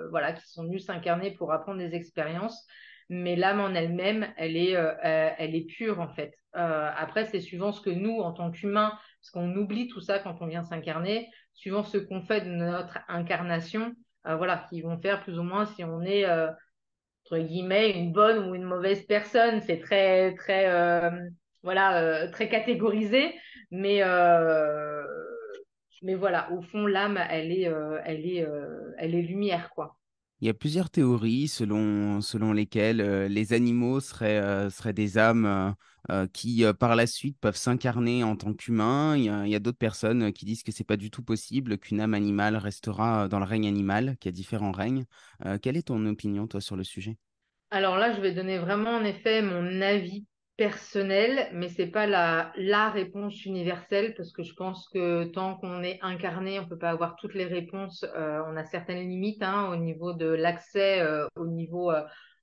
voilà, 0.10 0.34
qui 0.34 0.46
sont 0.50 0.64
venues 0.64 0.80
s'incarner 0.80 1.32
pour 1.32 1.54
apprendre 1.54 1.80
des 1.80 1.96
expériences, 1.96 2.68
mais 3.10 3.36
l'âme 3.36 3.60
en 3.60 3.74
elle-même, 3.74 4.28
elle 4.38 4.58
est, 4.58 4.76
euh, 4.76 4.94
euh, 5.04 5.30
elle 5.38 5.56
est 5.56 5.66
pure 5.66 6.00
en 6.00 6.08
fait. 6.08 6.34
Euh, 6.56 6.90
après, 6.96 7.26
c'est 7.26 7.40
suivant 7.40 7.72
ce 7.72 7.82
que 7.82 7.90
nous, 7.90 8.20
en 8.20 8.32
tant 8.32 8.52
qu'humains, 8.52 8.98
parce 9.22 9.32
qu'on 9.32 9.56
oublie 9.56 9.88
tout 9.88 10.02
ça 10.02 10.20
quand 10.20 10.42
on 10.42 10.48
vient 10.48 10.64
s'incarner, 10.64 11.30
suivant 11.54 11.84
ce 11.84 11.98
qu'on 11.98 12.22
fait 12.22 12.42
de 12.42 12.50
notre 12.50 13.00
incarnation, 13.08 13.94
euh, 14.28 14.36
voilà, 14.36 14.66
qui 14.70 14.82
vont 14.82 14.98
faire 15.00 15.24
plus 15.24 15.40
ou 15.40 15.44
moins 15.44 15.66
si 15.66 15.84
on 15.84 16.02
est 16.02 16.26
entre 17.26 17.38
guillemets, 17.40 17.92
une 17.92 18.12
bonne 18.12 18.50
ou 18.50 18.56
une 18.56 18.64
mauvaise 18.64 19.06
personne. 19.06 19.62
C'est 19.62 19.80
très, 19.80 20.36
très, 20.36 20.70
voilà, 21.64 22.28
très 22.28 22.50
catégorisé. 22.50 23.34
Mais, 23.72 24.02
mais 26.02 26.16
voilà, 26.16 26.52
au 26.52 26.62
fond, 26.62 26.86
l'âme, 26.86 27.18
elle 27.30 27.52
est, 27.52 27.72
elle 28.06 28.26
est, 28.26 28.46
elle 28.98 29.16
est 29.16 29.22
lumière, 29.22 29.70
quoi. 29.70 29.96
Il 30.44 30.48
y 30.48 30.50
a 30.50 30.54
plusieurs 30.54 30.90
théories 30.90 31.48
selon, 31.48 32.20
selon 32.20 32.52
lesquelles 32.52 32.98
les 33.28 33.54
animaux 33.54 34.02
seraient, 34.02 34.70
seraient 34.70 34.92
des 34.92 35.18
âmes 35.18 35.74
qui, 36.34 36.66
par 36.78 36.98
la 36.98 37.08
suite, 37.08 37.38
peuvent 37.40 37.56
s'incarner 37.56 38.26
en 38.26 38.36
tant 38.36 38.54
qu'humains. 38.54 39.16
Il 39.16 39.24
y 39.24 39.30
a, 39.30 39.56
a 39.56 39.60
d'autres 39.60 39.78
personnes 39.78 40.34
qui 40.34 40.44
disent 40.44 40.64
que 40.64 40.74
c'est 40.74 40.84
pas 40.84 40.98
du 40.98 41.10
tout 41.10 41.24
possible, 41.24 41.78
qu'une 41.78 42.02
âme 42.02 42.14
animale 42.14 42.58
restera 42.58 43.30
dans 43.30 43.40
le 43.40 43.46
règne 43.46 43.68
animal, 43.68 44.18
qu'il 44.20 44.32
y 44.32 44.34
a 44.34 44.36
différents 44.36 44.74
règnes. 44.74 45.06
Quelle 45.62 45.78
est 45.78 45.88
ton 45.88 46.06
opinion, 46.08 46.46
toi, 46.46 46.60
sur 46.60 46.76
le 46.76 46.84
sujet? 46.84 47.16
Alors 47.72 47.96
là, 47.96 48.14
je 48.14 48.20
vais 48.20 48.34
donner 48.34 48.60
vraiment 48.60 48.98
en 48.98 49.06
effet 49.06 49.42
mon 49.42 49.80
avis 49.80 50.26
personnel, 50.58 51.50
mais 51.54 51.70
c'est 51.70 51.88
pas 51.88 52.06
la, 52.06 52.90
réponse 52.90 53.46
universelle 53.46 54.14
parce 54.16 54.32
que 54.32 54.44
je 54.44 54.54
pense 54.54 54.88
que 54.90 55.26
tant 55.26 55.56
qu'on 55.56 55.82
est 55.82 56.00
incarné, 56.02 56.60
on 56.60 56.68
peut 56.68 56.78
pas 56.78 56.92
avoir 56.92 57.16
toutes 57.16 57.34
les 57.34 57.46
réponses. 57.46 58.06
Euh, 58.16 58.42
on 58.48 58.56
a 58.56 58.64
certaines 58.64 59.10
limites 59.10 59.42
hein, 59.42 59.70
au 59.72 59.76
niveau 59.76 60.14
de 60.14 60.28
l'accès, 60.28 61.02
euh, 61.02 61.28
au 61.36 61.48
niveau 61.48 61.92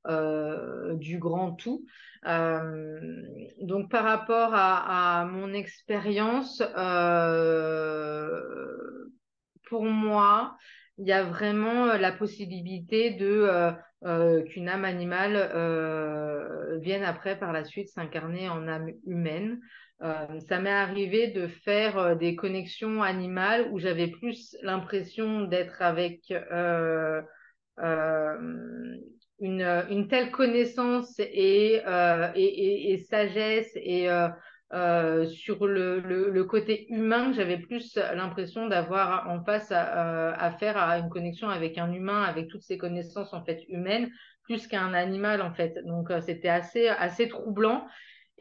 euh, 0.08 0.94
du 0.96 1.18
grand 1.18 1.52
tout. 1.52 1.84
Donc 2.24 3.90
par 3.90 4.04
rapport 4.04 4.54
à, 4.54 5.20
à 5.20 5.24
mon 5.24 5.52
expérience, 5.52 6.62
pour 9.68 9.84
moi, 9.84 10.56
il 10.98 11.06
y 11.06 11.12
a 11.12 11.22
vraiment 11.22 11.86
la 11.86 12.12
possibilité 12.12 13.12
de 13.12 13.72
euh, 14.04 14.42
qu'une 14.42 14.68
âme 14.68 14.84
animale 14.84 15.36
euh, 15.36 16.78
vienne 16.78 17.02
après 17.02 17.38
par 17.38 17.52
la 17.52 17.64
suite 17.64 17.88
s'incarner 17.88 18.48
en 18.48 18.66
âme 18.68 18.90
humaine. 19.06 19.60
Euh, 20.02 20.40
ça 20.48 20.60
m'est 20.60 20.70
arrivé 20.70 21.28
de 21.28 21.46
faire 21.46 21.98
euh, 21.98 22.14
des 22.14 22.34
connexions 22.34 23.02
animales 23.02 23.68
où 23.70 23.78
j'avais 23.78 24.08
plus 24.08 24.56
l'impression 24.62 25.42
d'être 25.42 25.82
avec 25.82 26.30
euh, 26.30 27.20
une, 29.38 29.62
une 29.90 30.08
telle 30.08 30.30
connaissance 30.30 31.18
et, 31.18 31.82
et, 31.84 32.42
et, 32.44 32.92
et 32.92 32.98
sagesse 32.98 33.70
et 33.74 34.08
euh, 34.72 35.24
euh, 35.24 35.26
sur 35.26 35.66
le, 35.66 36.00
le, 36.00 36.30
le, 36.30 36.44
côté 36.44 36.86
humain, 36.92 37.32
j'avais 37.32 37.58
plus 37.58 37.96
l'impression 37.96 38.68
d'avoir 38.68 39.28
en 39.28 39.42
face 39.44 39.72
à, 39.72 40.32
à, 40.32 40.50
faire 40.52 40.76
à 40.76 40.98
une 40.98 41.08
connexion 41.08 41.48
avec 41.48 41.78
un 41.78 41.92
humain, 41.92 42.22
avec 42.22 42.48
toutes 42.48 42.62
ces 42.62 42.78
connaissances 42.78 43.32
en 43.34 43.44
fait 43.44 43.64
humaines, 43.68 44.10
plus 44.44 44.66
qu'un 44.66 44.94
animal 44.94 45.42
en 45.42 45.52
fait. 45.52 45.78
Donc 45.84 46.10
euh, 46.10 46.20
c'était 46.20 46.48
assez 46.48 46.88
assez 46.88 47.28
troublant. 47.28 47.86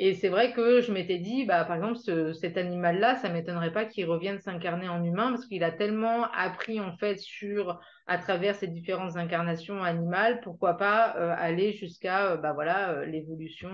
Et 0.01 0.13
c'est 0.13 0.29
vrai 0.29 0.53
que 0.53 0.79
je 0.79 0.93
m'étais 0.93 1.17
dit, 1.17 1.43
bah, 1.45 1.65
par 1.65 1.75
exemple, 1.75 1.97
ce, 1.97 2.31
cet 2.31 2.55
animal-là, 2.57 3.17
ça 3.17 3.27
m'étonnerait 3.27 3.73
pas 3.73 3.83
qu'il 3.83 4.05
revienne 4.05 4.39
s'incarner 4.39 4.87
en 4.87 5.03
humain 5.03 5.31
parce 5.31 5.45
qu'il 5.45 5.61
a 5.61 5.71
tellement 5.71 6.31
appris 6.31 6.79
en 6.79 6.95
fait 6.95 7.17
sur 7.17 7.81
à 8.07 8.17
travers 8.17 8.55
ces 8.55 8.67
différentes 8.67 9.17
incarnations 9.17 9.83
animales, 9.83 10.39
pourquoi 10.41 10.77
pas 10.77 11.17
euh, 11.17 11.35
aller 11.37 11.73
jusqu'à 11.73 12.31
euh, 12.31 12.37
bah, 12.37 12.53
voilà 12.53 12.91
euh, 12.91 13.05
l'évolution 13.05 13.69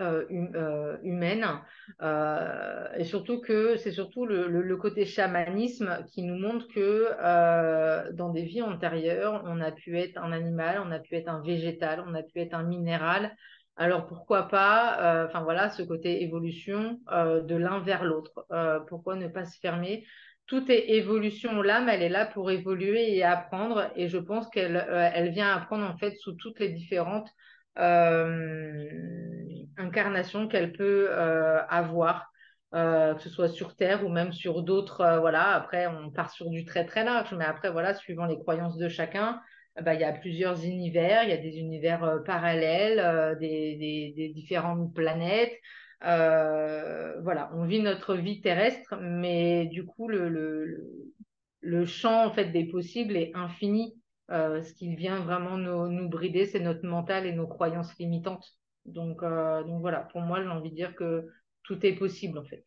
euh, 0.00 0.24
hum- 0.30 0.52
euh, 0.54 0.96
humaine. 1.02 1.46
Euh, 2.02 2.86
et 2.96 3.04
surtout 3.04 3.40
que 3.40 3.76
c'est 3.76 3.90
surtout 3.90 4.26
le, 4.26 4.76
côté 4.76 5.04
chamanisme 5.04 6.04
qui 6.12 6.22
nous 6.22 6.38
montre 6.38 6.68
que 6.68 8.12
dans 8.12 8.30
des 8.30 8.42
vies 8.42 8.62
antérieures, 8.62 9.42
on 9.44 9.60
a 9.60 9.72
pu 9.72 9.98
être 9.98 10.18
un 10.18 10.32
animal, 10.32 10.80
on 10.84 10.90
a 10.92 10.98
pu 10.98 11.16
être 11.16 11.28
un 11.28 11.42
végétal, 11.42 12.02
on 12.06 12.14
a 12.14 12.22
pu 12.22 12.40
être 12.40 12.54
un 12.54 12.62
minéral. 12.62 13.34
Alors 13.76 14.06
pourquoi 14.06 14.48
pas, 14.48 15.26
enfin 15.26 15.42
voilà, 15.42 15.68
ce 15.70 15.82
côté 15.82 16.22
évolution 16.22 17.00
de 17.10 17.56
l'un 17.56 17.80
vers 17.80 18.04
l'autre. 18.04 18.46
Pourquoi 18.88 19.16
ne 19.16 19.26
pas 19.26 19.44
se 19.44 19.58
fermer? 19.58 20.04
Tout 20.46 20.70
est 20.70 20.90
évolution. 20.90 21.60
L'âme, 21.60 21.88
elle 21.88 22.02
est 22.02 22.08
là 22.08 22.24
pour 22.24 22.50
évoluer 22.50 23.16
et 23.16 23.24
apprendre. 23.24 23.90
Et 23.96 24.08
je 24.08 24.18
pense 24.18 24.48
qu'elle 24.48 24.86
elle 25.14 25.30
vient 25.30 25.52
apprendre 25.52 25.84
en 25.84 25.96
fait 25.98 26.14
sous 26.16 26.32
toutes 26.32 26.60
les 26.60 26.68
différentes 26.68 27.28
incarnation 29.78 30.48
qu'elle 30.48 30.72
peut 30.72 31.08
euh, 31.10 31.64
avoir, 31.68 32.30
euh, 32.74 33.14
que 33.14 33.22
ce 33.22 33.30
soit 33.30 33.48
sur 33.48 33.76
Terre 33.76 34.04
ou 34.04 34.10
même 34.10 34.32
sur 34.32 34.62
d'autres. 34.62 35.00
euh, 35.00 35.20
voilà, 35.20 35.54
après, 35.54 35.86
on 35.86 36.10
part 36.10 36.30
sur 36.30 36.50
du 36.50 36.64
très 36.64 36.84
très 36.84 37.02
large, 37.04 37.32
mais 37.34 37.44
après, 37.44 37.70
voilà, 37.70 37.94
suivant 37.94 38.26
les 38.26 38.38
croyances 38.38 38.76
de 38.76 38.88
chacun, 38.88 39.40
euh, 39.78 39.82
bah, 39.82 39.94
il 39.94 40.00
y 40.00 40.04
a 40.04 40.12
plusieurs 40.12 40.64
univers, 40.64 41.24
il 41.24 41.30
y 41.30 41.32
a 41.32 41.38
des 41.38 41.58
univers 41.58 42.22
parallèles, 42.26 43.36
des, 43.38 44.32
différentes 44.34 44.94
planètes. 44.94 45.54
Voilà, 46.02 47.50
on 47.54 47.64
vit 47.64 47.80
notre 47.80 48.14
vie 48.14 48.40
terrestre, 48.40 48.96
mais 49.00 49.66
du 49.66 49.84
coup, 49.86 50.08
le, 50.08 51.14
champ 51.86 52.30
fait 52.32 52.46
des 52.46 52.66
possibles 52.66 53.16
est 53.16 53.32
infini. 53.34 53.96
Ce 54.30 54.72
qui 54.74 54.94
vient 54.94 55.20
vraiment 55.20 55.56
nous, 55.56 55.88
nous 55.88 56.08
brider, 56.08 56.46
c'est 56.46 56.60
notre 56.60 56.86
mental 56.86 57.26
et 57.26 57.32
nos 57.32 57.46
croyances 57.46 57.96
limitantes. 57.98 58.58
Donc, 58.84 59.22
euh, 59.22 59.62
donc 59.64 59.80
voilà, 59.80 60.00
pour 60.00 60.20
moi, 60.20 60.42
j'ai 60.42 60.48
envie 60.48 60.70
de 60.70 60.74
dire 60.74 60.94
que 60.94 61.28
tout 61.62 61.84
est 61.84 61.94
possible 61.94 62.38
en 62.38 62.44
fait. 62.44 62.64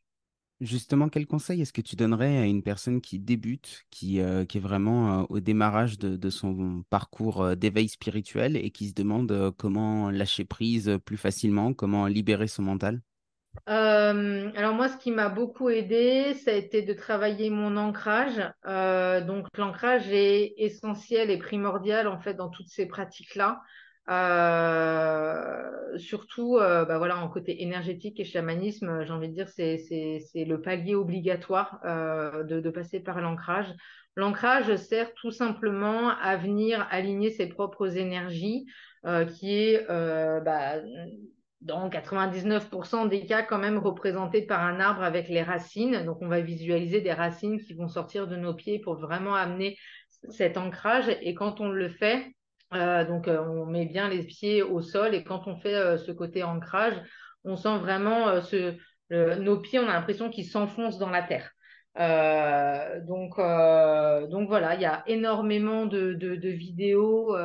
Justement, 0.59 1.09
quel 1.09 1.26
conseil 1.26 1.62
est-ce 1.62 1.74
que 1.74 1.82
tu 1.82 1.95
donnerais 1.95 2.38
à 2.38 2.45
une 2.45 2.62
personne 2.62 3.01
qui 3.01 3.18
débute, 3.18 3.84
qui, 3.89 4.22
euh, 4.22 4.45
qui 4.45 4.59
est 4.59 4.62
vraiment 4.62 5.22
euh, 5.22 5.26
au 5.30 5.39
démarrage 5.39 5.97
de, 5.97 6.16
de 6.16 6.30
son 6.30 6.84
parcours 6.91 7.55
d'éveil 7.55 7.89
spirituel 7.89 8.55
et 8.55 8.70
qui 8.70 8.89
se 8.89 8.93
demande 8.93 9.51
comment 9.57 10.12
lâcher 10.12 10.45
prise 10.45 10.99
plus 11.03 11.18
facilement, 11.18 11.74
comment 11.74 12.05
libérer 12.05 12.47
son 12.47 12.62
mental? 12.62 13.01
Euh, 13.70 14.51
alors 14.55 14.74
moi, 14.74 14.88
ce 14.88 14.97
qui 14.97 15.12
m'a 15.12 15.30
beaucoup 15.30 15.70
aidé, 15.70 16.34
ça 16.36 16.51
a 16.51 16.53
été 16.53 16.82
de 16.82 16.93
travailler 16.93 17.49
mon 17.49 17.78
ancrage. 17.78 18.41
Euh, 18.66 19.22
donc 19.22 19.47
l'ancrage 19.57 20.07
est 20.12 20.53
essentiel 20.57 21.30
et 21.30 21.38
primordial 21.38 22.07
en 22.07 22.20
fait 22.20 22.34
dans 22.34 22.49
toutes 22.49 22.70
ces 22.70 22.86
pratiques-là. 22.86 23.62
Euh, 24.09 25.97
surtout, 25.97 26.57
bah 26.57 26.97
voilà, 26.97 27.17
en 27.17 27.29
côté 27.29 27.61
énergétique 27.63 28.19
et 28.19 28.25
chamanisme, 28.25 29.03
j'ai 29.05 29.13
envie 29.13 29.29
de 29.29 29.33
dire, 29.33 29.49
c'est 29.49 29.77
le 30.35 30.61
palier 30.61 30.95
obligatoire 30.95 31.79
de, 31.83 32.59
de 32.59 32.69
passer 32.69 32.99
par 32.99 33.21
l'ancrage. 33.21 33.73
L'ancrage 34.15 34.75
sert 34.75 35.13
tout 35.13 35.31
simplement 35.31 36.09
à 36.09 36.35
venir 36.35 36.85
aligner 36.89 37.29
ses 37.29 37.47
propres 37.47 37.97
énergies, 37.97 38.65
qui 39.03 39.53
est 39.53 39.85
bah, 39.87 40.79
dans 41.61 41.89
99% 41.89 43.07
des 43.07 43.25
cas 43.25 43.43
quand 43.43 43.59
même 43.59 43.77
représenté 43.77 44.41
par 44.41 44.61
un 44.61 44.79
arbre 44.79 45.03
avec 45.03 45.29
les 45.29 45.43
racines. 45.43 46.03
Donc 46.05 46.17
on 46.21 46.27
va 46.27 46.41
visualiser 46.41 47.01
des 47.01 47.13
racines 47.13 47.61
qui 47.61 47.73
vont 47.73 47.87
sortir 47.87 48.27
de 48.27 48.35
nos 48.35 48.53
pieds 48.53 48.79
pour 48.79 48.95
vraiment 48.95 49.35
amener 49.35 49.77
cet 50.29 50.57
ancrage. 50.57 51.05
Et 51.21 51.33
quand 51.35 51.61
on 51.61 51.69
le 51.69 51.89
fait, 51.89 52.25
euh, 52.74 53.05
donc 53.05 53.28
euh, 53.28 53.39
on 53.39 53.65
met 53.65 53.86
bien 53.86 54.07
les 54.09 54.24
pieds 54.24 54.63
au 54.63 54.82
sol 54.82 55.13
et 55.13 55.24
quand 55.24 55.47
on 55.47 55.57
fait 55.57 55.76
euh, 55.76 55.97
ce 55.97 56.11
côté 56.11 56.43
ancrage, 56.43 56.95
on 57.43 57.55
sent 57.57 57.78
vraiment 57.80 58.28
nos 59.09 59.59
pieds, 59.59 59.80
on 59.80 59.88
a 59.88 59.93
l'impression 59.93 60.30
qu'ils 60.30 60.45
s'enfoncent 60.45 60.99
dans 60.99 61.09
la 61.09 61.24
terre. 61.24 61.51
Donc, 63.07 63.36
voilà, 64.47 64.76
il 64.76 64.82
y 64.82 64.86
a 64.86 65.03
énormément 65.07 65.86
de, 65.88 66.47
vidéos 66.47 67.36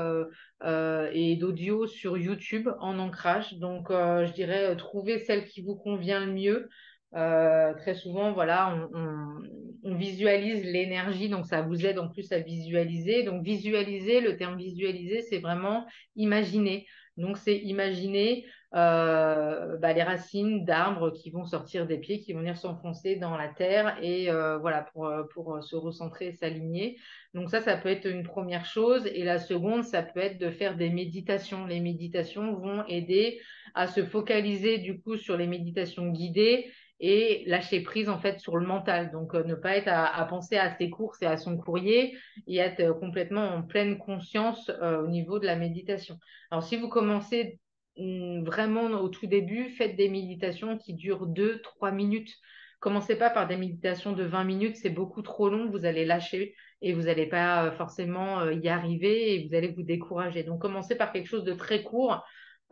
et 0.62 1.37
d'audio 1.37 1.87
sur 1.87 2.18
YouTube 2.18 2.68
en 2.81 2.99
ancrage. 2.99 3.55
Donc, 3.55 3.87
je 3.91 4.33
dirais 4.33 4.77
trouver 4.77 5.18
celle 5.18 5.47
qui 5.47 5.62
vous 5.62 5.77
convient 5.77 6.20
le 6.20 6.33
mieux. 6.33 6.68
Très 7.12 7.94
souvent, 7.94 8.32
voilà, 8.32 8.88
on, 8.92 9.94
visualise 9.94 10.64
l'énergie, 10.64 11.28
donc 11.28 11.46
ça 11.46 11.62
vous 11.62 11.86
aide 11.86 11.98
en 11.98 12.09
plus 12.09 12.32
à 12.32 12.38
visualiser. 12.38 13.22
Donc, 13.22 13.42
visualiser, 13.42 14.20
le 14.20 14.36
terme 14.36 14.59
visualiser, 14.59 15.22
c'est 15.22 15.38
vraiment 15.38 15.86
imaginer. 16.16 16.86
Donc, 17.16 17.38
c'est 17.38 17.57
imaginer 17.57 18.44
euh, 18.74 19.78
bah, 19.78 19.94
les 19.94 20.02
racines 20.02 20.64
d'arbres 20.66 21.11
qui 21.11 21.30
vont 21.30 21.46
sortir 21.46 21.86
des 21.86 21.96
pieds, 21.96 22.20
qui 22.20 22.34
vont 22.34 22.40
venir 22.40 22.59
s'enfoncer 22.59 23.16
dans 23.16 23.36
la 23.36 23.48
terre 23.48 23.96
et 24.02 24.30
euh, 24.30 24.59
voilà 24.59 24.82
pour, 24.92 25.07
euh, 25.07 25.22
pour 25.32 25.62
se 25.62 25.76
recentrer 25.76 26.32
s'aligner. 26.32 26.98
Donc 27.32 27.48
ça, 27.48 27.62
ça 27.62 27.78
peut 27.78 27.88
être 27.88 28.07
une 28.07 28.22
première 28.22 28.66
chose. 28.66 29.07
Et 29.07 29.24
la 29.24 29.38
seconde, 29.38 29.84
ça 29.84 30.02
peut 30.02 30.20
être 30.20 30.38
de 30.38 30.50
faire 30.50 30.76
des 30.76 30.90
méditations. 30.90 31.64
Les 31.64 31.80
méditations 31.80 32.54
vont 32.54 32.84
aider 32.86 33.40
à 33.74 33.86
se 33.86 34.04
focaliser 34.04 34.78
du 34.78 35.00
coup 35.00 35.16
sur 35.16 35.38
les 35.38 35.46
méditations 35.46 36.09
guidées 36.09 36.66
et 37.01 37.44
lâcher 37.47 37.80
prise 37.80 38.09
en 38.09 38.18
fait 38.18 38.40
sur 38.40 38.57
le 38.57 38.66
mental. 38.66 39.11
Donc 39.12 39.34
ne 39.34 39.55
pas 39.55 39.76
être 39.76 39.88
à, 39.88 40.24
penser 40.24 40.57
à 40.57 40.76
ses 40.76 40.90
courses 40.90 41.20
et 41.22 41.26
à 41.26 41.36
son 41.36 41.57
courrier 41.57 42.16
et 42.47 42.59
être 42.59 42.92
complètement 42.99 43.49
en 43.55 43.62
pleine 43.62 43.99
conscience 43.99 44.70
au 44.70 45.07
niveau 45.07 45.38
de 45.38 45.47
la 45.47 45.57
méditation. 45.57 46.18
Alors 46.51 46.62
si 46.62 46.76
vous 46.76 46.88
commencez 46.88 47.59
Hum, 47.99 48.44
vraiment 48.44 48.84
au 49.01 49.09
tout 49.09 49.26
début, 49.26 49.70
faites 49.70 49.97
des 49.97 50.09
méditations 50.11 50.76
qui 50.76 50.92
durent 50.94 51.26
2-3 51.26 51.92
minutes. 51.92 52.34
Commencez 52.78 53.16
pas 53.16 53.30
par 53.30 53.49
des 53.49 53.57
méditations 53.57 54.12
de 54.12 54.22
20 54.22 54.44
minutes, 54.44 54.76
c'est 54.76 54.90
beaucoup 54.90 55.22
trop 55.22 55.49
long, 55.49 55.70
vous 55.70 55.86
allez 55.86 56.05
lâcher 56.05 56.55
et 56.82 56.92
vous 56.92 57.03
n'allez 57.05 57.26
pas 57.26 57.64
euh, 57.64 57.72
forcément 57.72 58.40
euh, 58.40 58.53
y 58.53 58.68
arriver 58.68 59.34
et 59.34 59.49
vous 59.49 59.55
allez 59.55 59.68
vous 59.68 59.82
décourager. 59.82 60.42
Donc 60.42 60.61
commencez 60.61 60.94
par 60.94 61.11
quelque 61.11 61.26
chose 61.26 61.44
de 61.44 61.55
très 61.55 61.82
court 61.82 62.22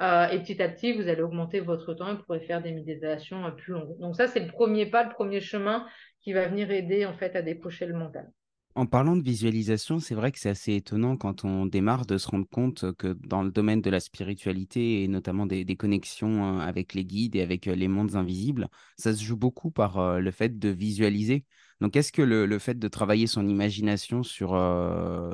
euh, 0.00 0.28
et 0.28 0.40
petit 0.40 0.60
à 0.60 0.68
petit, 0.68 0.92
vous 0.92 1.08
allez 1.08 1.22
augmenter 1.22 1.60
votre 1.60 1.94
temps 1.94 2.08
et 2.08 2.14
vous 2.14 2.22
pourrez 2.24 2.40
faire 2.40 2.62
des 2.62 2.72
méditations 2.72 3.50
plus 3.56 3.74
longues. 3.74 3.98
Donc 3.98 4.16
ça, 4.16 4.26
c'est 4.26 4.40
le 4.40 4.48
premier 4.50 4.86
pas, 4.86 5.04
le 5.04 5.10
premier 5.10 5.40
chemin 5.40 5.86
qui 6.20 6.32
va 6.32 6.48
venir 6.48 6.70
aider 6.70 7.06
en 7.06 7.14
fait 7.14 7.36
à 7.36 7.42
décrocher 7.42 7.86
le 7.86 7.94
mental. 7.94 8.30
En 8.76 8.86
parlant 8.86 9.14
de 9.14 9.22
visualisation, 9.22 10.00
c'est 10.00 10.16
vrai 10.16 10.32
que 10.32 10.38
c'est 10.40 10.48
assez 10.48 10.74
étonnant 10.74 11.16
quand 11.16 11.44
on 11.44 11.64
démarre 11.64 12.06
de 12.06 12.18
se 12.18 12.26
rendre 12.26 12.48
compte 12.48 12.92
que 12.96 13.12
dans 13.12 13.44
le 13.44 13.52
domaine 13.52 13.80
de 13.80 13.88
la 13.88 14.00
spiritualité 14.00 15.04
et 15.04 15.08
notamment 15.08 15.46
des, 15.46 15.64
connexions 15.76 16.58
euh, 16.58 16.60
avec 16.60 16.92
les 16.92 17.04
guides 17.04 17.36
et 17.36 17.42
avec 17.42 17.68
euh, 17.68 17.76
les 17.76 17.86
mondes 17.86 18.16
invisibles, 18.16 18.68
ça 18.98 19.14
se 19.14 19.22
joue 19.22 19.36
beaucoup 19.36 19.70
par 19.70 19.98
euh, 19.98 20.18
le 20.18 20.30
fait 20.32 20.58
de 20.58 20.70
visualiser. 20.70 21.44
Donc, 21.80 21.94
est-ce 21.94 22.10
que 22.10 22.22
le, 22.22 22.58
fait 22.58 22.76
de 22.76 22.88
travailler 22.88 23.28
son 23.28 23.46
imagination 23.46 24.24
sur, 24.24 24.50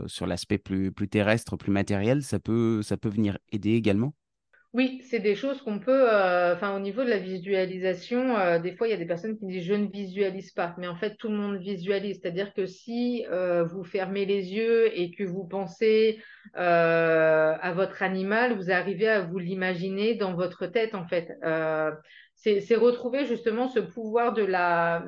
sur 0.06 0.26
l'aspect 0.26 0.58
plus, 0.58 0.90
plus 0.90 1.08
terrestre, 1.08 1.56
plus 1.56 1.70
matériel, 1.70 2.22
ça 2.22 2.40
peut, 2.40 2.82
ça 2.82 2.96
peut 2.96 3.10
venir 3.10 3.38
aider 3.52 3.72
également? 3.72 4.14
Oui, 4.72 5.02
c'est 5.02 5.18
des 5.18 5.34
choses 5.34 5.60
qu'on 5.62 5.80
peut, 5.80 6.08
euh, 6.12 6.54
enfin 6.54 6.76
au 6.76 6.78
niveau 6.78 7.02
de 7.02 7.10
la 7.10 7.18
visualisation, 7.18 8.36
euh, 8.36 8.60
des 8.60 8.76
fois 8.76 8.86
il 8.86 8.90
y 8.90 8.94
a 8.94 8.96
des 8.96 9.06
personnes 9.06 9.36
qui 9.36 9.46
disent 9.46 9.64
je 9.64 9.74
ne 9.74 9.88
visualise 9.88 10.52
pas, 10.52 10.76
mais 10.78 10.86
en 10.86 10.94
fait 10.94 11.16
tout 11.16 11.28
le 11.28 11.36
monde 11.36 11.56
visualise, 11.56 12.20
c'est-à-dire 12.22 12.54
que 12.54 12.66
si 12.66 13.26
euh, 13.32 13.64
vous 13.64 13.82
fermez 13.82 14.26
les 14.26 14.54
yeux 14.54 14.96
et 14.96 15.10
que 15.10 15.24
vous 15.24 15.44
pensez 15.44 16.22
à 16.54 17.72
votre 17.74 18.02
animal, 18.04 18.56
vous 18.56 18.70
arrivez 18.70 19.08
à 19.08 19.20
vous 19.22 19.38
l'imaginer 19.38 20.14
dans 20.14 20.34
votre 20.34 20.66
tête 20.66 20.94
en 20.94 21.06
fait. 21.06 21.32
C'est 22.36 22.74
retrouver 22.76 23.26
justement 23.26 23.68
ce 23.68 23.80
pouvoir 23.80 24.32
de 24.32 24.44
la, 24.44 25.04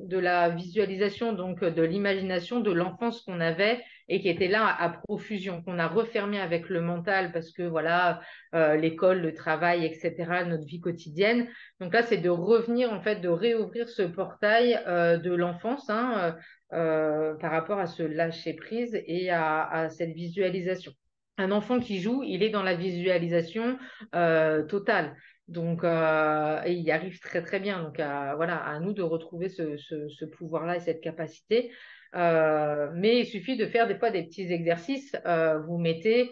de 0.00 0.18
la 0.18 0.50
visualisation, 0.50 1.32
donc 1.32 1.64
de 1.64 1.82
l'imagination 1.82 2.60
de 2.60 2.72
l'enfance 2.72 3.22
qu'on 3.22 3.40
avait 3.40 3.80
et 4.08 4.20
qui 4.20 4.28
était 4.28 4.48
là 4.48 4.66
à, 4.66 4.88
profusion, 4.90 5.62
qu'on 5.62 5.78
a 5.78 5.88
refermé 5.88 6.38
avec 6.38 6.68
le 6.68 6.80
mental 6.80 7.32
parce 7.32 7.52
que 7.52 7.62
voilà, 7.62 8.20
euh, 8.54 8.76
l'école, 8.76 9.20
le 9.20 9.32
travail, 9.32 9.84
etc., 9.84 10.44
notre 10.46 10.66
vie 10.66 10.80
quotidienne. 10.80 11.48
Donc 11.80 11.94
là, 11.94 12.02
c'est 12.02 12.18
de 12.18 12.28
revenir, 12.28 12.92
en 12.92 13.00
fait, 13.00 13.16
de 13.16 13.28
réouvrir 13.28 13.88
ce 13.88 14.02
portail 14.02 14.78
euh, 14.86 15.16
de 15.16 15.32
l'enfance 15.32 15.88
hein, 15.88 16.36
euh, 16.72 17.34
par 17.34 17.50
rapport 17.50 17.78
à 17.78 17.86
ce 17.86 18.02
lâcher 18.02 18.54
prise 18.54 19.00
et 19.06 19.30
à, 19.30 19.64
à 19.64 19.88
cette 19.88 20.12
visualisation 20.12 20.92
un 21.36 21.50
enfant 21.50 21.80
qui 21.80 22.00
joue, 22.00 22.22
il 22.22 22.44
est 22.44 22.50
dans 22.50 22.62
la 22.62 22.76
visualisation 22.76 23.76
totale. 24.12 25.16
Donc, 25.48 25.80
il 25.82 26.80
y 26.80 26.92
arrive 26.92 27.18
très 27.18 27.42
très 27.42 27.58
bien. 27.58 27.82
Donc, 27.82 27.96
voilà, 27.96 28.58
à 28.58 28.78
nous 28.78 28.92
de 28.92 29.02
retrouver 29.02 29.48
ce, 29.48 30.24
pouvoir-là 30.26 30.76
et 30.76 30.80
cette 30.80 31.00
capacité. 31.00 31.72
Euh, 32.14 32.90
mais 32.94 33.20
il 33.20 33.26
suffit 33.26 33.56
de 33.56 33.66
faire 33.66 33.88
des 33.88 33.96
fois 33.96 34.10
des 34.10 34.22
petits 34.22 34.52
exercices. 34.52 35.16
Euh, 35.26 35.58
vous 35.58 35.78
mettez 35.78 36.30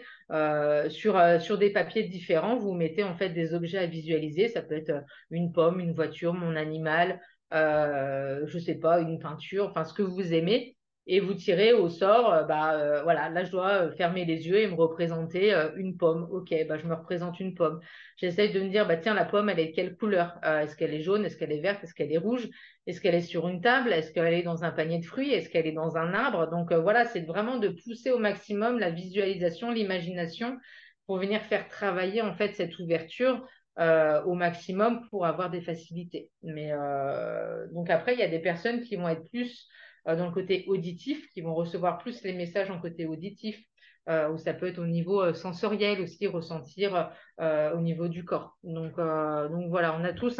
sur, 0.89 1.21
sur 1.39 1.59
des 1.59 1.69
papiers 1.69 2.03
différents, 2.03 2.57
vous 2.57 2.73
mettez 2.73 3.03
en 3.03 3.15
fait 3.15 3.29
des 3.29 3.53
objets 3.53 3.77
à 3.77 3.85
visualiser. 3.85 4.47
Ça 4.47 4.63
peut 4.63 4.75
être 4.75 5.03
une 5.29 5.51
pomme, 5.51 5.79
une 5.79 5.93
voiture, 5.93 6.33
mon 6.33 6.55
animal, 6.55 7.21
je 7.51 8.57
sais 8.57 8.75
pas, 8.75 8.99
une 8.99 9.19
peinture, 9.19 9.67
enfin 9.69 9.85
ce 9.85 9.93
que 9.93 10.01
vous 10.01 10.33
aimez 10.33 10.75
et 11.05 11.19
vous 11.19 11.33
tirez 11.33 11.73
au 11.73 11.89
sort, 11.89 12.31
euh, 12.33 12.43
bah 12.43 12.75
euh, 12.75 13.03
voilà, 13.03 13.29
là 13.29 13.43
je 13.43 13.51
dois 13.51 13.87
euh, 13.87 13.91
fermer 13.91 14.23
les 14.23 14.47
yeux 14.47 14.59
et 14.59 14.67
me 14.67 14.75
représenter 14.75 15.53
une 15.75 15.97
pomme. 15.97 16.27
Ok, 16.31 16.53
bah 16.67 16.77
je 16.77 16.87
me 16.87 16.93
représente 16.95 17.39
une 17.39 17.53
pomme. 17.55 17.81
J'essaye 18.17 18.53
de 18.53 18.61
me 18.61 18.69
dire, 18.69 18.87
bah 18.87 18.95
tiens, 18.95 19.13
la 19.13 19.25
pomme, 19.25 19.49
elle 19.49 19.59
est 19.59 19.67
de 19.67 19.75
quelle 19.75 19.97
couleur 19.97 20.39
Est-ce 20.43 20.75
qu'elle 20.75 20.93
est 20.93 21.01
jaune 21.01 21.25
Est-ce 21.25 21.37
qu'elle 21.37 21.51
est 21.51 21.59
verte 21.59 21.83
Est-ce 21.83 21.93
qu'elle 21.93 22.11
est 22.11 22.17
rouge 22.17 22.47
Est-ce 22.87 23.01
qu'elle 23.01 23.15
est 23.15 23.21
sur 23.21 23.47
une 23.49 23.61
table 23.61 23.91
Est-ce 23.91 24.13
qu'elle 24.13 24.33
est 24.33 24.43
dans 24.43 24.63
un 24.63 24.71
panier 24.71 24.99
de 24.99 25.05
fruits 25.05 25.33
Est-ce 25.33 25.49
qu'elle 25.49 25.67
est 25.67 25.73
dans 25.73 25.97
un 25.97 26.13
arbre? 26.13 26.49
Donc 26.49 26.71
voilà, 26.71 27.05
c'est 27.05 27.25
vraiment 27.25 27.57
de 27.57 27.69
pousser 27.69 28.11
au 28.11 28.19
maximum 28.19 28.79
la 28.79 28.91
visualisation, 28.91 29.71
l'imagination 29.71 30.57
pour 31.05 31.17
venir 31.17 31.41
faire 31.41 31.67
travailler 31.67 32.21
en 32.21 32.33
fait 32.33 32.53
cette 32.55 32.79
ouverture 32.79 33.45
au 33.77 34.35
maximum 34.35 35.05
pour 35.09 35.25
avoir 35.25 35.49
des 35.49 35.61
facilités. 35.61 36.29
Mais 36.43 36.71
donc 37.73 37.89
après, 37.89 38.13
il 38.13 38.19
y 38.19 38.23
a 38.23 38.29
des 38.29 38.39
personnes 38.39 38.81
qui 38.81 38.95
vont 38.95 39.09
être 39.09 39.27
plus 39.29 39.67
euh, 39.67 39.82
dans 40.05 40.25
le 40.25 40.31
côté 40.31 40.65
auditif, 40.67 41.29
qui 41.29 41.41
vont 41.41 41.55
recevoir 41.55 41.97
plus 41.97 42.23
les 42.23 42.33
messages 42.33 42.69
en 42.69 42.79
côté 42.79 43.05
auditif, 43.05 43.57
euh, 44.09 44.29
ou 44.29 44.37
ça 44.37 44.53
peut 44.53 44.67
être 44.67 44.79
au 44.79 44.85
niveau 44.85 45.21
euh, 45.21 45.33
sensoriel 45.33 46.01
aussi, 46.01 46.27
ressentir 46.27 47.11
au 47.39 47.79
niveau 47.79 48.07
du 48.07 48.25
corps. 48.25 48.57
Donc, 48.63 48.93
voilà, 48.95 49.97
on 49.97 50.03
a 50.03 50.13
tous 50.13 50.39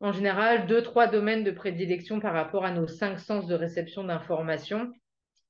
en 0.00 0.12
général 0.12 0.66
deux, 0.66 0.82
trois 0.82 1.06
domaines 1.06 1.44
de 1.44 1.50
prédilection 1.50 2.20
par 2.20 2.34
rapport 2.34 2.64
à 2.64 2.70
nos 2.70 2.86
cinq 2.86 3.18
sens 3.18 3.46
de 3.46 3.54
réception 3.54 4.04
d'informations 4.04 4.92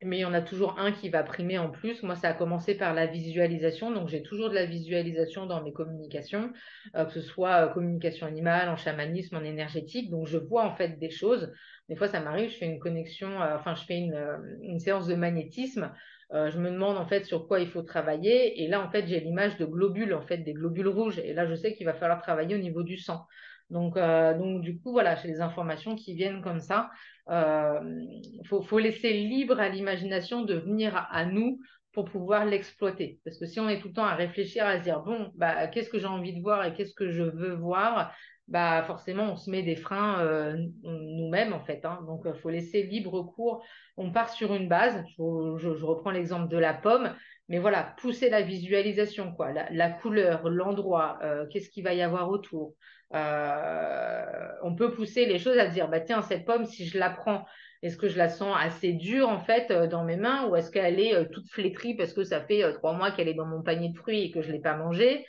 mais 0.03 0.19
il 0.19 0.21
y 0.21 0.25
en 0.25 0.35
a 0.35 0.43
toujours 0.43 0.79
un 0.79 0.93
qui 0.93 1.09
va 1.09 1.23
primer 1.23 1.59
en 1.59 1.71
plus. 1.71 2.03
Moi, 2.03 2.17
ça 2.17 2.29
a 2.29 2.35
commencé 2.35 2.75
par 2.75 2.93
la 2.93 3.07
visualisation, 3.07 3.91
donc 3.91 4.09
j'ai 4.09 4.23
toujours 4.23 4.51
de 4.51 4.55
la 4.55 4.67
visualisation 4.67 5.47
dans 5.47 5.63
mes 5.63 5.73
communications, 5.73 6.53
euh, 6.95 7.07
que 7.07 7.13
ce 7.13 7.23
soit 7.23 7.67
euh, 7.67 7.69
communication 7.69 8.27
animale, 8.27 8.69
en 8.69 8.77
chamanisme, 8.77 9.37
en 9.37 9.45
énergétique. 9.45 10.11
Donc, 10.11 10.27
je 10.27 10.37
vois 10.37 10.65
en 10.65 10.75
fait 10.77 10.99
des 10.99 11.11
choses. 11.11 11.53
Des 11.89 11.97
fois, 11.97 12.09
ça 12.09 12.21
m'arrive, 12.21 12.51
je 12.51 12.57
fais 12.57 12.67
une 12.67 12.79
connexion, 12.79 13.41
euh, 13.41 13.57
enfin, 13.57 13.75
je 13.75 13.85
fais 13.85 13.97
une, 13.97 14.19
une, 14.63 14.81
séance 14.81 15.07
de 15.07 15.15
magnétisme. 15.15 15.91
je 16.31 16.59
me 16.59 16.71
demande 16.71 16.97
en 16.99 17.07
fait 17.07 17.25
sur 17.25 17.47
quoi 17.47 17.61
il 17.61 17.69
faut 17.69 17.83
travailler, 17.83 18.63
et 18.63 18.69
là, 18.69 18.85
en 18.85 18.91
fait, 18.91 19.07
j'ai 19.07 19.21
l'image 19.21 19.57
de 19.57 19.65
globules, 19.65 20.13
en 20.13 20.23
fait, 20.27 20.39
des 20.39 20.53
globules 20.53 20.89
rouges, 20.89 21.19
et 21.21 21.33
là, 21.33 21.47
je 21.47 21.55
sais 21.55 21.75
qu'il 21.75 21.87
va 21.87 21.95
falloir 21.95 22.21
travailler 22.21 22.55
au 22.55 22.59
niveau 22.59 22.83
du 22.83 22.99
sang. 22.99 23.27
Donc, 23.71 23.97
donc 23.97 24.61
du 24.61 24.79
coup, 24.81 24.93
voilà, 24.93 25.17
j'ai 25.17 25.29
des 25.29 25.41
informations 25.41 25.97
qui 25.97 26.15
viennent 26.15 26.41
comme 26.43 26.61
ça 26.61 26.91
il 27.29 27.33
euh, 27.33 28.63
faut, 28.63 28.79
laisser 28.79 29.13
libre 29.13 29.59
à 29.59 29.69
l'imagination 29.69 30.43
de 30.43 30.55
venir 30.55 31.09
à, 31.11 31.25
nous 31.25 31.61
pour 31.93 32.05
pouvoir 32.05 32.45
l'exploiter. 32.45 33.21
Parce 33.25 33.39
que 33.39 33.47
si 33.47 33.59
on 33.59 33.69
est 33.69 33.81
tout 33.81 33.89
le 33.89 33.95
temps 33.95 34.05
à 34.05 34.15
réfléchir, 34.15 34.65
à 34.65 34.79
se 34.79 34.85
dire, 34.85 35.01
bon, 35.01 35.33
bah, 35.35 35.67
qu'est-ce 35.67 35.91
que 35.91 35.99
j'ai 35.99 36.07
envie 36.07 36.35
de 36.35 36.41
voir 36.41 36.65
et 36.65 36.73
qu'est-ce 36.75 36.95
que 36.95 37.11
je 37.11 37.23
veux 37.23 37.55
voir, 37.55 38.15
bah 38.49 38.85
forcément 38.85 39.33
on 39.33 39.37
se 39.37 39.51
met 39.51 39.65
des 39.65 39.75
freins 39.75 40.21
euh, 40.21 40.57
nous-mêmes 40.85 41.53
en 41.53 41.65
fait. 41.65 41.85
Hein. 41.85 41.99
Donc 42.07 42.23
il 42.27 42.41
faut 42.41 42.51
laisser 42.51 42.85
libre 42.85 43.25
cours. 43.25 43.65
On 43.97 44.13
part 44.13 44.29
sur 44.29 44.55
une 44.55 44.69
base. 44.69 45.05
Je, 45.19 45.85
reprends 45.85 46.13
l'exemple 46.13 46.49
de 46.49 46.59
la 46.59 46.73
pomme, 46.73 47.13
mais 47.49 47.59
voilà, 47.59 47.95
pousser 47.99 48.29
la 48.31 48.43
visualisation, 48.43 49.33
quoi, 49.33 49.53
la, 49.53 49.91
couleur, 49.91 50.49
l'endroit, 50.49 51.19
qu'est-ce 51.51 51.71
qu'il 51.71 51.85
va 51.85 51.95
y 51.95 52.03
avoir 52.03 52.29
autour. 52.29 52.75
on 53.13 54.75
peut 54.77 54.93
pousser 54.93 55.27
les 55.27 55.39
choses 55.39 55.59
à 55.59 55.67
dire, 55.67 55.89
bah 55.89 56.01
tiens 56.01 56.23
cette 56.23 56.45
pomme, 56.45 56.65
si 56.65 56.87
je 56.87 56.99
la 56.99 57.11
prends 57.11 57.45
est-ce 57.83 57.97
que 57.97 58.09
je 58.09 58.19
la 58.19 58.29
sens 58.29 58.57
assez 58.59 58.93
dure 58.93 59.29
en 59.29 59.41
fait 59.41 59.71
euh, 59.71 59.87
dans 59.87 60.05
mes 60.05 60.17
mains 60.17 60.47
ou 60.49 60.57
est-ce 60.57 60.71
qu'elle 60.71 60.99
est 60.99 61.15
euh, 61.15 61.25
toute 61.25 61.49
flétrie 61.51 61.95
parce 61.95 62.13
que 62.13 62.25
ça 62.25 62.41
fait 62.41 62.65
euh, 62.65 62.73
trois 62.73 62.95
mois 62.95 63.11
qu'elle 63.11 63.29
est 63.29 63.35
dans 63.35 63.47
mon 63.47 63.63
panier 63.63 63.91
de 63.91 63.97
fruits 63.97 64.23
et 64.23 64.31
que 64.31 64.43
je 64.43 64.49
ne 64.49 64.53
l'ai 64.55 64.61
pas 64.61 64.77
mangée? 64.77 65.27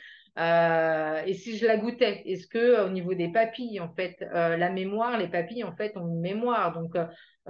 Et 1.26 1.34
si 1.34 1.58
je 1.58 1.66
la 1.66 1.76
goûtais, 1.76 2.22
est-ce 2.26 2.46
que 2.46 2.86
au 2.86 2.90
niveau 2.90 3.12
des 3.12 3.32
papilles, 3.32 3.80
en 3.80 3.92
fait, 3.92 4.24
la 4.32 4.70
mémoire, 4.70 5.18
les 5.18 5.26
papilles, 5.26 5.64
en 5.64 5.74
fait, 5.74 5.96
ont 5.96 6.06
une 6.06 6.20
mémoire? 6.20 6.72
Donc, 6.72 6.96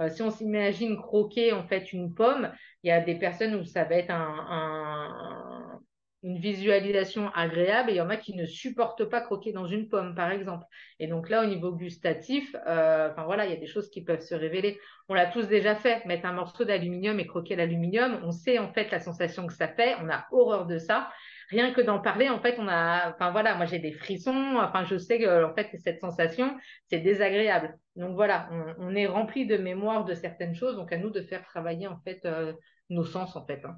si 0.09 0.23
on 0.23 0.31
s'imagine 0.31 0.97
croquer 0.97 1.53
en 1.53 1.61
fait 1.67 1.93
une 1.93 2.15
pomme, 2.15 2.51
il 2.83 2.87
y 2.89 2.91
a 2.91 3.01
des 3.01 3.15
personnes 3.15 3.55
où 3.55 3.65
ça 3.65 3.83
va 3.83 3.95
être 3.95 4.11
un 4.11 5.79
une 6.23 6.37
visualisation 6.37 7.29
agréable 7.33 7.89
et 7.89 7.93
il 7.93 7.97
y 7.97 8.01
en 8.01 8.09
a 8.09 8.17
qui 8.17 8.35
ne 8.35 8.45
supportent 8.45 9.05
pas 9.05 9.21
croquer 9.21 9.53
dans 9.53 9.65
une 9.65 9.87
pomme, 9.87 10.15
par 10.15 10.31
exemple. 10.31 10.65
Et 10.99 11.07
donc 11.07 11.29
là, 11.29 11.43
au 11.43 11.45
niveau 11.45 11.71
gustatif, 11.71 12.55
euh, 12.67 13.09
voilà, 13.25 13.45
il 13.45 13.51
y 13.51 13.55
a 13.55 13.59
des 13.59 13.67
choses 13.67 13.89
qui 13.89 14.03
peuvent 14.03 14.21
se 14.21 14.35
révéler. 14.35 14.79
On 15.07 15.13
l'a 15.13 15.27
tous 15.27 15.47
déjà 15.47 15.75
fait, 15.75 16.05
mettre 16.05 16.25
un 16.25 16.33
morceau 16.33 16.65
d'aluminium 16.65 17.19
et 17.19 17.27
croquer 17.27 17.55
l'aluminium. 17.55 18.19
On 18.23 18.31
sait 18.31 18.59
en 18.59 18.73
fait 18.73 18.91
la 18.91 18.99
sensation 18.99 19.47
que 19.47 19.53
ça 19.53 19.69
fait. 19.69 19.95
On 20.01 20.09
a 20.09 20.25
horreur 20.31 20.65
de 20.65 20.77
ça. 20.77 21.09
Rien 21.49 21.73
que 21.73 21.81
d'en 21.81 21.99
parler, 21.99 22.29
en 22.29 22.39
fait, 22.39 22.57
on 22.59 22.67
a, 22.67 23.11
enfin 23.11 23.31
voilà, 23.31 23.55
moi 23.55 23.65
j'ai 23.65 23.79
des 23.79 23.91
frissons. 23.91 24.57
Enfin, 24.57 24.85
je 24.85 24.97
sais 24.97 25.19
que 25.19 25.45
en 25.45 25.53
fait 25.55 25.69
cette 25.83 25.99
sensation, 25.99 26.55
c'est 26.89 26.99
désagréable. 26.99 27.77
Donc 27.95 28.15
voilà, 28.15 28.49
on, 28.79 28.93
est 28.95 29.07
rempli 29.07 29.47
de 29.47 29.57
mémoire 29.57 30.05
de 30.05 30.13
certaines 30.13 30.55
choses. 30.55 30.75
Donc 30.75 30.93
à 30.93 30.97
nous 30.97 31.09
de 31.09 31.21
faire 31.21 31.43
travailler 31.43 31.87
en 31.87 31.99
fait 32.01 32.23
euh, 32.25 32.53
nos 32.89 33.03
sens 33.03 33.35
en 33.35 33.45
fait. 33.45 33.65
Hein. 33.65 33.77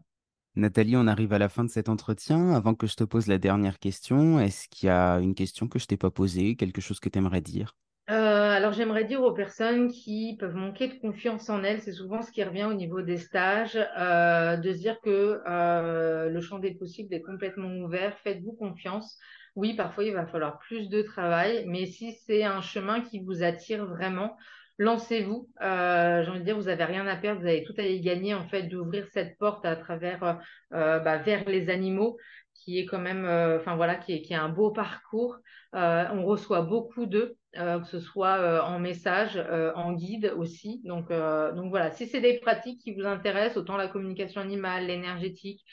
Nathalie, 0.56 0.98
on 0.98 1.08
arrive 1.08 1.32
à 1.32 1.40
la 1.40 1.48
fin 1.48 1.64
de 1.64 1.70
cet 1.70 1.88
entretien. 1.88 2.52
Avant 2.52 2.76
que 2.76 2.88
je 2.88 2.96
te 2.96 3.06
pose 3.06 3.28
la 3.28 3.38
dernière 3.38 3.80
question, 3.80 4.40
est-ce 4.40 4.68
qu'il 4.68 4.88
y 4.88 4.90
a 4.90 5.20
une 5.20 5.34
question 5.34 5.70
que 5.70 5.80
je 5.80 5.86
t'ai 5.86 5.98
pas 5.98 6.12
posée, 6.12 6.58
quelque 6.58 6.82
chose 6.82 7.00
que 7.00 7.08
tu 7.08 7.20
aimerais 7.20 7.42
dire? 7.42 7.78
Euh, 8.12 8.14
alors 8.14 8.74
j'aimerais 8.74 9.06
dire 9.06 9.24
aux 9.24 9.32
personnes 9.34 9.90
qui 9.90 10.36
peuvent 10.38 10.56
manquer 10.56 10.90
de 10.90 11.00
confiance 11.00 11.50
en 11.50 11.64
elles, 11.64 11.82
c'est 11.82 11.94
souvent 11.94 12.22
ce 12.22 12.30
qui 12.30 12.44
revient 12.44 12.66
au 12.66 12.74
niveau 12.74 13.02
des 13.02 13.16
stages, 13.18 13.78
euh, 13.98 14.58
de 14.58 14.74
se 14.74 14.80
dire 14.80 15.00
que 15.00 15.40
euh, 15.48 16.28
le 16.28 16.42
champ 16.42 16.60
des 16.60 16.74
possibles 16.74 17.14
est 17.14 17.22
complètement 17.22 17.74
ouvert, 17.78 18.18
faites-vous 18.18 18.52
confiance. 18.52 19.18
Oui, 19.56 19.76
parfois 19.76 20.04
il 20.04 20.14
va 20.14 20.28
falloir 20.28 20.60
plus 20.60 20.90
de 20.90 21.02
travail, 21.02 21.64
mais 21.68 21.86
si 21.86 22.12
c'est 22.12 22.44
un 22.44 22.60
chemin 22.60 23.00
qui 23.00 23.24
vous 23.24 23.44
attire 23.44 23.86
vraiment, 23.86 24.36
lancez-vous. 24.78 25.50
Euh, 25.62 26.22
j'ai 26.24 26.30
envie 26.32 26.40
de 26.40 26.46
dire, 26.46 26.58
vous 26.58 26.66
n'avez 26.66 26.84
rien 26.84 27.08
à 27.08 27.16
perdre, 27.16 27.40
vous 27.40 27.48
avez 27.48 27.64
tout 27.64 27.76
à 27.78 27.84
y 27.84 28.02
gagner 28.02 28.34
en 28.34 28.46
fait 28.50 28.64
d'ouvrir 28.64 29.08
cette 29.14 29.38
porte 29.38 29.66
à 29.66 29.78
travers 29.78 30.38
euh, 30.74 31.00
bah, 31.00 31.18
vers 31.20 31.48
les 31.48 31.70
animaux, 31.70 32.18
qui 32.56 32.78
est 32.78 32.86
quand 32.86 33.00
même, 33.00 33.26
enfin 33.58 33.78
voilà, 33.78 33.96
qui 33.96 34.12
est, 34.14 34.22
qui 34.22 34.34
est 34.34 34.36
un 34.36 34.50
beau 34.50 34.72
parcours. 34.72 35.38
on 35.74 36.26
reçoit 36.26 36.62
beaucoup 36.62 37.06
d'eux, 37.06 37.38
que 37.54 37.86
ce 37.86 38.00
soit 38.00 38.64
en 38.66 38.80
message, 38.80 39.42
en 39.76 39.94
guide 39.94 40.34
aussi. 40.38 40.82
Donc, 40.84 41.08
voilà, 41.10 41.92
si 41.92 42.08
c'est 42.08 42.22
des 42.22 42.40
pratiques 42.40 42.82
qui 42.82 42.94
vous 42.94 43.06
intéressent, 43.06 43.58
autant 43.58 43.78
la 43.78 43.88
communication 43.88 44.42
animale, 44.42 44.88
l'énergétique, 44.88 45.64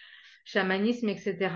chamanisme, 0.45 1.09
etc. 1.09 1.51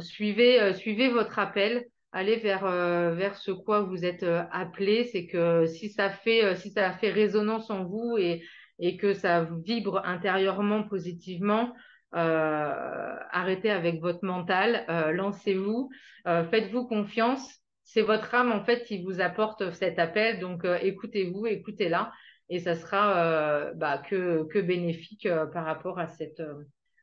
suivez, 0.00 1.08
votre 1.08 1.38
appel 1.38 1.86
aller 2.12 2.36
vers, 2.36 2.64
euh, 2.64 3.30
ce 3.34 3.50
quoi 3.50 3.82
vous 3.82 4.04
êtes 4.04 4.22
euh, 4.22 4.42
appelé. 4.52 5.04
C'est 5.04 5.26
que 5.26 5.66
si 5.66 5.90
ça 5.90 6.10
fait, 6.10 6.44
euh, 6.44 7.12
résonance 7.12 7.70
en 7.70 7.84
vous 7.84 8.16
et 8.18 8.96
que 8.96 9.12
ça 9.12 9.46
vibre 9.64 10.02
intérieurement 10.04 10.84
positivement, 10.84 11.74
arrêtez 12.12 13.70
avec 13.70 14.00
votre 14.00 14.24
mental, 14.24 14.84
lancez-vous, 15.14 15.90
faites-vous 16.24 16.86
confiance. 16.86 17.59
C'est 17.92 18.02
votre 18.02 18.34
âme 18.34 18.52
en 18.52 18.64
fait 18.64 18.84
qui 18.84 19.02
vous 19.02 19.20
apporte 19.20 19.72
cet 19.72 19.98
appel. 19.98 20.38
Donc 20.38 20.64
écoutez-vous, 20.82 21.46
écoutez-la 21.46 22.12
et 22.48 22.60
ça 22.60 22.74
sera 22.76 23.72
bah, 23.74 23.98
que, 23.98 24.44
que 24.44 24.60
bénéfique 24.60 25.28
par 25.52 25.64
rapport 25.64 25.98
à 25.98 26.06
cette, 26.06 26.42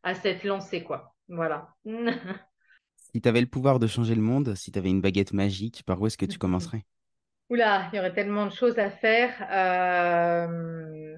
à 0.03 0.13
cette 0.13 0.45
lancée 0.45 0.83
quoi. 0.83 1.13
Voilà. 1.27 1.69
Si 3.13 3.21
tu 3.21 3.29
avais 3.29 3.41
le 3.41 3.47
pouvoir 3.47 3.79
de 3.79 3.87
changer 3.87 4.15
le 4.15 4.21
monde, 4.21 4.53
si 4.55 4.71
tu 4.71 4.77
avais 4.77 4.89
une 4.89 5.01
baguette 5.01 5.31
magique, 5.31 5.83
par 5.85 6.01
où 6.01 6.07
est-ce 6.07 6.17
que 6.17 6.25
tu 6.25 6.37
commencerais? 6.37 6.83
Oula, 7.49 7.89
il 7.91 7.95
y 7.95 7.99
aurait 7.99 8.13
tellement 8.13 8.45
de 8.45 8.51
choses 8.51 8.77
à 8.77 8.89
faire. 8.89 9.33
Euh, 9.49 11.15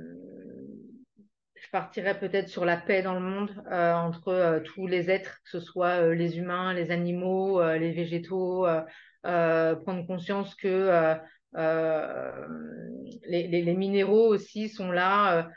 je 1.55 1.69
partirais 1.71 2.19
peut-être 2.19 2.47
sur 2.47 2.65
la 2.65 2.77
paix 2.77 3.01
dans 3.01 3.15
le 3.15 3.19
monde 3.19 3.51
euh, 3.71 3.93
entre 3.93 4.27
euh, 4.27 4.59
tous 4.59 4.85
les 4.85 5.09
êtres, 5.09 5.41
que 5.43 5.49
ce 5.49 5.59
soit 5.59 6.13
les 6.13 6.37
humains, 6.37 6.73
les 6.73 6.91
animaux, 6.91 7.61
les 7.63 7.91
végétaux. 7.91 8.67
Prendre 9.23 10.05
conscience 10.07 10.55
que 10.55 11.15
les, 11.55 13.47
les, 13.47 13.73
minéraux 13.73 14.27
aussi 14.27 14.69
sont 14.69 14.91
là. 14.91 15.49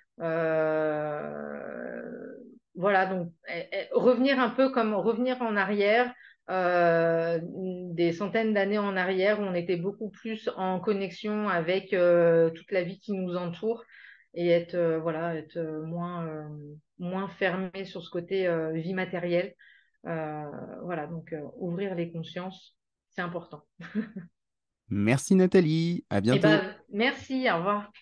voilà, 2.74 3.06
donc 3.06 3.30
eh, 3.48 3.68
eh, 3.72 3.88
revenir 3.92 4.40
un 4.40 4.50
peu 4.50 4.70
comme 4.70 4.94
revenir 4.94 5.40
en 5.42 5.56
arrière, 5.56 6.12
euh, 6.50 7.38
des 7.42 8.12
centaines 8.12 8.52
d'années 8.52 8.78
en 8.78 8.96
arrière 8.96 9.38
on 9.38 9.54
était 9.54 9.76
beaucoup 9.76 10.10
plus 10.10 10.50
en 10.56 10.80
connexion 10.80 11.48
avec 11.48 11.92
euh, 11.92 12.50
toute 12.50 12.72
la 12.72 12.82
vie 12.82 12.98
qui 12.98 13.12
nous 13.12 13.36
entoure 13.36 13.84
et 14.34 14.48
être 14.48 14.74
euh, 14.74 14.98
voilà 14.98 15.36
être 15.36 15.60
moins 15.86 16.50
moins 16.98 17.28
fermé 17.28 17.84
sur 17.84 18.02
ce 18.02 18.10
côté 18.10 18.50
vie 18.74 18.92
matérielle 18.92 19.54
voilà 20.02 21.06
donc 21.08 21.32
ouvrir 21.58 21.94
les 21.94 22.10
consciences 22.10 22.76
c'est 23.14 23.22
important 23.22 23.64
merci 24.90 25.34
Nathalie 25.34 26.04
à 26.10 26.18
eh 26.18 26.20
bientôt 26.20 26.42
ben, 26.42 26.74
merci 26.92 27.46
au 27.50 27.56
revoir 27.56 27.92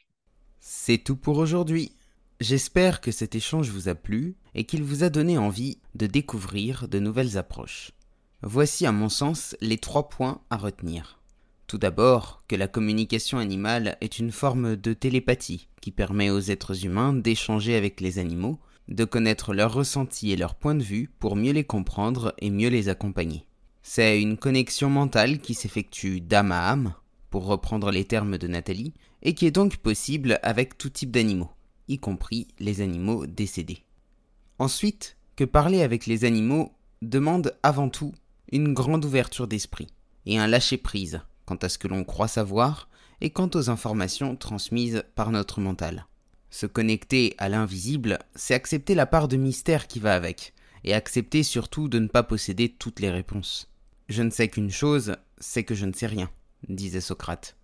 c'est 0.60 0.98
tout 0.98 1.16
pour 1.16 1.38
aujourd'hui 1.38 1.92
J'espère 2.40 3.02
que 3.02 3.10
cet 3.12 3.34
échange 3.34 3.68
vous 3.68 3.90
a 3.90 3.94
plu 3.94 4.34
et 4.54 4.64
qu'il 4.64 4.82
vous 4.82 5.04
a 5.04 5.10
donné 5.10 5.36
envie 5.36 5.76
de 5.94 6.06
découvrir 6.06 6.88
de 6.88 6.98
nouvelles 6.98 7.36
approches. 7.36 7.90
Voici 8.42 8.86
à 8.86 8.92
mon 8.92 9.10
sens 9.10 9.54
les 9.60 9.76
trois 9.76 10.08
points 10.08 10.40
à 10.48 10.56
retenir. 10.56 11.20
Tout 11.66 11.76
d'abord, 11.76 12.42
que 12.48 12.56
la 12.56 12.66
communication 12.66 13.36
animale 13.36 13.98
est 14.00 14.18
une 14.18 14.32
forme 14.32 14.74
de 14.74 14.94
télépathie 14.94 15.68
qui 15.82 15.90
permet 15.90 16.30
aux 16.30 16.40
êtres 16.40 16.86
humains 16.86 17.12
d'échanger 17.12 17.76
avec 17.76 18.00
les 18.00 18.18
animaux, 18.18 18.58
de 18.88 19.04
connaître 19.04 19.52
leurs 19.52 19.74
ressentis 19.74 20.32
et 20.32 20.36
leurs 20.36 20.54
points 20.54 20.74
de 20.74 20.82
vue 20.82 21.10
pour 21.18 21.36
mieux 21.36 21.52
les 21.52 21.64
comprendre 21.64 22.34
et 22.38 22.48
mieux 22.48 22.70
les 22.70 22.88
accompagner. 22.88 23.44
C'est 23.82 24.20
une 24.20 24.36
connexion 24.36 24.90
mentale 24.90 25.38
qui 25.40 25.54
s'effectue 25.54 26.20
d'âme 26.20 26.52
à 26.52 26.70
âme, 26.70 26.94
pour 27.30 27.46
reprendre 27.46 27.90
les 27.90 28.04
termes 28.04 28.38
de 28.38 28.46
Nathalie, 28.46 28.92
et 29.22 29.34
qui 29.34 29.46
est 29.46 29.50
donc 29.50 29.76
possible 29.78 30.38
avec 30.42 30.76
tout 30.78 30.90
type 30.90 31.10
d'animaux, 31.10 31.50
y 31.88 31.98
compris 31.98 32.48
les 32.58 32.80
animaux 32.80 33.26
décédés. 33.26 33.84
Ensuite, 34.58 35.16
que 35.36 35.44
parler 35.44 35.82
avec 35.82 36.06
les 36.06 36.24
animaux 36.24 36.72
demande 37.02 37.56
avant 37.62 37.88
tout 37.88 38.12
une 38.52 38.74
grande 38.74 39.04
ouverture 39.04 39.46
d'esprit 39.46 39.86
et 40.26 40.38
un 40.38 40.46
lâcher-prise 40.46 41.22
quant 41.46 41.56
à 41.56 41.68
ce 41.68 41.78
que 41.78 41.88
l'on 41.88 42.04
croit 42.04 42.28
savoir 42.28 42.88
et 43.20 43.30
quant 43.30 43.50
aux 43.54 43.70
informations 43.70 44.36
transmises 44.36 45.04
par 45.14 45.30
notre 45.30 45.60
mental. 45.60 46.06
Se 46.50 46.66
connecter 46.66 47.34
à 47.38 47.48
l'invisible, 47.48 48.18
c'est 48.34 48.54
accepter 48.54 48.94
la 48.94 49.06
part 49.06 49.28
de 49.28 49.36
mystère 49.36 49.86
qui 49.86 50.00
va 50.00 50.14
avec, 50.14 50.52
et 50.84 50.94
accepter 50.94 51.42
surtout 51.42 51.88
de 51.88 51.98
ne 51.98 52.08
pas 52.08 52.22
posséder 52.22 52.68
toutes 52.68 53.00
les 53.00 53.10
réponses. 53.10 53.69
Je 54.10 54.24
ne 54.24 54.30
sais 54.30 54.48
qu'une 54.48 54.72
chose, 54.72 55.14
c'est 55.38 55.62
que 55.62 55.76
je 55.76 55.86
ne 55.86 55.92
sais 55.92 56.08
rien, 56.08 56.28
disait 56.68 57.00
Socrate. 57.00 57.56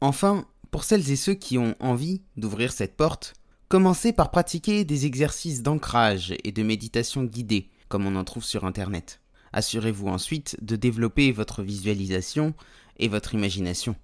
Enfin, 0.00 0.44
pour 0.72 0.82
celles 0.82 1.12
et 1.12 1.16
ceux 1.16 1.34
qui 1.34 1.58
ont 1.58 1.76
envie 1.78 2.22
d'ouvrir 2.36 2.72
cette 2.72 2.96
porte, 2.96 3.34
commencez 3.68 4.12
par 4.12 4.32
pratiquer 4.32 4.84
des 4.84 5.06
exercices 5.06 5.62
d'ancrage 5.62 6.34
et 6.42 6.50
de 6.50 6.62
méditation 6.64 7.22
guidée, 7.22 7.70
comme 7.88 8.04
on 8.04 8.16
en 8.16 8.24
trouve 8.24 8.42
sur 8.42 8.64
Internet. 8.64 9.20
Assurez-vous 9.52 10.08
ensuite 10.08 10.56
de 10.60 10.74
développer 10.74 11.30
votre 11.30 11.62
visualisation 11.62 12.52
et 12.98 13.06
votre 13.06 13.34
imagination. 13.34 13.94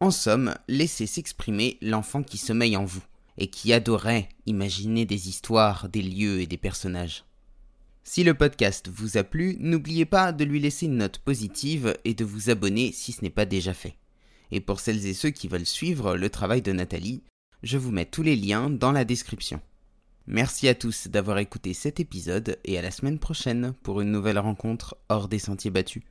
En 0.00 0.10
somme, 0.10 0.54
laissez 0.68 1.06
s'exprimer 1.06 1.78
l'enfant 1.80 2.22
qui 2.22 2.36
sommeille 2.36 2.76
en 2.76 2.84
vous 2.84 3.02
et 3.38 3.46
qui 3.46 3.72
adorait 3.72 4.28
imaginer 4.44 5.06
des 5.06 5.30
histoires, 5.30 5.88
des 5.88 6.02
lieux 6.02 6.42
et 6.42 6.46
des 6.46 6.58
personnages. 6.58 7.24
Si 8.02 8.24
le 8.24 8.34
podcast 8.34 8.88
vous 8.88 9.16
a 9.18 9.24
plu, 9.24 9.56
n'oubliez 9.60 10.04
pas 10.04 10.32
de 10.32 10.44
lui 10.44 10.58
laisser 10.58 10.86
une 10.86 10.96
note 10.96 11.18
positive 11.18 11.96
et 12.04 12.14
de 12.14 12.24
vous 12.24 12.50
abonner 12.50 12.92
si 12.92 13.12
ce 13.12 13.22
n'est 13.22 13.30
pas 13.30 13.46
déjà 13.46 13.74
fait. 13.74 13.96
Et 14.50 14.60
pour 14.60 14.80
celles 14.80 15.06
et 15.06 15.14
ceux 15.14 15.30
qui 15.30 15.48
veulent 15.48 15.66
suivre 15.66 16.16
le 16.16 16.30
travail 16.30 16.62
de 16.62 16.72
Nathalie, 16.72 17.22
je 17.62 17.78
vous 17.78 17.92
mets 17.92 18.06
tous 18.06 18.22
les 18.22 18.36
liens 18.36 18.70
dans 18.70 18.92
la 18.92 19.04
description. 19.04 19.60
Merci 20.26 20.68
à 20.68 20.74
tous 20.74 21.08
d'avoir 21.08 21.38
écouté 21.38 21.74
cet 21.74 22.00
épisode 22.00 22.58
et 22.64 22.78
à 22.78 22.82
la 22.82 22.90
semaine 22.90 23.18
prochaine 23.18 23.74
pour 23.82 24.00
une 24.00 24.10
nouvelle 24.10 24.38
rencontre 24.38 24.96
hors 25.08 25.28
des 25.28 25.38
sentiers 25.38 25.70
battus. 25.70 26.02